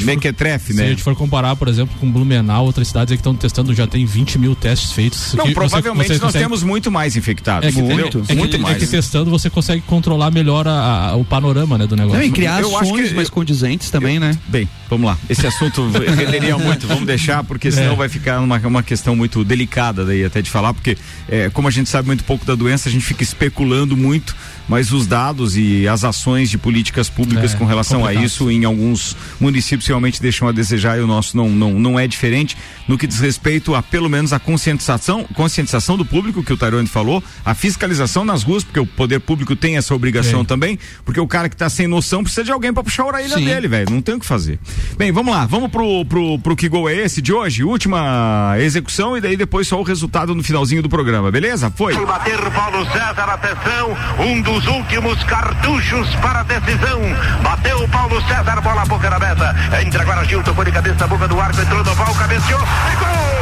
mequetrefe, 0.05 0.73
né? 0.73 0.84
Se 0.84 0.86
a 0.86 0.89
gente 0.89 1.03
for 1.03 1.15
comparar, 1.15 1.55
por 1.55 1.67
exemplo, 1.67 1.95
com 1.99 2.11
Blumenau, 2.11 2.65
outras 2.65 2.88
cidades 2.88 3.11
que 3.11 3.19
estão 3.19 3.36
testando 3.36 3.73
já 3.73 3.88
tem 3.88 4.05
20 4.05 4.38
mil 4.38 4.55
testes 4.55 4.91
feitos. 4.91 5.34
Não, 5.34 5.51
provavelmente 5.53 6.07
você, 6.07 6.13
você 6.13 6.13
nós 6.13 6.21
consegue... 6.21 6.43
temos 6.45 6.63
muito 6.63 6.91
mais 6.91 7.15
infectados. 7.15 7.69
É 7.69 7.71
que, 7.71 7.82
muito, 7.82 8.19
é 8.19 8.21
que, 8.21 8.36
muito 8.36 8.59
mais. 8.59 8.78
É 8.78 8.80
que 8.80 8.88
testando 8.88 9.30
você 9.30 9.49
consegue 9.49 9.82
controlar 9.82 10.32
melhor 10.32 10.67
a, 10.67 11.09
a, 11.09 11.15
o 11.15 11.26
panorama 11.26 11.78
né, 11.78 11.88
do 11.88 11.95
negócio. 11.95 12.19
Não, 12.19 12.26
e 12.26 12.32
criar 12.32 12.61
eu 12.61 12.78
ações 12.78 13.09
que, 13.09 13.15
mais 13.15 13.30
condizentes 13.30 13.89
também, 13.89 14.15
eu, 14.15 14.21
né? 14.21 14.38
Bem, 14.47 14.67
vamos 14.89 15.07
lá. 15.07 15.17
Esse 15.30 15.45
assunto 15.45 15.88
renderia 16.15 16.57
muito, 16.57 16.88
vamos 16.88 17.05
deixar, 17.05 17.43
porque 17.43 17.71
senão 17.71 17.93
é. 17.93 17.95
vai 17.95 18.09
ficar 18.09 18.39
uma, 18.39 18.57
uma 18.59 18.84
questão 18.84 19.15
muito 19.15 19.43
delicada 19.43 20.05
daí 20.05 20.23
até 20.23 20.41
de 20.41 20.49
falar, 20.49 20.73
porque 20.73 20.97
é, 21.28 21.49
como 21.49 21.67
a 21.67 21.71
gente 21.71 21.89
sabe 21.89 22.07
muito 22.07 22.14
pouco 22.24 22.45
da 22.45 22.55
doença, 22.55 22.89
a 22.89 22.91
gente 22.91 23.05
fica 23.05 23.24
especulando 23.24 23.95
muito, 23.97 24.36
mas 24.68 24.91
os 24.91 25.07
dados 25.07 25.57
e 25.57 25.88
as 25.88 26.03
ações 26.03 26.49
de 26.49 26.57
políticas 26.57 27.09
públicas 27.09 27.53
é, 27.53 27.57
com 27.57 27.66
relação 27.66 28.01
complicado. 28.01 28.22
a 28.22 28.26
isso 28.26 28.49
em 28.49 28.66
alguns 28.66 29.16
municípios 29.39 29.88
realmente 29.88 30.22
deixam 30.22 30.47
a 30.47 30.51
desejar 30.51 30.97
e 30.97 31.01
o 31.01 31.07
nosso 31.07 31.36
não, 31.38 31.49
não, 31.49 31.74
não 31.74 31.99
é 31.99 32.07
diferente 32.07 32.57
no 32.88 32.97
que 32.97 33.07
diz 33.07 33.20
respeito 33.20 33.76
a 33.76 33.82
pelo 33.82 34.09
menos 34.09 34.34
a 34.34 34.39
conscientização, 34.39 35.24
conscientização 35.34 35.97
do 35.97 36.05
público 36.05 36.43
que 36.43 36.53
o 36.53 36.57
Tairone 36.57 36.88
falou, 36.88 37.24
a 37.43 37.53
fiscalização 37.53 38.26
nas 38.26 38.43
ruas, 38.43 38.63
porque 38.63 38.80
o 38.80 38.86
poder 38.86 39.20
público 39.20 39.55
tem 39.55 39.78
essa 39.78 39.93
obrigação 39.93 40.41
é. 40.41 40.45
também, 40.45 40.80
porque 41.03 41.20
o 41.20 41.28
cara 41.28 41.49
que 41.49 41.55
está 41.55 41.70
sem 41.70 41.88
noção 41.88 42.24
precisa 42.24 42.43
de 42.43 42.51
alguém 42.51 42.74
para 42.74 42.84
puxar 42.84 43.03
a 43.03 43.07
orelha 43.07 43.38
Sim. 43.38 43.45
dele, 43.45 43.68
velho, 43.68 43.89
não 43.91 44.01
tem 44.01 44.16
o 44.16 44.20
que 44.20 44.26
fazer. 44.26 44.59
Bem, 44.97 45.11
vamos 45.11 45.34
lá, 45.34 45.45
vamos 45.45 45.70
pro, 45.70 46.05
pro, 46.05 46.39
pro 46.39 46.55
que 46.55 46.70
gol 46.70 46.89
é 46.89 46.95
esse 46.95 47.22
de 47.22 47.34
hoje, 47.34 47.63
última 47.63 48.55
execução 48.59 49.18
e 49.18 49.22
daí 49.22 49.38
depois 49.38 49.68
só 49.68 49.80
o 49.80 49.84
resultado 49.84 50.34
no 50.34 50.43
finalzinho 50.43 50.82
do 50.82 50.89
programa, 50.89 51.32
beleza? 51.32 51.72
Foi. 51.76 51.93
Bater 52.05 52.39
Paulo 52.51 52.86
César, 52.86 53.30
atenção, 53.30 53.97
um 54.20 54.41
dos 54.41 54.55
últimos 54.64 55.22
cartuchos 55.26 56.16
para 56.16 56.39
a 56.39 56.43
decisão. 56.43 57.01
Bateu 57.43 57.88
Paulo 57.89 58.22
César, 58.28 58.62
bola 58.62 58.86
boca 58.86 59.10
na 59.10 59.20
meta. 59.20 59.56
Entra 59.82 60.03
agora 60.03 60.24
Gilton, 60.24 60.53
foi 60.53 60.66
de 60.66 60.72
cabeça 60.72 61.08
boca 61.08 61.28
do 61.28 61.39
arco, 61.39 61.60
entrou 61.60 61.84
no 61.84 61.95
val, 61.95 62.14
cabeceou 62.16 62.62
e 62.62 62.95
gol! 62.95 63.35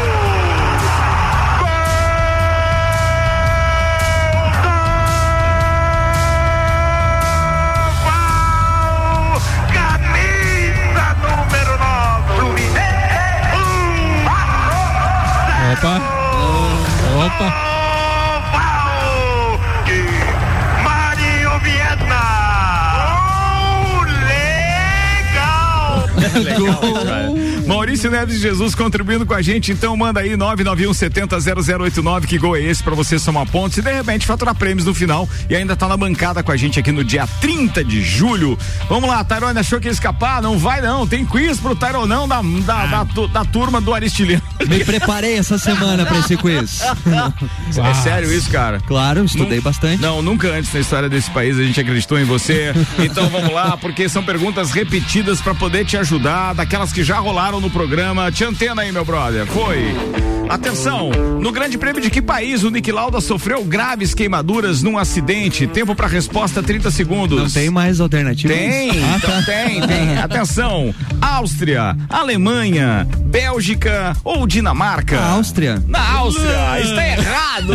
Neves 28.13 28.39
Jesus 28.39 28.75
contribuindo 28.75 29.25
com 29.25 29.33
a 29.33 29.41
gente, 29.41 29.71
então 29.71 29.97
manda 29.97 30.19
aí 30.19 30.37
991700089, 30.37 32.27
que 32.27 32.37
gol 32.37 32.55
é 32.55 32.61
esse 32.61 32.83
pra 32.83 32.93
você 32.93 33.17
somar 33.17 33.49
pontos 33.49 33.79
e 33.79 33.81
de 33.81 33.91
repente 33.91 34.27
faturar 34.27 34.53
prêmios 34.53 34.85
no 34.85 34.93
final 34.93 35.27
e 35.49 35.55
ainda 35.55 35.75
tá 35.75 35.87
na 35.87 35.97
bancada 35.97 36.43
com 36.43 36.51
a 36.51 36.55
gente 36.55 36.79
aqui 36.79 36.91
no 36.91 37.03
dia 37.03 37.25
30 37.41 37.83
de 37.83 38.03
julho. 38.03 38.55
Vamos 38.87 39.09
lá, 39.09 39.23
Tairone 39.23 39.57
achou 39.57 39.79
que 39.79 39.87
ia 39.87 39.91
escapar? 39.91 40.43
Não 40.43 40.59
vai 40.59 40.79
não, 40.79 41.07
tem 41.07 41.25
quiz 41.25 41.59
pro 41.59 41.75
Taironão 41.75 42.27
da, 42.27 42.39
da, 42.43 42.85
da, 42.85 43.03
da, 43.03 43.25
da 43.25 43.45
turma 43.45 43.81
do 43.81 43.91
Aristiliano. 43.91 44.43
Me 44.67 44.83
preparei 44.83 45.37
essa 45.37 45.57
semana 45.57 46.05
pra 46.05 46.19
esse 46.19 46.37
quiz. 46.37 46.81
é 46.81 47.93
sério 47.95 48.31
isso, 48.31 48.49
cara? 48.49 48.79
Claro, 48.85 49.23
estudei 49.25 49.59
bastante. 49.59 50.01
Não, 50.01 50.21
nunca 50.21 50.49
antes 50.49 50.73
na 50.73 50.79
história 50.79 51.09
desse 51.09 51.29
país 51.31 51.57
a 51.57 51.63
gente 51.63 51.79
acreditou 51.79 52.19
em 52.19 52.23
você. 52.23 52.73
Então 52.99 53.29
vamos 53.29 53.53
lá, 53.53 53.77
porque 53.77 54.07
são 54.07 54.23
perguntas 54.23 54.71
repetidas 54.71 55.41
para 55.41 55.53
poder 55.53 55.85
te 55.85 55.97
ajudar, 55.97 56.53
daquelas 56.53 56.91
que 56.91 57.03
já 57.03 57.19
rolaram 57.19 57.59
no 57.59 57.69
programa. 57.69 58.31
Te 58.31 58.43
antena 58.43 58.81
aí, 58.81 58.91
meu 58.91 59.05
brother. 59.05 59.45
Foi. 59.47 60.42
Atenção, 60.49 61.09
no 61.41 61.51
Grande 61.51 61.77
Prêmio 61.77 62.01
de 62.01 62.09
que 62.09 62.21
país 62.21 62.63
o 62.63 62.69
Nick 62.69 62.91
Lauda 62.91 63.19
sofreu 63.21 63.63
graves 63.63 64.13
queimaduras 64.13 64.83
num 64.83 64.97
acidente? 64.97 65.65
Tempo 65.67 65.95
para 65.95 66.07
resposta 66.07 66.61
30 66.61 66.91
segundos. 66.91 67.39
Não 67.39 67.49
tem 67.49 67.69
mais 67.69 67.99
alternativa? 67.99 68.53
Tem, 68.53 68.89
ah, 68.89 68.93
tá. 68.93 69.17
então 69.17 69.43
tem, 69.43 69.81
tem. 69.81 70.17
Atenção, 70.21 70.93
Áustria, 71.21 71.95
Alemanha, 72.09 73.07
Bélgica 73.25 74.15
ou 74.23 74.45
Dinamarca? 74.45 75.15
Na 75.15 75.27
Áustria. 75.27 75.83
Na 75.87 76.11
Áustria, 76.17 76.79
está 76.81 77.07
errado. 77.07 77.73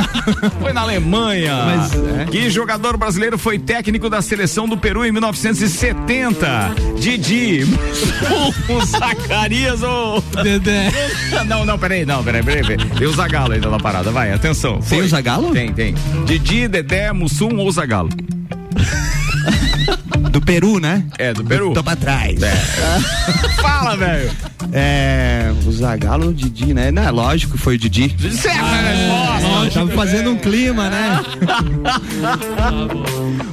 foi 0.60 0.72
na 0.72 0.80
Alemanha. 0.82 1.56
Mas, 1.64 1.92
é. 1.92 2.24
Que 2.30 2.48
jogador 2.48 2.96
brasileiro 2.96 3.38
foi 3.38 3.58
técnico 3.58 4.08
da 4.08 4.22
seleção 4.22 4.68
do 4.68 4.76
Peru 4.76 5.04
em 5.04 5.12
1970? 5.12 6.74
Didi. 6.98 7.64
o 8.68 8.84
Zacarias 8.84 9.82
ou. 9.82 10.22
Dedé. 10.42 10.90
Não, 11.46 11.64
não, 11.64 11.78
peraí, 11.78 12.03
não, 12.06 12.22
peraí, 12.22 12.42
peraí. 12.42 12.64
peraí. 12.66 12.90
Tem 12.90 13.06
o 13.06 13.12
Zagalo 13.12 13.52
ainda 13.52 13.70
na 13.70 13.78
parada, 13.78 14.10
vai, 14.10 14.32
atenção. 14.32 14.80
Foi. 14.82 14.98
Tem 14.98 15.06
o 15.06 15.08
Zagalo? 15.08 15.52
Tem, 15.52 15.72
tem. 15.72 15.94
Didi, 16.26 16.68
Dedé, 16.68 17.12
Mussum 17.12 17.56
ou 17.56 17.70
Zagalo? 17.70 18.08
Do 20.30 20.40
Peru, 20.40 20.80
né? 20.80 21.04
É, 21.18 21.32
do 21.32 21.44
Peru. 21.44 21.72
Tô 21.72 21.84
pra 21.84 21.94
trás. 21.94 22.42
É. 22.42 22.54
Fala, 23.62 23.96
velho. 23.96 24.30
É. 24.72 25.52
O 25.64 25.72
Zagalo, 25.72 26.30
o 26.30 26.34
Didi, 26.34 26.74
né? 26.74 26.90
Não, 26.90 27.04
é 27.04 27.10
lógico 27.10 27.52
que 27.52 27.58
foi 27.58 27.76
o 27.76 27.78
Didi. 27.78 28.14
Certo, 28.32 28.58
ah, 28.60 29.66
é, 29.66 29.70
Tava 29.70 29.92
fazendo 29.92 30.30
um 30.30 30.36
clima, 30.36 30.90
né? 30.90 31.20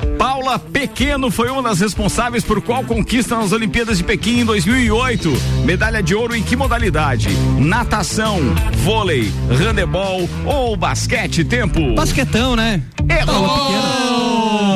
Paula 0.52 0.60
Pequeno 0.60 1.32
foi 1.32 1.50
uma 1.50 1.62
das 1.64 1.80
responsáveis 1.80 2.44
por 2.44 2.62
qual 2.62 2.84
conquista 2.84 3.38
nas 3.38 3.54
Olimpíadas 3.54 4.00
de 4.00 4.04
Pequim 4.04 4.40
em 4.42 4.46
2008. 4.46 5.32
Medalha 5.64 6.04
de 6.04 6.14
ouro 6.14 6.36
em 6.36 6.44
que 6.44 6.58
modalidade? 6.58 7.30
Natação, 7.58 8.38
vôlei, 8.84 9.32
handebol 9.50 10.28
ou 10.46 10.76
basquete? 10.76 11.46
Tempo. 11.46 11.96
Basquetão, 11.96 12.58
né? 12.58 12.82
Errou! 13.10 13.48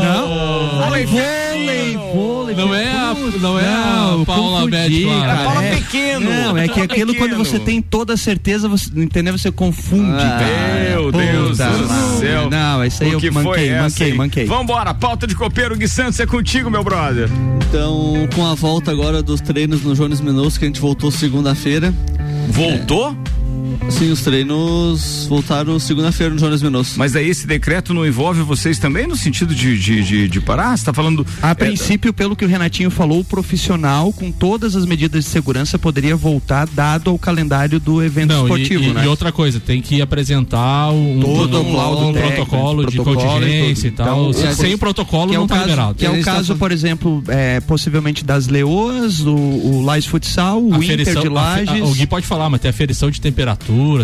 Não? 0.02 0.82
Vôlei, 0.82 1.06
vôlei, 1.06 1.98
vôlei. 1.98 2.56
Não 2.56 2.74
é 2.74 2.85
a 3.12 3.40
não 3.40 3.60
é 3.60 3.64
Não, 3.64 4.22
a 4.22 4.26
Paula 4.26 4.52
confundi, 4.62 4.72
Médico 4.72 5.10
lá. 5.10 5.22
cara. 5.26 5.44
Paula 5.46 5.64
É- 5.64 5.76
Pequeno. 5.76 6.30
Não, 6.30 6.58
é 6.58 6.62
que 6.64 6.70
Paula 6.70 6.84
aquilo 6.86 7.16
quando 7.16 7.30
Pequeno. 7.32 7.46
você 7.46 7.60
tem 7.60 7.82
toda 7.82 8.14
a 8.14 8.18
certeza, 8.18 8.68
você, 8.68 8.90
entendeu? 8.96 9.38
Você 9.38 9.52
confunde. 9.52 10.12
cara. 10.18 10.90
Meu 10.90 11.12
Deus 11.12 11.58
do 11.58 12.20
céu. 12.20 12.50
Não, 12.50 12.86
isso 12.86 13.04
aí 13.04 13.10
o 13.10 13.14
eu 13.14 13.20
que 13.20 13.32
manquei, 13.32 13.70
foi 13.70 13.80
manquei, 13.80 14.14
manquei. 14.14 14.46
Vambora, 14.46 14.94
pauta 14.94 15.26
de 15.28 15.36
copeiro, 15.36 15.76
Gui 15.76 15.88
Santos, 15.88 16.20
é 16.20 16.26
contigo, 16.26 16.70
meu 16.70 16.84
brother. 16.84 17.30
Então, 17.70 18.28
com 18.36 18.46
a 18.46 18.54
volta 18.56 18.92
agora 18.92 19.22
dos 19.22 19.42
treinos 19.42 19.82
no 19.84 19.94
Jones 19.96 20.22
Menos, 20.22 20.58
que 20.58 20.66
a 20.66 20.68
gente 20.68 20.80
voltou 20.80 21.12
segunda-feira. 21.12 21.94
Voltou? 22.50 23.16
Sim, 23.90 24.12
os 24.12 24.22
treinos 24.22 25.26
voltaram 25.30 25.78
segunda-feira 25.80 26.34
no 26.34 26.40
Jones 26.40 26.62
Menos. 26.62 26.96
Mas 26.98 27.16
aí 27.16 27.30
esse 27.30 27.46
decreto 27.48 27.94
não 27.94 28.06
envolve 28.06 28.42
vocês 28.42 28.80
também 28.80 29.08
no 29.08 29.16
sentido 29.16 29.54
de, 29.54 29.78
de, 29.80 30.04
de, 30.04 30.28
de 30.28 30.42
parar? 30.42 30.76
Você 30.78 30.86
tá 30.86 30.94
falando. 30.94 31.26
A 31.42 31.52
é, 31.52 31.54
princípio, 31.54 32.14
pelo 32.14 32.36
que 32.36 32.44
o 32.44 32.48
Renatinho 32.48 32.90
falou, 32.90 33.20
o 33.20 33.24
profissional, 33.24 34.12
com 34.14 34.32
todas 34.32 34.76
as 34.76 34.86
medidas 34.86 35.24
de 35.26 35.30
segurança, 35.30 35.78
poderia 35.80 36.16
voltar 36.16 36.68
dado 36.68 37.10
ao 37.10 37.18
calendário 37.20 37.80
do 37.80 38.04
evento 38.04 38.30
Não, 38.30 38.42
e, 38.42 38.44
esportivo, 38.44 38.84
e- 38.84 38.94
né? 38.94 39.06
e 39.06 39.08
outra 39.08 39.32
coisa, 39.32 39.60
tem 39.60 39.82
que 39.82 40.02
apresentar 40.02 40.92
um, 40.92 41.20
Todo 41.22 41.62
um, 41.62 41.72
o 41.74 41.76
laudo 41.76 42.08
um 42.08 42.14
técnico, 42.14 42.36
protocolo 42.46 42.86
de 42.86 42.96
protocolo 42.98 43.22
e 43.22 43.30
contingência 43.40 43.88
e, 43.88 43.92
tal. 43.92 44.30
Então, 44.30 44.34
Se- 44.34 44.56
sem 44.62 44.74
o 44.74 44.78
protocolo 44.78 45.30
que 45.30 45.36
é 45.36 45.40
não 45.40 45.48
tá 45.48 45.56
caso, 45.56 45.66
liberado. 45.70 45.96
Que 45.96 46.06
é 46.06 46.10
A 46.10 46.12
o 46.12 46.22
caso, 46.24 46.48
falando- 46.48 46.60
por 46.60 46.72
exemplo, 46.72 47.24
é, 47.28 47.60
possivelmente 47.62 48.24
das 48.24 48.48
Leoas, 48.48 49.22
o, 49.22 49.36
o 49.36 49.82
Lais 49.84 50.06
Futsal, 50.06 50.62
o 50.64 50.76
Inter 50.84 51.02
Aferição- 51.02 51.22
de 51.22 51.30
Lages. 51.30 51.70
a- 51.82 51.86
o 51.86 51.94
Gui 51.94 52.08
pode 52.08 52.26
falar, 52.26 52.50
mas 52.50 52.62
tem 52.62 52.70
aferição 52.70 53.10
de 53.12 53.20
temperatura, 53.22 53.55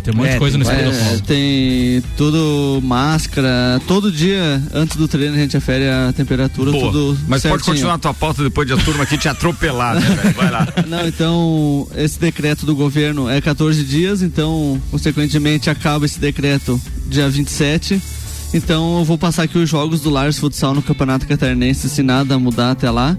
tem 0.02 0.14
um 0.14 0.18
monte 0.18 0.30
É, 0.30 0.34
de 0.34 0.40
coisa 0.40 0.58
tem 0.58 0.66
protocolo. 0.66 1.16
É, 1.16 1.18
tem 1.20 2.04
tudo 2.18 2.80
máscara, 2.84 3.82
todo 3.88 4.12
dia 4.12 4.62
antes 4.74 4.96
do 4.98 5.08
treino 5.08 5.36
a 5.36 5.38
gente 5.38 5.56
afere 5.58 5.88
a 5.90 6.14
temperatura, 6.16 6.72
Pô, 6.72 6.80
tudo 6.92 7.18
mas 7.28 7.42
pode 7.42 7.42
certinho. 7.42 7.66
continuar 7.66 7.94
a 7.96 7.98
tua 7.98 8.14
pauta 8.14 8.44
depois 8.44 8.68
de 8.68 8.74
a 8.74 8.78
turma 8.78 9.04
aqui 9.04 9.18
te 9.18 9.28
atropelar, 9.28 9.96
né, 9.96 10.02
velho? 10.02 10.36
Vai 10.36 10.52
lá. 10.52 10.68
Não, 10.88 11.08
então 11.08 11.88
esse 11.96 12.20
decreto 12.20 12.66
do 12.66 12.76
governo 12.76 13.30
é 13.30 13.40
14 13.42 13.84
dias, 13.84 14.22
então 14.22 14.82
consequentemente 14.92 15.70
acaba 15.70 16.06
esse 16.06 16.20
decreto 16.20 16.80
dia 17.08 17.30
27. 17.30 18.02
Então 18.54 19.00
eu 19.00 19.06
vou 19.06 19.18
passar 19.18 19.44
aqui 19.44 19.58
os 19.58 19.70
jogos 19.70 20.02
do 20.02 20.10
Lars 20.10 20.38
Futsal 20.38 20.74
no 20.74 20.82
Campeonato 20.82 21.26
Catarinense, 21.26 21.88
se 21.90 22.04
nada 22.04 22.38
mudar 22.38 22.72
até 22.72 22.90
lá. 22.92 23.18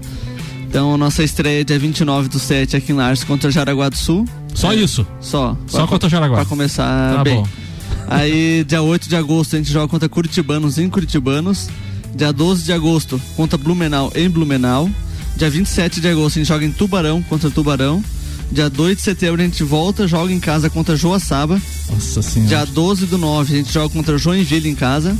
Então 0.67 0.97
nossa 0.97 1.23
estreia 1.23 1.61
é 1.61 1.63
dia 1.63 1.77
29 1.79 2.29
do 2.29 2.39
7 2.39 2.75
aqui 2.77 2.91
em 2.91 2.95
Lars 2.95 3.23
contra 3.23 3.49
Jaraguá 3.51 3.89
do 3.89 3.97
Sul. 3.97 4.25
Só 4.53 4.73
isso? 4.73 5.05
Só. 5.19 5.57
Só 5.67 5.79
Pra- 5.79 5.87
contra 5.87 6.07
o 6.07 6.09
Jaraguá. 6.09 6.37
Pra 6.37 6.45
começar 6.45 7.15
Tá 7.17 7.23
bem. 7.23 7.35
bom. 7.35 7.47
Aí, 8.07 8.63
dia 8.67 8.81
8 8.81 9.07
de 9.09 9.15
agosto, 9.15 9.55
a 9.55 9.59
gente 9.59 9.71
joga 9.71 9.87
contra 9.87 10.07
Curitibanos 10.09 10.77
em 10.77 10.89
Curitibanos. 10.89 11.69
Dia 12.15 12.31
12 12.31 12.63
de 12.63 12.71
agosto, 12.71 13.19
contra 13.35 13.57
Blumenau 13.57 14.11
em 14.15 14.29
Blumenau. 14.29 14.89
Dia 15.35 15.49
27 15.49 15.99
de 15.99 16.07
agosto, 16.07 16.37
a 16.37 16.39
gente 16.39 16.47
joga 16.47 16.63
em 16.65 16.71
Tubarão 16.71 17.23
contra 17.23 17.49
Tubarão. 17.49 18.03
Dia 18.51 18.69
2 18.69 18.97
de 18.97 19.01
setembro, 19.01 19.41
a 19.41 19.45
gente 19.45 19.63
volta, 19.63 20.07
joga 20.07 20.31
em 20.31 20.39
casa 20.39 20.69
contra 20.69 20.95
Joaçaba. 20.95 21.59
Nossa 21.89 22.21
senhora. 22.21 22.49
Dia 22.49 22.65
12 22.67 23.07
do 23.07 23.17
9, 23.17 23.53
a 23.53 23.57
gente 23.57 23.73
joga 23.73 23.89
contra 23.91 24.15
Joinville 24.17 24.69
em 24.69 24.75
casa. 24.75 25.17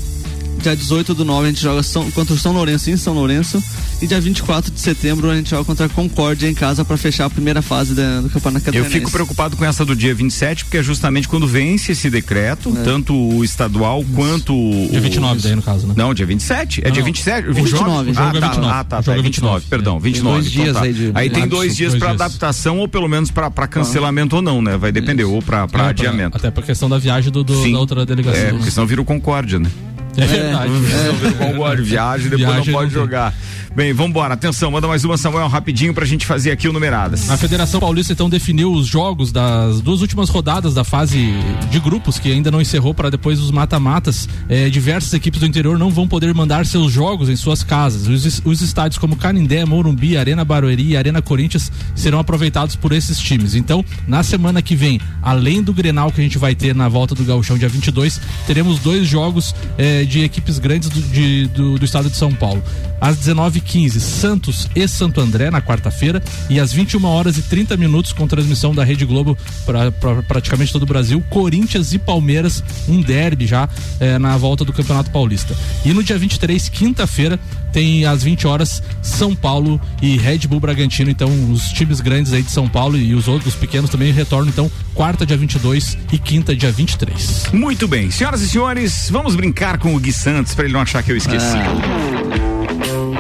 Dia 0.64 0.78
18 0.78 1.14
do 1.14 1.26
9, 1.26 1.46
a 1.46 1.50
gente 1.50 1.62
joga 1.62 1.84
São- 1.84 2.10
contra 2.12 2.34
o 2.34 2.38
São 2.38 2.54
Lourenço 2.54 2.90
em 2.90 2.96
São 2.96 3.14
Lourenço. 3.14 3.62
E 4.02 4.08
dia 4.08 4.20
24 4.22 4.72
de 4.72 4.80
setembro, 4.80 5.30
a 5.30 5.36
gente 5.36 5.50
joga 5.50 5.66
contra 5.66 5.86
a 5.88 5.90
Concórdia 5.90 6.48
em 6.50 6.54
casa 6.54 6.86
para 6.86 6.96
fechar 6.96 7.26
a 7.26 7.30
primeira 7.30 7.62
fase 7.62 7.94
da- 7.94 8.22
do 8.22 8.30
Campeonato 8.30 8.60
Eu 8.70 8.72
Catarinense. 8.74 8.94
fico 9.00 9.12
preocupado 9.12 9.58
com 9.58 9.66
essa 9.66 9.84
do 9.84 9.94
dia 9.94 10.16
27, 10.16 10.64
porque 10.64 10.78
é 10.78 10.84
justamente 10.84 11.28
quando 11.28 11.46
vence 11.46 11.92
esse 11.92 12.10
decreto, 12.10 12.72
tanto 12.84 13.14
o 13.14 13.44
estadual 13.44 14.06
quanto 14.16 14.54
o. 14.54 14.88
Dia 14.90 15.02
29 15.02 15.42
daí, 15.42 15.56
no 15.56 15.62
caso, 15.62 15.86
né? 15.86 15.94
Não, 15.98 16.14
dia 16.14 16.26
27. 16.26 16.80
É 16.82 16.86
Não, 16.88 16.94
dia 16.94 17.04
27? 17.04 17.50
o 17.50 17.54
29? 17.54 17.70
jogo- 17.78 18.12
o 18.12 18.14
jogo 18.14 18.20
ah, 18.20 18.38
é 18.38 18.40
tá, 18.40 18.48
29. 18.48 18.74
Ah, 18.74 18.84
tá, 18.86 19.00
O 19.00 19.04
tá. 19.04 19.12
É 19.16 19.20
é 19.20 19.22
29, 19.22 19.60
29, 19.60 19.66
perdão. 19.70 19.98
é. 19.98 20.00
29. 20.00 20.34
dois 20.42 20.48
então 20.54 20.64
dias 20.64 20.76
tá. 20.78 20.82
aí 20.84 20.94
de- 20.94 21.12
Aí 21.14 21.30
tem 21.30 21.46
dois 21.48 21.76
dias 21.76 21.94
para 21.96 22.12
adaptação 22.12 22.80
ou 22.80 22.88
pelo 22.88 23.10
menos 23.10 23.30
para 23.32 23.68
cancelamento 23.68 24.38
ou 24.38 24.42
não, 24.42 24.62
né? 24.62 24.78
Vai 24.78 24.94
depender, 24.94 25.26
ou 25.26 25.42
para 25.42 25.64
É, 25.64 25.68
pra- 25.68 25.88
adiamento. 25.90 26.38
Até 26.38 26.50
pra 26.50 26.64
questão 26.64 26.88
da 26.90 26.98
viagem 26.98 27.30
do, 27.32 27.44
do- 27.44 27.72
da 27.72 27.78
outra 27.80 28.06
delegação. 28.06 28.42
É, 28.42 28.52
porque 28.54 28.72
senão 28.72 28.88
vira 28.88 29.02
o 29.02 29.06
Concórdia, 29.06 29.60
né? 29.60 29.70
É 30.18 30.26
verdade. 30.26 30.72
Senão 30.72 31.16
vira 31.16 31.30
o 31.30 31.36
Concórdia, 31.36 31.86
viagem 31.86 32.28
e 32.28 32.30
depois 32.30 32.48
Viagem 32.48 32.74
não 32.74 32.80
pode 32.80 32.94
não 32.94 33.02
jogar. 33.02 33.34
Bem, 33.76 33.92
vambora. 33.92 34.36
Atenção, 34.36 34.70
manda 34.70 34.88
mais 34.88 35.04
uma, 35.04 35.18
Samuel, 35.18 35.48
rapidinho 35.48 35.96
pra 35.96 36.06
gente 36.06 36.28
fazer 36.28 36.52
aqui 36.52 36.68
o 36.68 36.74
Numeradas. 36.74 37.28
A 37.28 37.38
Federação 37.38 37.80
Paulista 37.80 38.14
então 38.14 38.30
definiu 38.30 38.72
os 38.72 38.86
jogos 38.86 39.32
das 39.32 39.82
duas 39.82 40.02
últimas 40.02 40.30
rodadas 40.30 40.76
da 40.76 40.84
fase 40.84 41.34
de 41.72 41.80
grupos 41.80 42.20
que 42.20 42.32
ainda 42.32 42.52
não 42.52 42.62
encerrou 42.62 42.94
para 42.94 43.10
depois 43.10 43.40
os 43.40 43.50
mata-matas. 43.50 44.30
É, 44.48 44.70
diversas 44.70 45.12
equipes 45.14 45.40
do 45.40 45.48
interior 45.48 45.80
não 45.80 45.90
vão 45.90 46.08
poder 46.08 46.32
mandar 46.36 46.68
seus 46.68 46.92
jogos 46.92 47.30
em 47.30 47.36
suas 47.36 47.64
casas. 47.64 48.08
Os, 48.08 48.44
os 48.46 48.62
estádios 48.62 49.00
como 49.00 49.16
Canindé, 49.16 49.66
Morumbi, 49.66 50.18
Arena 50.18 50.46
Barueri 50.46 50.90
e 50.90 50.98
Arena 50.98 51.20
Corinthians 51.20 51.72
serão 51.96 52.20
aproveitados 52.20 52.76
por 52.76 52.92
esses 52.92 53.18
times. 53.18 53.56
Então, 53.56 53.84
na 54.08 54.22
semana 54.22 54.62
que 54.62 54.76
vem, 54.76 55.02
além 55.20 55.64
do 55.64 55.74
Grenal 55.74 56.12
que 56.12 56.22
a 56.22 56.24
gente 56.24 56.38
vai 56.38 56.54
ter 56.54 56.76
na 56.76 56.88
volta 56.88 57.16
do 57.16 57.24
Gauchão 57.24 57.58
dia 57.58 57.70
22, 57.70 58.22
teremos 58.46 58.78
dois 58.78 59.08
jogos 59.08 59.56
é, 60.04 60.06
de 60.06 60.24
equipes 60.24 60.60
grandes 60.60 60.90
do, 60.90 61.02
de- 61.02 61.48
do- 61.48 61.80
do 61.80 61.86
estado 61.86 62.10
de 62.10 62.16
São 62.16 62.34
Paulo. 62.34 62.62
Às 63.02 63.18
19h15, 63.18 64.00
Santos 64.00 64.70
e 64.76 64.88
Santo 64.88 65.20
André 65.20 65.50
na 65.52 65.62
quarta-feira 65.62 66.22
e 66.50 66.60
às 66.60 66.72
21 66.72 67.04
horas 67.06 67.38
e 67.38 67.42
30 67.42 67.76
minutos 67.76 68.14
com 68.14 68.26
transmissão 68.28 68.74
da 68.74 68.84
Rede 68.84 69.06
Globo 69.06 69.38
para 69.66 69.92
praticamente 70.28 70.72
todo 70.72 70.84
o 70.84 70.86
Brasil, 70.86 71.22
Corinthians 71.30 71.94
e 71.94 72.00
Palmeiras, 72.00 72.64
um 72.88 73.02
derby 73.02 73.46
já 73.46 73.68
eh, 74.00 74.18
na 74.20 74.38
volta 74.38 74.64
do 74.64 74.72
Campeonato 74.72 75.10
Paulista. 75.12 75.56
E 75.84 75.92
no 75.94 76.02
dia 76.04 76.18
23, 76.18 76.70
quinta-feira, 76.70 77.40
tem 77.74 78.06
às 78.06 78.24
20 78.24 78.48
horas 78.48 78.82
São 79.02 79.36
Paulo 79.36 79.82
e 80.02 80.16
Red 80.16 80.48
Bull 80.48 80.60
Bragantino, 80.60 81.10
então 81.10 81.30
os 81.52 81.70
times 81.70 82.00
grandes 82.00 82.32
aí 82.32 82.44
de 82.44 82.52
São 82.52 82.70
Paulo 82.70 82.96
e 82.96 83.14
os 83.14 83.28
outros 83.28 83.56
pequenos 83.56 83.90
também 83.90 84.14
retornam 84.14 84.50
então 84.50 84.72
quarta 84.94 85.26
dia 85.26 85.36
22 85.36 85.98
e 86.12 86.20
quinta 86.20 86.56
dia 86.56 86.72
23. 86.72 87.46
Muito 87.52 87.88
bem, 87.88 88.12
senhoras 88.12 88.42
e 88.42 88.50
senhores, 88.50 89.10
vamos 89.10 89.36
brincar 89.36 89.80
com 89.80 89.96
o 89.96 90.00
Gui 90.00 90.14
Santos 90.14 90.54
pra 90.54 90.66
ele 90.66 90.74
não 90.74 90.82
achar 90.82 91.02
que 91.02 91.12
eu 91.12 91.18
esqueci. 91.18 91.58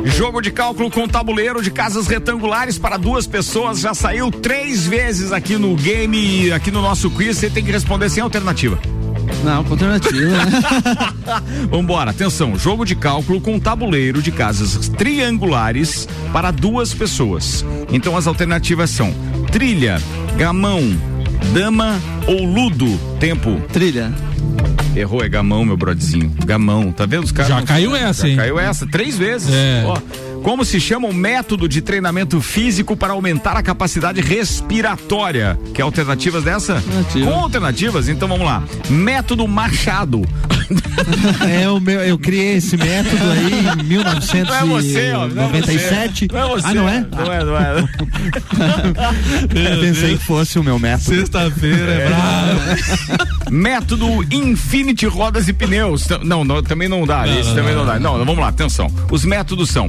Jogo 0.05 0.41
de 0.41 0.51
cálculo 0.51 0.91
com 0.91 1.07
tabuleiro 1.07 1.61
de 1.61 1.71
casas 1.71 2.07
retangulares 2.07 2.77
para 2.77 2.97
duas 2.97 3.25
pessoas 3.25 3.79
já 3.79 3.93
saiu 3.93 4.29
três 4.29 4.85
vezes 4.85 5.31
aqui 5.31 5.57
no 5.57 5.75
game, 5.75 6.51
aqui 6.51 6.69
no 6.69 6.81
nosso 6.81 7.09
quiz. 7.09 7.37
Você 7.37 7.49
tem 7.49 7.63
que 7.63 7.71
responder 7.71 8.09
sem 8.09 8.21
alternativa. 8.21 8.79
Não, 9.43 9.63
com 9.63 9.73
alternativa, 9.73 10.29
né? 10.45 10.63
Vambora, 11.69 12.11
atenção. 12.11 12.57
Jogo 12.57 12.85
de 12.85 12.95
cálculo 12.95 13.41
com 13.41 13.59
tabuleiro 13.59 14.21
de 14.21 14.31
casas 14.31 14.87
triangulares 14.89 16.07
para 16.31 16.51
duas 16.51 16.93
pessoas. 16.93 17.65
Então 17.91 18.15
as 18.15 18.27
alternativas 18.27 18.89
são 18.89 19.13
trilha, 19.51 20.01
gamão, 20.37 20.81
dama 21.53 21.99
ou 22.27 22.45
ludo. 22.45 22.99
Tempo. 23.19 23.61
Trilha. 23.71 24.11
Errou, 24.95 25.23
é 25.23 25.29
gamão, 25.29 25.65
meu 25.65 25.75
brodezinho. 25.75 26.31
Gamão, 26.45 26.91
tá 26.91 27.05
vendo 27.05 27.23
os 27.23 27.31
caras? 27.31 27.49
Já 27.49 27.61
caiu 27.63 27.95
essa, 27.95 28.21
Já 28.23 28.29
hein? 28.29 28.35
caiu 28.37 28.59
essa, 28.59 28.85
três 28.85 29.17
vezes. 29.17 29.51
É. 29.51 29.83
Ó, 29.85 29.97
como 30.43 30.65
se 30.65 30.79
chama 30.79 31.07
o 31.07 31.13
método 31.13 31.69
de 31.69 31.81
treinamento 31.81 32.41
físico 32.41 32.97
para 32.97 33.13
aumentar 33.13 33.55
a 33.55 33.63
capacidade 33.63 34.19
respiratória? 34.19 35.57
Quer 35.73 35.83
alternativas 35.83 36.43
dessa? 36.43 36.75
Alternativa. 36.75 37.31
Com 37.31 37.39
alternativas, 37.39 38.09
então 38.09 38.27
vamos 38.27 38.45
lá. 38.45 38.61
Método 38.89 39.47
Machado. 39.47 40.21
É 41.41 41.69
o 41.69 41.79
meu, 41.79 41.99
eu 42.01 42.17
criei 42.17 42.55
esse 42.55 42.77
método 42.77 43.23
aí 43.31 43.51
em 43.53 44.43
Não 44.43 44.55
é 44.55 44.65
você, 44.65 45.11
ó. 45.13 45.27
Não 45.27 45.43
é 45.43 45.61
você. 45.61 45.73
1997. 45.73 46.27
Não 46.31 46.39
é 46.39 46.47
você. 46.47 46.67
Ah, 46.67 46.73
não 46.73 46.89
é? 46.89 47.05
Não 47.11 47.33
é, 47.33 47.43
não 47.43 47.57
é. 47.57 47.79
Eu 49.73 49.81
pensei 49.81 50.17
que 50.17 50.23
fosse 50.23 50.57
o 50.57 50.63
meu 50.63 50.79
método. 50.79 51.15
Sexta-feira 51.15 51.91
é 51.91 52.07
bravo. 52.07 52.59
Método 53.51 54.07
Infinity 54.31 55.05
Rodas 55.05 55.47
e 55.47 55.53
Pneus. 55.53 56.07
Não, 56.23 56.43
não, 56.43 56.63
também 56.63 56.87
não 56.87 57.05
dá. 57.05 57.25
Não, 57.25 57.39
Esse 57.39 57.49
não, 57.49 57.55
também 57.55 57.75
não, 57.75 57.85
dá. 57.85 57.99
Não, 57.99 58.17
vamos 58.19 58.39
lá, 58.39 58.47
atenção. 58.47 58.91
Os 59.11 59.25
métodos 59.25 59.69
são. 59.69 59.87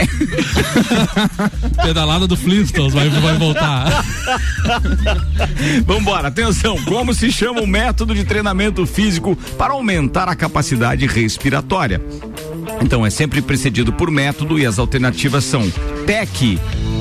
Pedalada 1.82 2.26
do 2.26 2.36
Flintstones 2.36 2.94
vai, 2.94 3.08
vai 3.08 3.36
voltar. 3.38 4.04
Vambora, 5.86 6.28
atenção. 6.28 6.76
Como 6.84 7.14
se 7.14 7.30
chama 7.30 7.60
o 7.60 7.66
método 7.66 8.14
de 8.14 8.24
treinamento 8.24 8.86
físico 8.86 9.36
para 9.58 9.72
aumentar 9.72 10.28
a 10.28 10.34
capacidade 10.34 11.06
respiratória? 11.06 12.00
Então 12.82 13.04
é 13.04 13.10
sempre 13.10 13.40
precedido 13.42 13.92
por 13.92 14.10
método 14.10 14.58
e 14.58 14.66
as 14.66 14.78
alternativas 14.78 15.44
são 15.44 15.68
Tech, 16.06 16.58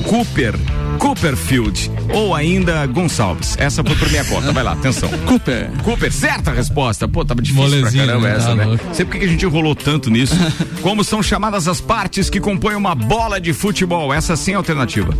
Cooper, 0.07 0.55
Cooperfield 0.97 1.91
ou 2.13 2.34
ainda 2.34 2.86
Gonçalves. 2.86 3.55
Essa 3.57 3.84
foi 3.84 3.95
por 3.95 4.09
minha 4.09 4.24
conta. 4.26 4.51
Vai 4.51 4.63
lá, 4.63 4.74
atenção. 4.74 5.09
Cooper. 5.28 5.69
Cooper, 5.84 6.11
certa 6.11 6.51
resposta. 6.51 7.07
Pô, 7.07 7.26
tava 7.26 7.41
difícil 7.41 7.82
pra 7.82 7.91
caramba 7.91 8.28
né? 8.30 8.36
essa, 8.36 8.47
Tá 8.49 8.55
né? 8.55 8.65
louco. 8.65 8.84
Sei 8.93 9.05
por 9.05 9.11
que 9.11 9.19
que 9.19 9.26
a 9.26 9.28
gente 9.28 9.45
enrolou 9.45 9.76
tanto 9.76 10.09
nisso. 10.09 10.36
Como 10.82 11.03
são 11.03 11.21
chamadas 11.21 11.67
as 11.67 11.82
partes 11.82 12.30
que 12.30 12.39
compõem 12.39 12.76
uma 12.76 12.95
bola 12.95 13.39
de 13.41 13.51
futebol? 13.53 14.13
Essa 14.13 14.36
sem 14.36 14.53
alternativa. 14.55 15.13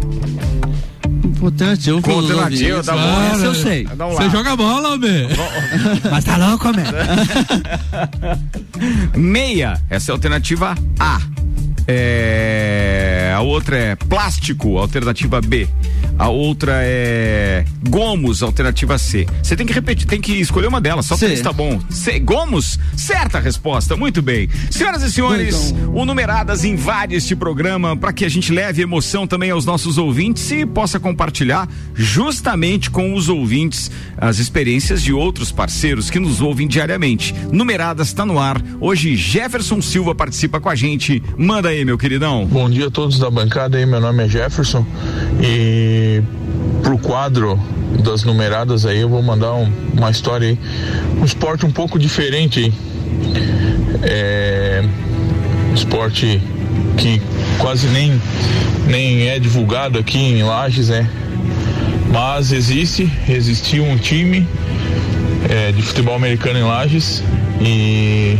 Alternativa. 1.45 2.01
Com 2.01 2.01
pelos 2.01 2.31
alternativa, 2.31 2.77
ouvintes. 2.77 2.85
tá 2.85 2.93
bom. 2.93 3.21
Essa 3.33 3.45
eu 3.45 3.55
sei. 3.55 3.85
Você 3.85 4.29
joga 4.29 4.55
bola, 4.55 4.93
homem. 4.93 5.27
Mas 6.09 6.23
tá 6.23 6.37
louco, 6.37 6.67
man? 6.67 6.83
Meia, 9.15 9.81
essa 9.89 10.11
é 10.11 10.13
a 10.13 10.15
alternativa 10.15 10.75
A. 10.99 11.21
É... 11.85 13.33
a 13.35 13.41
outra 13.41 13.77
é 13.77 13.95
plástico, 13.95 14.77
alternativa 14.77 15.41
B. 15.41 15.67
A 16.24 16.30
outra 16.30 16.80
é 16.82 17.65
gomos, 17.89 18.41
alternativa 18.41 18.97
C. 18.97 19.28
Você 19.43 19.57
tem 19.57 19.65
que 19.65 19.74
repetir, 19.74 20.07
tem 20.07 20.21
que 20.21 20.32
escolher 20.39 20.67
uma 20.67 20.80
delas, 20.80 21.05
só 21.05 21.17
três 21.17 21.41
tá 21.41 21.51
bom. 21.51 21.82
C, 21.89 22.17
gomos? 22.17 22.80
Certa 22.95 23.41
resposta, 23.41 23.97
muito 23.97 24.21
bem. 24.21 24.47
Senhoras 24.71 25.03
e 25.03 25.11
senhores, 25.11 25.71
então... 25.71 25.93
o 25.93 26.05
Numeradas 26.05 26.63
invade 26.63 27.13
este 27.13 27.36
programa 27.36 27.97
para 27.97 28.13
que 28.13 28.24
a 28.24 28.30
gente 28.30 28.53
leve 28.53 28.82
emoção 28.82 29.28
também 29.28 29.51
aos 29.51 29.65
nossos 29.65 29.97
ouvintes 29.97 30.49
e 30.49 30.65
possa 30.65 30.97
compartilhar 30.97 31.67
justamente 31.93 32.89
com 32.89 33.13
os 33.13 33.28
ouvintes 33.28 33.91
as 34.17 34.39
experiências 34.39 35.03
de 35.03 35.11
outros 35.11 35.51
parceiros 35.51 36.09
que 36.09 36.19
nos 36.19 36.39
ouvem 36.39 36.69
diariamente. 36.69 37.36
Numeradas 37.51 38.07
está 38.07 38.26
no 38.26 38.39
ar. 38.39 38.63
Hoje 38.80 39.17
Jefferson 39.17 39.82
Silva 39.82 40.15
participa 40.15 40.61
com 40.61 40.69
a 40.69 40.76
gente. 40.76 41.21
Manda 41.38 41.67
aí, 41.67 41.84
meu 41.84 41.97
queridão. 41.97 42.45
Bom 42.45 42.69
dia 42.69 42.88
a 42.88 42.91
todos 42.91 43.19
da 43.19 43.30
bancada 43.30 43.78
aí, 43.78 43.86
meu 43.86 43.99
nome 43.99 44.24
é 44.24 44.30
Jefferson 44.30 44.86
e 45.41 46.12
pro 46.82 46.97
quadro 46.97 47.59
das 48.03 48.24
numeradas 48.24 48.86
aí 48.86 48.99
eu 48.99 49.09
vou 49.09 49.22
mandar 49.22 49.53
um, 49.53 49.72
uma 49.93 50.09
história 50.09 50.49
aí, 50.49 50.59
um 51.20 51.26
esporte 51.26 51.66
um 51.66 51.72
pouco 51.72 51.97
diferente. 51.97 52.74
É, 54.01 54.84
esporte 55.74 56.41
que 56.97 57.22
quase 57.57 57.88
nem, 57.88 58.20
nem 58.88 59.30
é 59.30 59.39
divulgado 59.39 59.97
aqui 59.97 60.18
em 60.18 60.43
Lages, 60.43 60.89
né? 60.89 61.09
Mas 62.11 62.51
existe, 62.51 63.11
existiu 63.28 63.84
um 63.84 63.97
time 63.97 64.47
é, 65.49 65.72
de 65.72 65.82
futebol 65.82 66.16
americano 66.16 66.59
em 66.59 66.64
Lages 66.64 67.24
e 67.61 68.38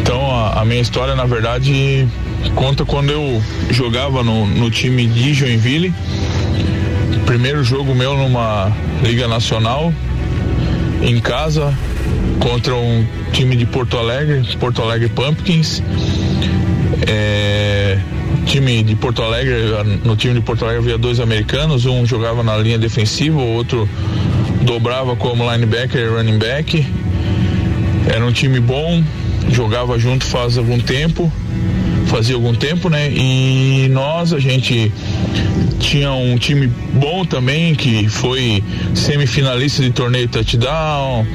então 0.00 0.30
a, 0.30 0.60
a 0.60 0.64
minha 0.64 0.80
história 0.80 1.14
na 1.14 1.24
verdade 1.24 2.06
conta 2.54 2.84
quando 2.84 3.10
eu 3.10 3.42
jogava 3.70 4.22
no, 4.22 4.46
no 4.46 4.70
time 4.70 5.06
de 5.06 5.34
Joinville. 5.34 5.92
Primeiro 7.26 7.64
jogo 7.64 7.94
meu 7.94 8.16
numa 8.16 8.70
Liga 9.02 9.26
Nacional, 9.26 9.92
em 11.02 11.20
casa, 11.20 11.76
contra 12.38 12.74
um 12.74 13.06
time 13.32 13.56
de 13.56 13.66
Porto 13.66 13.96
Alegre, 13.96 14.42
Porto 14.58 14.82
Alegre 14.82 15.08
Pumpkins. 15.08 15.82
É, 17.06 17.98
time 18.46 18.82
de 18.82 18.94
Porto 18.94 19.22
Alegre, 19.22 19.54
no 20.04 20.16
time 20.16 20.34
de 20.34 20.40
Porto 20.40 20.64
Alegre 20.64 20.82
havia 20.82 20.98
dois 20.98 21.20
americanos, 21.20 21.86
um 21.86 22.06
jogava 22.06 22.42
na 22.42 22.56
linha 22.56 22.78
defensiva, 22.78 23.38
o 23.38 23.54
outro 23.54 23.88
dobrava 24.62 25.16
como 25.16 25.50
linebacker 25.50 26.00
e 26.00 26.08
running 26.08 26.38
back. 26.38 26.86
Era 28.06 28.24
um 28.24 28.32
time 28.32 28.60
bom, 28.60 29.02
jogava 29.50 29.98
junto 29.98 30.24
faz 30.24 30.58
algum 30.58 30.78
tempo, 30.78 31.32
fazia 32.14 32.36
algum 32.36 32.54
tempo, 32.54 32.88
né? 32.88 33.10
E 33.10 33.88
nós, 33.90 34.32
a 34.32 34.38
gente 34.38 34.92
tinha 35.80 36.12
um 36.12 36.38
time 36.38 36.68
bom 36.92 37.24
também, 37.24 37.74
que 37.74 38.08
foi 38.08 38.62
semifinalista 38.94 39.82
de 39.82 39.90
torneio 39.90 40.28
touchdown, 40.28 41.26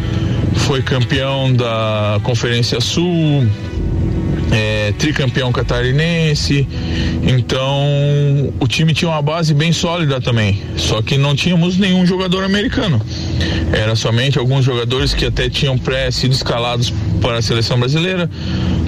foi 0.56 0.82
campeão 0.82 1.52
da 1.52 2.22
Conferência 2.24 2.80
Sul, 2.80 3.46
é, 4.54 4.94
tricampeão 4.98 5.52
catarinense. 5.52 6.66
Então 7.24 8.54
o 8.58 8.66
time 8.66 8.94
tinha 8.94 9.12
uma 9.12 9.22
base 9.22 9.54
bem 9.54 9.74
sólida 9.74 10.22
também. 10.22 10.62
Só 10.78 11.02
que 11.02 11.18
não 11.18 11.36
tínhamos 11.36 11.78
nenhum 11.78 12.06
jogador 12.06 12.46
americano. 12.46 13.02
Era 13.74 13.98
somente 13.98 14.40
alguns 14.40 14.64
jogadores 14.64 15.14
que 15.14 15.26
até 15.26 15.50
tinham 15.50 15.78
pré 15.78 16.10
sido 16.10 16.32
escalados 16.32 16.94
para 17.22 17.40
a 17.40 17.42
seleção 17.42 17.78
brasileira. 17.78 18.30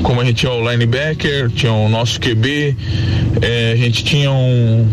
Como 0.04 0.22
a 0.22 0.26
gente 0.26 0.38
tinha 0.38 0.52
o 0.52 0.70
linebacker, 0.70 1.50
tinha 1.52 1.72
o 1.72 1.90
nosso 1.90 2.20
QB, 2.20 2.76
é, 3.42 3.72
a 3.74 3.76
gente 3.76 4.04
tinha 4.04 4.32
um, 4.32 4.88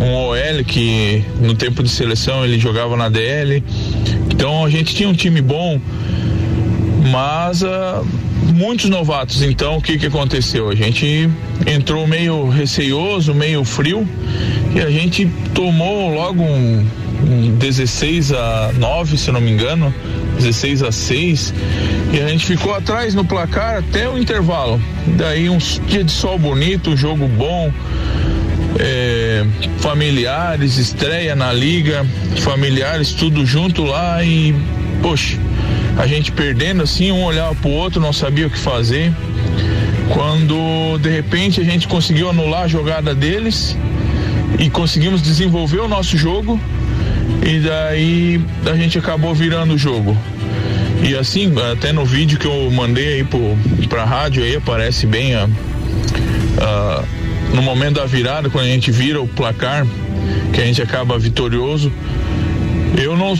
um 0.00 0.14
OL 0.14 0.64
que 0.66 1.24
no 1.40 1.54
tempo 1.54 1.82
de 1.82 1.88
seleção 1.88 2.44
ele 2.44 2.58
jogava 2.58 2.96
na 2.96 3.08
DL. 3.08 3.62
Então 4.30 4.64
a 4.64 4.70
gente 4.70 4.94
tinha 4.94 5.08
um 5.08 5.14
time 5.14 5.40
bom, 5.40 5.80
mas 7.10 7.62
uh, 7.62 8.04
muitos 8.52 8.88
novatos. 8.88 9.42
Então, 9.42 9.76
o 9.76 9.82
que 9.82 9.98
que 9.98 10.06
aconteceu? 10.06 10.68
A 10.68 10.74
gente 10.74 11.28
entrou 11.66 12.06
meio 12.06 12.48
receioso, 12.48 13.34
meio 13.34 13.64
frio 13.64 14.06
e 14.74 14.80
a 14.80 14.90
gente 14.90 15.26
tomou 15.54 16.12
logo 16.14 16.42
um, 16.42 16.86
um 17.22 17.56
16 17.56 18.32
a 18.32 18.72
9, 18.76 19.16
se 19.16 19.30
não 19.32 19.40
me 19.40 19.50
engano, 19.50 19.94
16 20.36 20.82
a 20.82 20.92
6 20.92 21.54
e 22.12 22.20
a 22.20 22.28
gente 22.28 22.46
ficou 22.46 22.74
atrás 22.74 23.14
no 23.14 23.24
placar 23.24 23.78
até 23.78 24.08
o 24.08 24.18
intervalo. 24.18 24.80
Daí 25.16 25.48
um 25.48 25.58
dia 25.58 26.04
de 26.04 26.12
sol 26.12 26.38
bonito, 26.38 26.96
jogo 26.96 27.26
bom. 27.28 27.72
É, 28.76 29.44
familiares, 29.78 30.78
estreia 30.78 31.36
na 31.36 31.52
liga, 31.52 32.04
familiares 32.38 33.12
tudo 33.12 33.46
junto 33.46 33.84
lá 33.84 34.24
e, 34.24 34.52
poxa, 35.00 35.38
a 35.96 36.08
gente 36.08 36.32
perdendo 36.32 36.82
assim, 36.82 37.12
um 37.12 37.22
olhava 37.22 37.54
pro 37.54 37.70
outro, 37.70 38.00
não 38.00 38.12
sabia 38.12 38.48
o 38.48 38.50
que 38.50 38.58
fazer. 38.58 39.12
Quando 40.12 40.98
de 40.98 41.08
repente 41.08 41.60
a 41.60 41.64
gente 41.64 41.86
conseguiu 41.86 42.28
anular 42.28 42.62
a 42.62 42.68
jogada 42.68 43.14
deles 43.14 43.76
e 44.58 44.68
conseguimos 44.68 45.22
desenvolver 45.22 45.80
o 45.80 45.88
nosso 45.88 46.16
jogo 46.16 46.60
e 47.44 47.60
daí 47.60 48.40
a 48.66 48.74
gente 48.74 48.98
acabou 48.98 49.34
virando 49.34 49.74
o 49.74 49.78
jogo. 49.78 50.16
E 51.02 51.14
assim, 51.14 51.52
até 51.72 51.92
no 51.92 52.04
vídeo 52.04 52.38
que 52.38 52.46
eu 52.46 52.70
mandei 52.70 53.14
aí 53.14 53.24
pro, 53.24 53.56
pra 53.88 54.04
rádio 54.04 54.42
aí 54.42 54.56
aparece 54.56 55.06
bem 55.06 55.34
a, 55.34 55.46
a, 56.60 57.04
no 57.52 57.60
momento 57.60 57.96
da 57.96 58.06
virada, 58.06 58.48
quando 58.48 58.64
a 58.64 58.68
gente 58.68 58.90
vira 58.90 59.20
o 59.20 59.28
placar, 59.28 59.86
que 60.52 60.60
a 60.60 60.64
gente 60.64 60.80
acaba 60.80 61.18
vitorioso. 61.18 61.92
Eu 62.96 63.16
não 63.16 63.36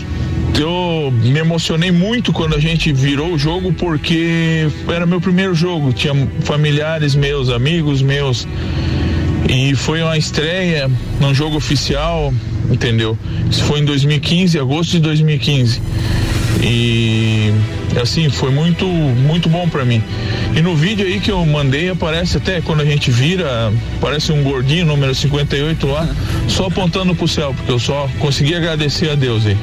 eu 0.59 1.11
me 1.11 1.39
emocionei 1.39 1.91
muito 1.91 2.31
quando 2.31 2.55
a 2.55 2.59
gente 2.59 2.93
virou 2.93 3.33
o 3.33 3.37
jogo 3.37 3.73
porque 3.73 4.67
era 4.87 5.05
meu 5.05 5.19
primeiro 5.19 5.53
jogo, 5.53 5.91
tinha 5.91 6.13
familiares 6.41 7.13
meus, 7.13 7.49
amigos 7.49 8.01
meus 8.01 8.47
e 9.49 9.75
foi 9.75 10.01
uma 10.01 10.17
estreia 10.17 10.89
num 11.19 11.33
jogo 11.33 11.57
oficial, 11.57 12.33
entendeu? 12.69 13.17
Isso 13.49 13.63
foi 13.63 13.79
em 13.79 13.85
2015, 13.85 14.59
agosto 14.59 14.91
de 14.91 14.99
2015. 14.99 15.81
E 16.61 17.51
assim, 18.01 18.29
foi 18.29 18.51
muito 18.51 18.85
muito 18.85 19.49
bom 19.49 19.67
para 19.67 19.85
mim. 19.85 20.01
E 20.55 20.61
no 20.61 20.75
vídeo 20.75 21.05
aí 21.05 21.19
que 21.19 21.31
eu 21.31 21.45
mandei 21.45 21.89
aparece 21.89 22.37
até 22.37 22.61
quando 22.61 22.81
a 22.81 22.85
gente 22.85 23.11
vira, 23.11 23.71
parece 23.99 24.31
um 24.31 24.43
gordinho 24.43 24.85
número 24.85 25.13
58 25.13 25.87
lá, 25.87 26.07
só 26.47 26.67
apontando 26.67 27.13
pro 27.15 27.27
céu, 27.27 27.53
porque 27.55 27.71
eu 27.71 27.79
só 27.79 28.09
consegui 28.19 28.55
agradecer 28.55 29.09
a 29.09 29.15
Deus 29.15 29.45
aí 29.45 29.57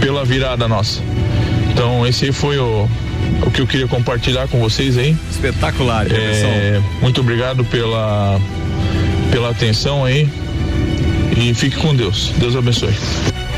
pela 0.00 0.24
virada 0.24 0.68
nossa. 0.68 1.02
Então 1.72 2.06
esse 2.06 2.26
aí 2.26 2.32
foi 2.32 2.58
o, 2.58 2.88
o 3.44 3.50
que 3.50 3.60
eu 3.60 3.66
queria 3.66 3.88
compartilhar 3.88 4.46
com 4.48 4.60
vocês 4.60 4.96
aí. 4.96 5.16
Espetacular, 5.30 6.06
é, 6.10 6.80
Muito 7.00 7.20
obrigado 7.20 7.64
pela, 7.64 8.40
pela 9.30 9.50
atenção 9.50 10.04
aí. 10.04 10.28
Fique 11.52 11.76
com 11.76 11.94
Deus. 11.94 12.32
Deus 12.38 12.56
abençoe. 12.56 12.94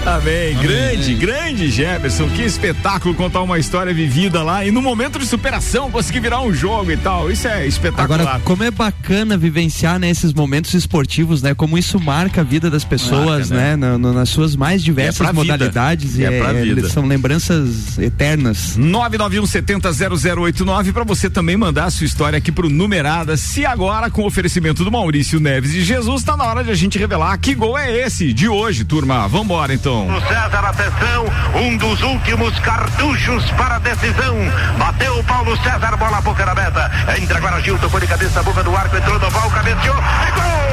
Amém. 0.06 0.54
Amém. 0.54 0.62
Grande, 0.62 1.14
grande 1.14 1.70
Jefferson. 1.70 2.28
Que 2.28 2.42
espetáculo 2.42 3.14
contar 3.14 3.40
uma 3.42 3.58
história 3.58 3.92
vivida 3.92 4.42
lá 4.42 4.64
e 4.64 4.70
no 4.70 4.80
momento 4.80 5.18
de 5.18 5.26
superação 5.26 5.90
conseguir 5.90 6.20
virar 6.20 6.40
um 6.42 6.54
jogo 6.54 6.92
e 6.92 6.96
tal. 6.96 7.28
Isso 7.30 7.46
é 7.48 7.66
espetacular. 7.66 8.20
Agora, 8.20 8.40
como 8.40 8.62
é 8.62 8.70
bacana 8.70 9.36
vivenciar 9.36 9.98
nesses 9.98 10.32
né, 10.32 10.40
momentos 10.40 10.72
esportivos, 10.74 11.42
né? 11.42 11.54
Como 11.54 11.76
isso 11.76 11.98
marca 11.98 12.42
a 12.42 12.44
vida 12.44 12.70
das 12.70 12.84
pessoas, 12.84 13.50
marca, 13.50 13.64
né? 13.64 13.76
né? 13.76 13.88
No, 13.88 13.98
no, 13.98 14.12
nas 14.12 14.28
suas 14.28 14.54
mais 14.54 14.80
diversas 14.82 15.28
é 15.28 15.32
modalidades. 15.32 16.18
E 16.18 16.24
é, 16.24 16.38
é, 16.38 16.40
é, 16.40 16.88
são 16.88 17.04
lembranças 17.04 17.98
eternas. 17.98 18.78
991700089 18.78 20.92
para 20.92 21.02
você 21.02 21.28
também 21.28 21.56
mandar 21.56 21.86
a 21.86 21.90
sua 21.90 22.06
história 22.06 22.38
aqui 22.38 22.52
pro 22.52 22.70
Numerada. 22.70 23.36
Se 23.36 23.66
agora, 23.66 24.08
com 24.08 24.22
o 24.22 24.26
oferecimento 24.26 24.84
do 24.84 24.92
Maurício 24.92 25.40
Neves 25.40 25.74
e 25.74 25.82
Jesus, 25.82 26.22
tá 26.22 26.36
na 26.36 26.44
hora 26.44 26.62
de 26.62 26.70
a 26.70 26.74
gente 26.74 26.96
revelar 26.96 27.36
que 27.38 27.52
gol 27.54 27.76
é 27.76 28.06
esse 28.06 28.32
de 28.32 28.48
hoje, 28.48 28.84
turma. 28.84 29.26
Vambora 29.26 29.74
então. 29.74 29.95
O 30.04 30.20
César, 30.20 30.64
atenção, 30.66 31.24
um 31.54 31.76
dos 31.76 32.02
últimos 32.02 32.58
cartuchos 32.60 33.50
para 33.52 33.76
a 33.76 33.78
decisão. 33.78 34.36
Bateu 34.78 35.18
o 35.18 35.24
Paulo 35.24 35.56
César, 35.62 35.96
bola 35.96 36.20
boca 36.20 36.44
na 36.44 36.54
meta. 36.54 36.90
Entra 37.18 37.38
agora 37.38 37.60
Gilton, 37.62 37.88
foi 37.88 38.00
de 38.02 38.06
cabeça, 38.06 38.42
boca 38.42 38.62
do 38.62 38.76
arco, 38.76 38.96
entrou 38.96 39.18
no 39.18 39.30
val, 39.30 39.50
cabeceou. 39.50 39.96
É 39.96 40.30
gol! 40.32 40.65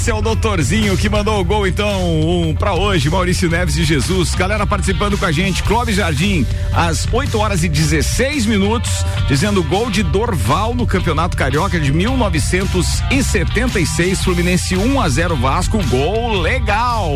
Esse 0.00 0.10
é 0.10 0.14
o 0.14 0.22
doutorzinho 0.22 0.96
que 0.96 1.10
mandou 1.10 1.38
o 1.38 1.44
gol, 1.44 1.66
então, 1.66 2.22
um 2.22 2.54
pra 2.54 2.72
hoje, 2.72 3.10
Maurício 3.10 3.50
Neves 3.50 3.74
de 3.74 3.84
Jesus. 3.84 4.34
Galera 4.34 4.66
participando 4.66 5.18
com 5.18 5.26
a 5.26 5.30
gente, 5.30 5.62
Clóvis 5.62 5.96
Jardim, 5.96 6.46
às 6.72 7.06
8 7.12 7.38
horas 7.38 7.62
e 7.64 7.68
16 7.68 8.46
minutos, 8.46 8.90
dizendo 9.28 9.62
gol 9.62 9.90
de 9.90 10.02
Dorval 10.02 10.74
no 10.74 10.86
Campeonato 10.86 11.36
Carioca 11.36 11.78
de 11.78 11.92
1976, 11.92 14.24
Fluminense 14.24 14.74
1 14.74 15.02
a 15.02 15.06
0 15.06 15.36
Vasco, 15.36 15.78
gol 15.88 16.40
legal. 16.40 17.10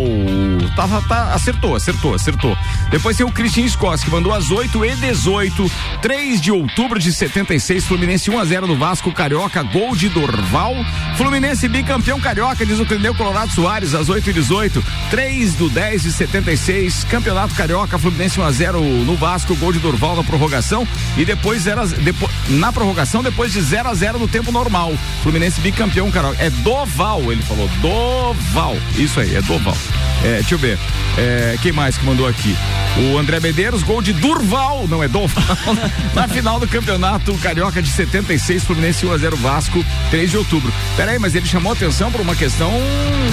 Tá, 0.77 0.87
tá, 1.09 1.33
acertou, 1.33 1.77
acertou, 1.77 2.13
acertou. 2.13 2.55
Depois 2.95 3.17
tem 3.17 3.27
o 3.27 3.33
Cristian 3.33 3.67
Scott, 3.67 4.05
que 4.05 4.11
mandou 4.11 4.33
às 4.33 4.53
8 4.53 4.85
e 4.85 4.95
18, 4.95 5.69
3 6.01 6.41
de 6.41 6.53
outubro 6.53 6.97
de 6.97 7.13
76, 7.13 7.85
Fluminense 7.87 8.31
1 8.31 8.39
a 8.39 8.45
0 8.45 8.69
no 8.69 8.77
Vasco 8.77 9.11
Carioca, 9.11 9.65
gol 9.65 9.97
de 9.97 10.09
Dorval. 10.09 10.77
Fluminense 11.17 11.67
bicampeão 11.67 12.21
carioca, 12.21 12.65
diz 12.65 12.79
o 12.79 12.87
Clineu 12.87 13.13
Colorado 13.13 13.51
Soares, 13.51 13.95
às 13.95 14.09
8 14.09 14.31
e 14.31 14.33
18, 14.35 14.85
3 15.11 15.55
do 15.55 15.69
10 15.69 16.05
de 16.05 16.13
76, 16.13 17.03
Campeonato 17.11 17.53
Carioca, 17.57 17.99
Fluminense 17.99 18.39
1 18.39 18.45
a 18.45 18.53
0 18.53 18.81
no 18.81 19.17
Vasco, 19.17 19.57
gol 19.57 19.73
de 19.73 19.81
Dorval 19.81 20.15
na 20.15 20.23
prorrogação 20.23 20.87
e 21.17 21.25
depois 21.25 21.63
0 21.63 21.81
a, 21.81 21.87
depois, 21.87 22.33
na 22.49 22.73
prorrogação 22.73 23.25
depois 23.25 23.53
de 23.53 23.61
0 23.61 23.89
a 23.89 23.95
0 23.95 24.21
no 24.21 24.29
tempo 24.29 24.53
normal. 24.53 24.95
Fluminense 25.21 25.61
bicampeão 25.61 26.13
carioca. 26.13 26.41
É 26.41 26.49
Doval, 26.49 27.33
ele 27.33 27.43
falou. 27.43 27.69
Doval. 27.83 28.77
Isso 28.97 29.19
aí, 29.19 29.35
é 29.35 29.43
Doval. 29.43 29.77
É, 30.23 30.35
deixa 30.37 30.55
eu 30.55 30.59
ver. 30.59 30.79
É, 31.19 31.59
quem 31.61 31.73
mais 31.73 31.99
que 31.99 32.05
mandou 32.05 32.29
aqui? 32.29 32.55
O 32.97 33.19
André 33.19 33.41
Medeiros, 33.41 33.83
gol 33.83 34.01
de 34.01 34.13
Durval, 34.13 34.87
não 34.89 35.03
é 35.03 35.09
Doval, 35.09 35.45
na 36.15 36.29
final 36.29 36.61
do 36.61 36.69
campeonato 36.69 37.37
carioca 37.39 37.83
de 37.83 37.91
76, 37.91 38.65
Fluminense 38.65 39.05
1 39.05 39.13
a 39.13 39.19
0 39.19 39.37
Vasco, 39.37 39.85
3 40.11 40.31
de 40.31 40.39
outubro. 40.39 40.73
Peraí, 40.97 41.19
mas 41.19 41.35
ele 41.35 41.47
chamou 41.47 41.73
atenção 41.73 42.13
por 42.13 42.21
uma 42.21 42.37
questão 42.37 42.73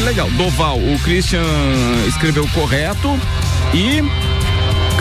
legal. 0.03 0.29
Doval, 0.31 0.77
o 0.77 0.99
Christian 1.03 1.43
escreveu 2.07 2.47
correto 2.49 3.19
e 3.73 4.01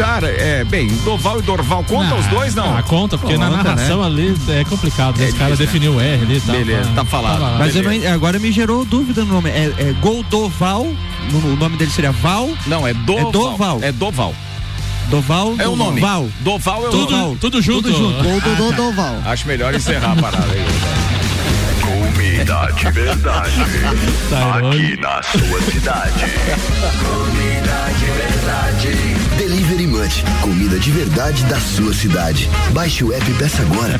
Cara, 0.00 0.28
é, 0.28 0.64
bem, 0.64 0.88
Doval 1.04 1.38
e 1.38 1.42
Dorval, 1.42 1.84
conta 1.84 2.14
os 2.14 2.26
dois, 2.26 2.54
não? 2.54 2.76
Ah, 2.76 2.82
conta, 2.82 3.18
porque 3.18 3.36
na 3.36 3.48
Conta, 3.50 3.62
narração 3.62 4.00
né? 4.00 4.06
ali 4.06 4.34
é 4.48 4.64
complicado. 4.64 5.18
né? 5.18 5.26
É 5.26 5.28
Os 5.28 5.34
caras 5.38 5.58
difícil, 5.58 5.80
definiu 5.80 5.94
o 5.96 6.00
R 6.00 6.22
ali. 6.22 6.40
Tá, 6.40 6.52
Beleza, 6.52 6.90
tá 6.94 7.04
falado. 7.04 7.58
Mas 7.58 7.74
não- 7.74 8.12
agora 8.12 8.38
me 8.38 8.50
gerou 8.52 8.84
dúvida 8.84 9.24
no 9.24 9.34
nome. 9.34 9.50
É, 9.50 9.72
é 9.78 9.94
Goldoval, 10.00 10.86
no- 11.30 11.52
o 11.52 11.56
nome 11.56 11.76
dele 11.76 11.90
seria 11.90 12.12
Val. 12.12 12.48
Não, 12.66 12.86
é 12.86 12.94
Doval. 12.94 13.28
É 13.28 13.32
Doval. 13.32 13.78
É 13.82 13.92
Doval. 13.92 14.34
Doval. 15.08 15.54
É 15.58 15.66
o 15.68 15.74
nome. 15.76 16.00
Val. 16.00 16.28
Doval 16.40 16.84
é 16.84 16.88
o 16.88 16.90
Tudo, 16.90 17.16
nome. 17.16 17.36
tudo 17.36 17.60
junto. 17.60 17.82
Tudo 17.90 17.96
junto. 17.98 18.22
Gol 18.22 18.40
do 18.40 18.54
Dodoval. 18.56 19.16
Acho 19.26 19.46
melhor 19.48 19.74
encerrar 19.74 20.12
a 20.12 20.16
parada 20.16 20.46
aí. 20.52 20.64
Comida 21.82 22.68
de 22.76 22.90
verdade. 22.92 23.52
Tyrone. 24.28 24.68
Aqui 24.68 25.00
na 25.00 25.22
sua 25.22 25.60
cidade. 25.62 26.24
Comida 27.00 27.86
de 27.98 28.06
verdade. 28.06 29.19
Delivery 29.40 29.86
Munch, 29.86 30.22
comida 30.42 30.78
de 30.78 30.90
verdade 30.90 31.42
da 31.46 31.58
sua 31.58 31.94
cidade. 31.94 32.46
Baixe 32.74 33.02
o 33.02 33.10
app 33.10 33.30
e 33.30 33.34
peça 33.38 33.62
agora. 33.62 33.98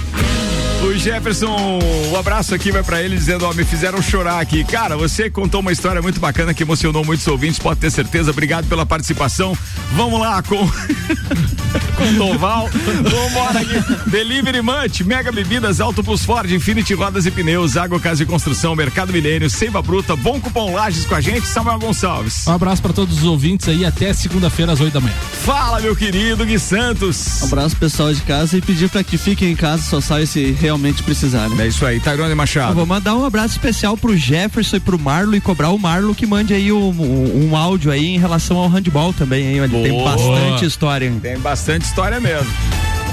O 0.82 0.94
Jefferson, 0.96 1.78
um 2.10 2.16
abraço 2.16 2.54
aqui 2.54 2.72
vai 2.72 2.82
pra 2.82 3.02
ele 3.02 3.14
dizendo, 3.14 3.44
ó, 3.44 3.52
me 3.52 3.64
fizeram 3.64 4.00
chorar 4.00 4.40
aqui. 4.40 4.64
Cara, 4.64 4.96
você 4.96 5.28
contou 5.28 5.60
uma 5.60 5.72
história 5.72 6.00
muito 6.00 6.18
bacana 6.18 6.54
que 6.54 6.62
emocionou 6.62 7.04
muitos 7.04 7.26
ouvintes, 7.26 7.58
pode 7.58 7.80
ter 7.80 7.90
certeza. 7.90 8.30
Obrigado 8.30 8.66
pela 8.66 8.86
participação. 8.86 9.56
Vamos 9.92 10.18
lá 10.18 10.42
com 10.42 10.56
com 11.96 12.14
Doval. 12.14 12.70
Vambora 12.70 13.60
aqui. 13.60 14.10
Delivery 14.10 14.62
Munch, 14.62 15.04
Mega 15.04 15.30
Bebidas, 15.30 15.80
Auto 15.82 16.02
Plus 16.02 16.24
Ford, 16.24 16.50
Infinity 16.50 16.94
Rodas 16.94 17.26
e 17.26 17.30
Pneus, 17.30 17.76
Água 17.76 18.00
Casa 18.00 18.22
e 18.22 18.26
Construção, 18.26 18.74
Mercado 18.74 19.12
Milênio, 19.12 19.50
Seiva 19.50 19.82
Bruta, 19.82 20.16
Bom 20.16 20.40
Cupom 20.40 20.72
Lages 20.72 21.04
com 21.04 21.14
a 21.14 21.20
gente, 21.20 21.46
Samuel 21.46 21.78
Gonçalves. 21.78 22.46
Um 22.46 22.52
abraço 22.52 22.80
pra 22.80 22.94
todos 22.94 23.18
os 23.18 23.24
ouvintes 23.24 23.68
aí 23.68 23.84
até 23.84 24.14
segunda-feira 24.14 24.72
às 24.72 24.80
8 24.80 24.94
da 24.94 25.00
manhã. 25.00 25.14
Fala, 25.44 25.78
meu 25.78 25.94
querido 25.94 26.46
Gui 26.46 26.58
Santos. 26.58 27.42
Um 27.42 27.44
abraço 27.44 27.76
pessoal 27.76 28.14
de 28.14 28.22
casa 28.22 28.56
e 28.56 28.62
pedir 28.62 28.88
pra 28.88 29.04
que 29.04 29.18
fiquem 29.18 29.52
em 29.52 29.56
casa, 29.56 29.82
só 29.82 30.00
saia 30.00 30.24
se 30.24 30.52
realmente 30.52 30.69
precisarem. 31.04 31.58
É 31.60 31.66
isso 31.66 31.84
aí, 31.84 31.98
Tairone 32.00 32.30
Eu 32.30 32.36
Machado. 32.36 32.74
vou 32.74 32.86
mandar 32.86 33.14
um 33.14 33.24
abraço 33.24 33.54
especial 33.54 33.96
pro 33.96 34.16
Jefferson 34.16 34.76
e 34.76 34.80
pro 34.80 34.98
Marlo 34.98 35.34
e 35.34 35.40
cobrar 35.40 35.70
o 35.70 35.78
Marlo 35.78 36.14
que 36.14 36.26
mande 36.26 36.52
aí 36.54 36.70
um, 36.72 36.90
um- 36.90 37.48
um 37.50 37.56
áudio 37.56 37.90
aí 37.90 38.06
em 38.14 38.18
relação 38.18 38.56
ao 38.58 38.68
handball 38.68 39.12
também, 39.12 39.44
hein? 39.46 39.56
Ele 39.58 39.82
tem 39.82 40.04
bastante 40.04 40.64
história. 40.64 41.06
hein? 41.06 41.18
Tem 41.20 41.38
bastante 41.38 41.84
história 41.84 42.20
mesmo. 42.20 42.50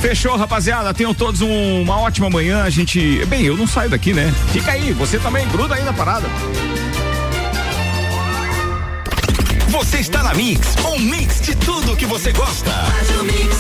Fechou, 0.02 0.36
rapaziada. 0.38 0.94
Tenham 0.94 1.14
todos 1.14 1.42
um- 1.42 1.82
uma 1.82 2.00
ótima 2.00 2.30
manhã. 2.30 2.64
A 2.64 2.70
gente. 2.70 3.24
Bem, 3.26 3.44
eu 3.44 3.58
não 3.58 3.66
saio 3.66 3.90
daqui, 3.90 4.14
né? 4.14 4.32
Fica 4.54 4.72
aí, 4.72 4.92
você 4.94 5.18
também, 5.18 5.48
gruda 5.48 5.76
aí 5.76 5.84
na 5.84 5.94
parada. 5.94 6.28
Você 9.70 9.98
está 9.98 10.24
na 10.24 10.34
Mix, 10.34 10.76
um 10.86 11.00
mix 11.00 11.42
de 11.42 11.56
tudo 11.56 11.96
que 11.96 12.06
você 12.06 12.32
gosta. 12.32 12.72
Faz 12.72 13.10
o 13.20 13.24
mix. 13.24 13.58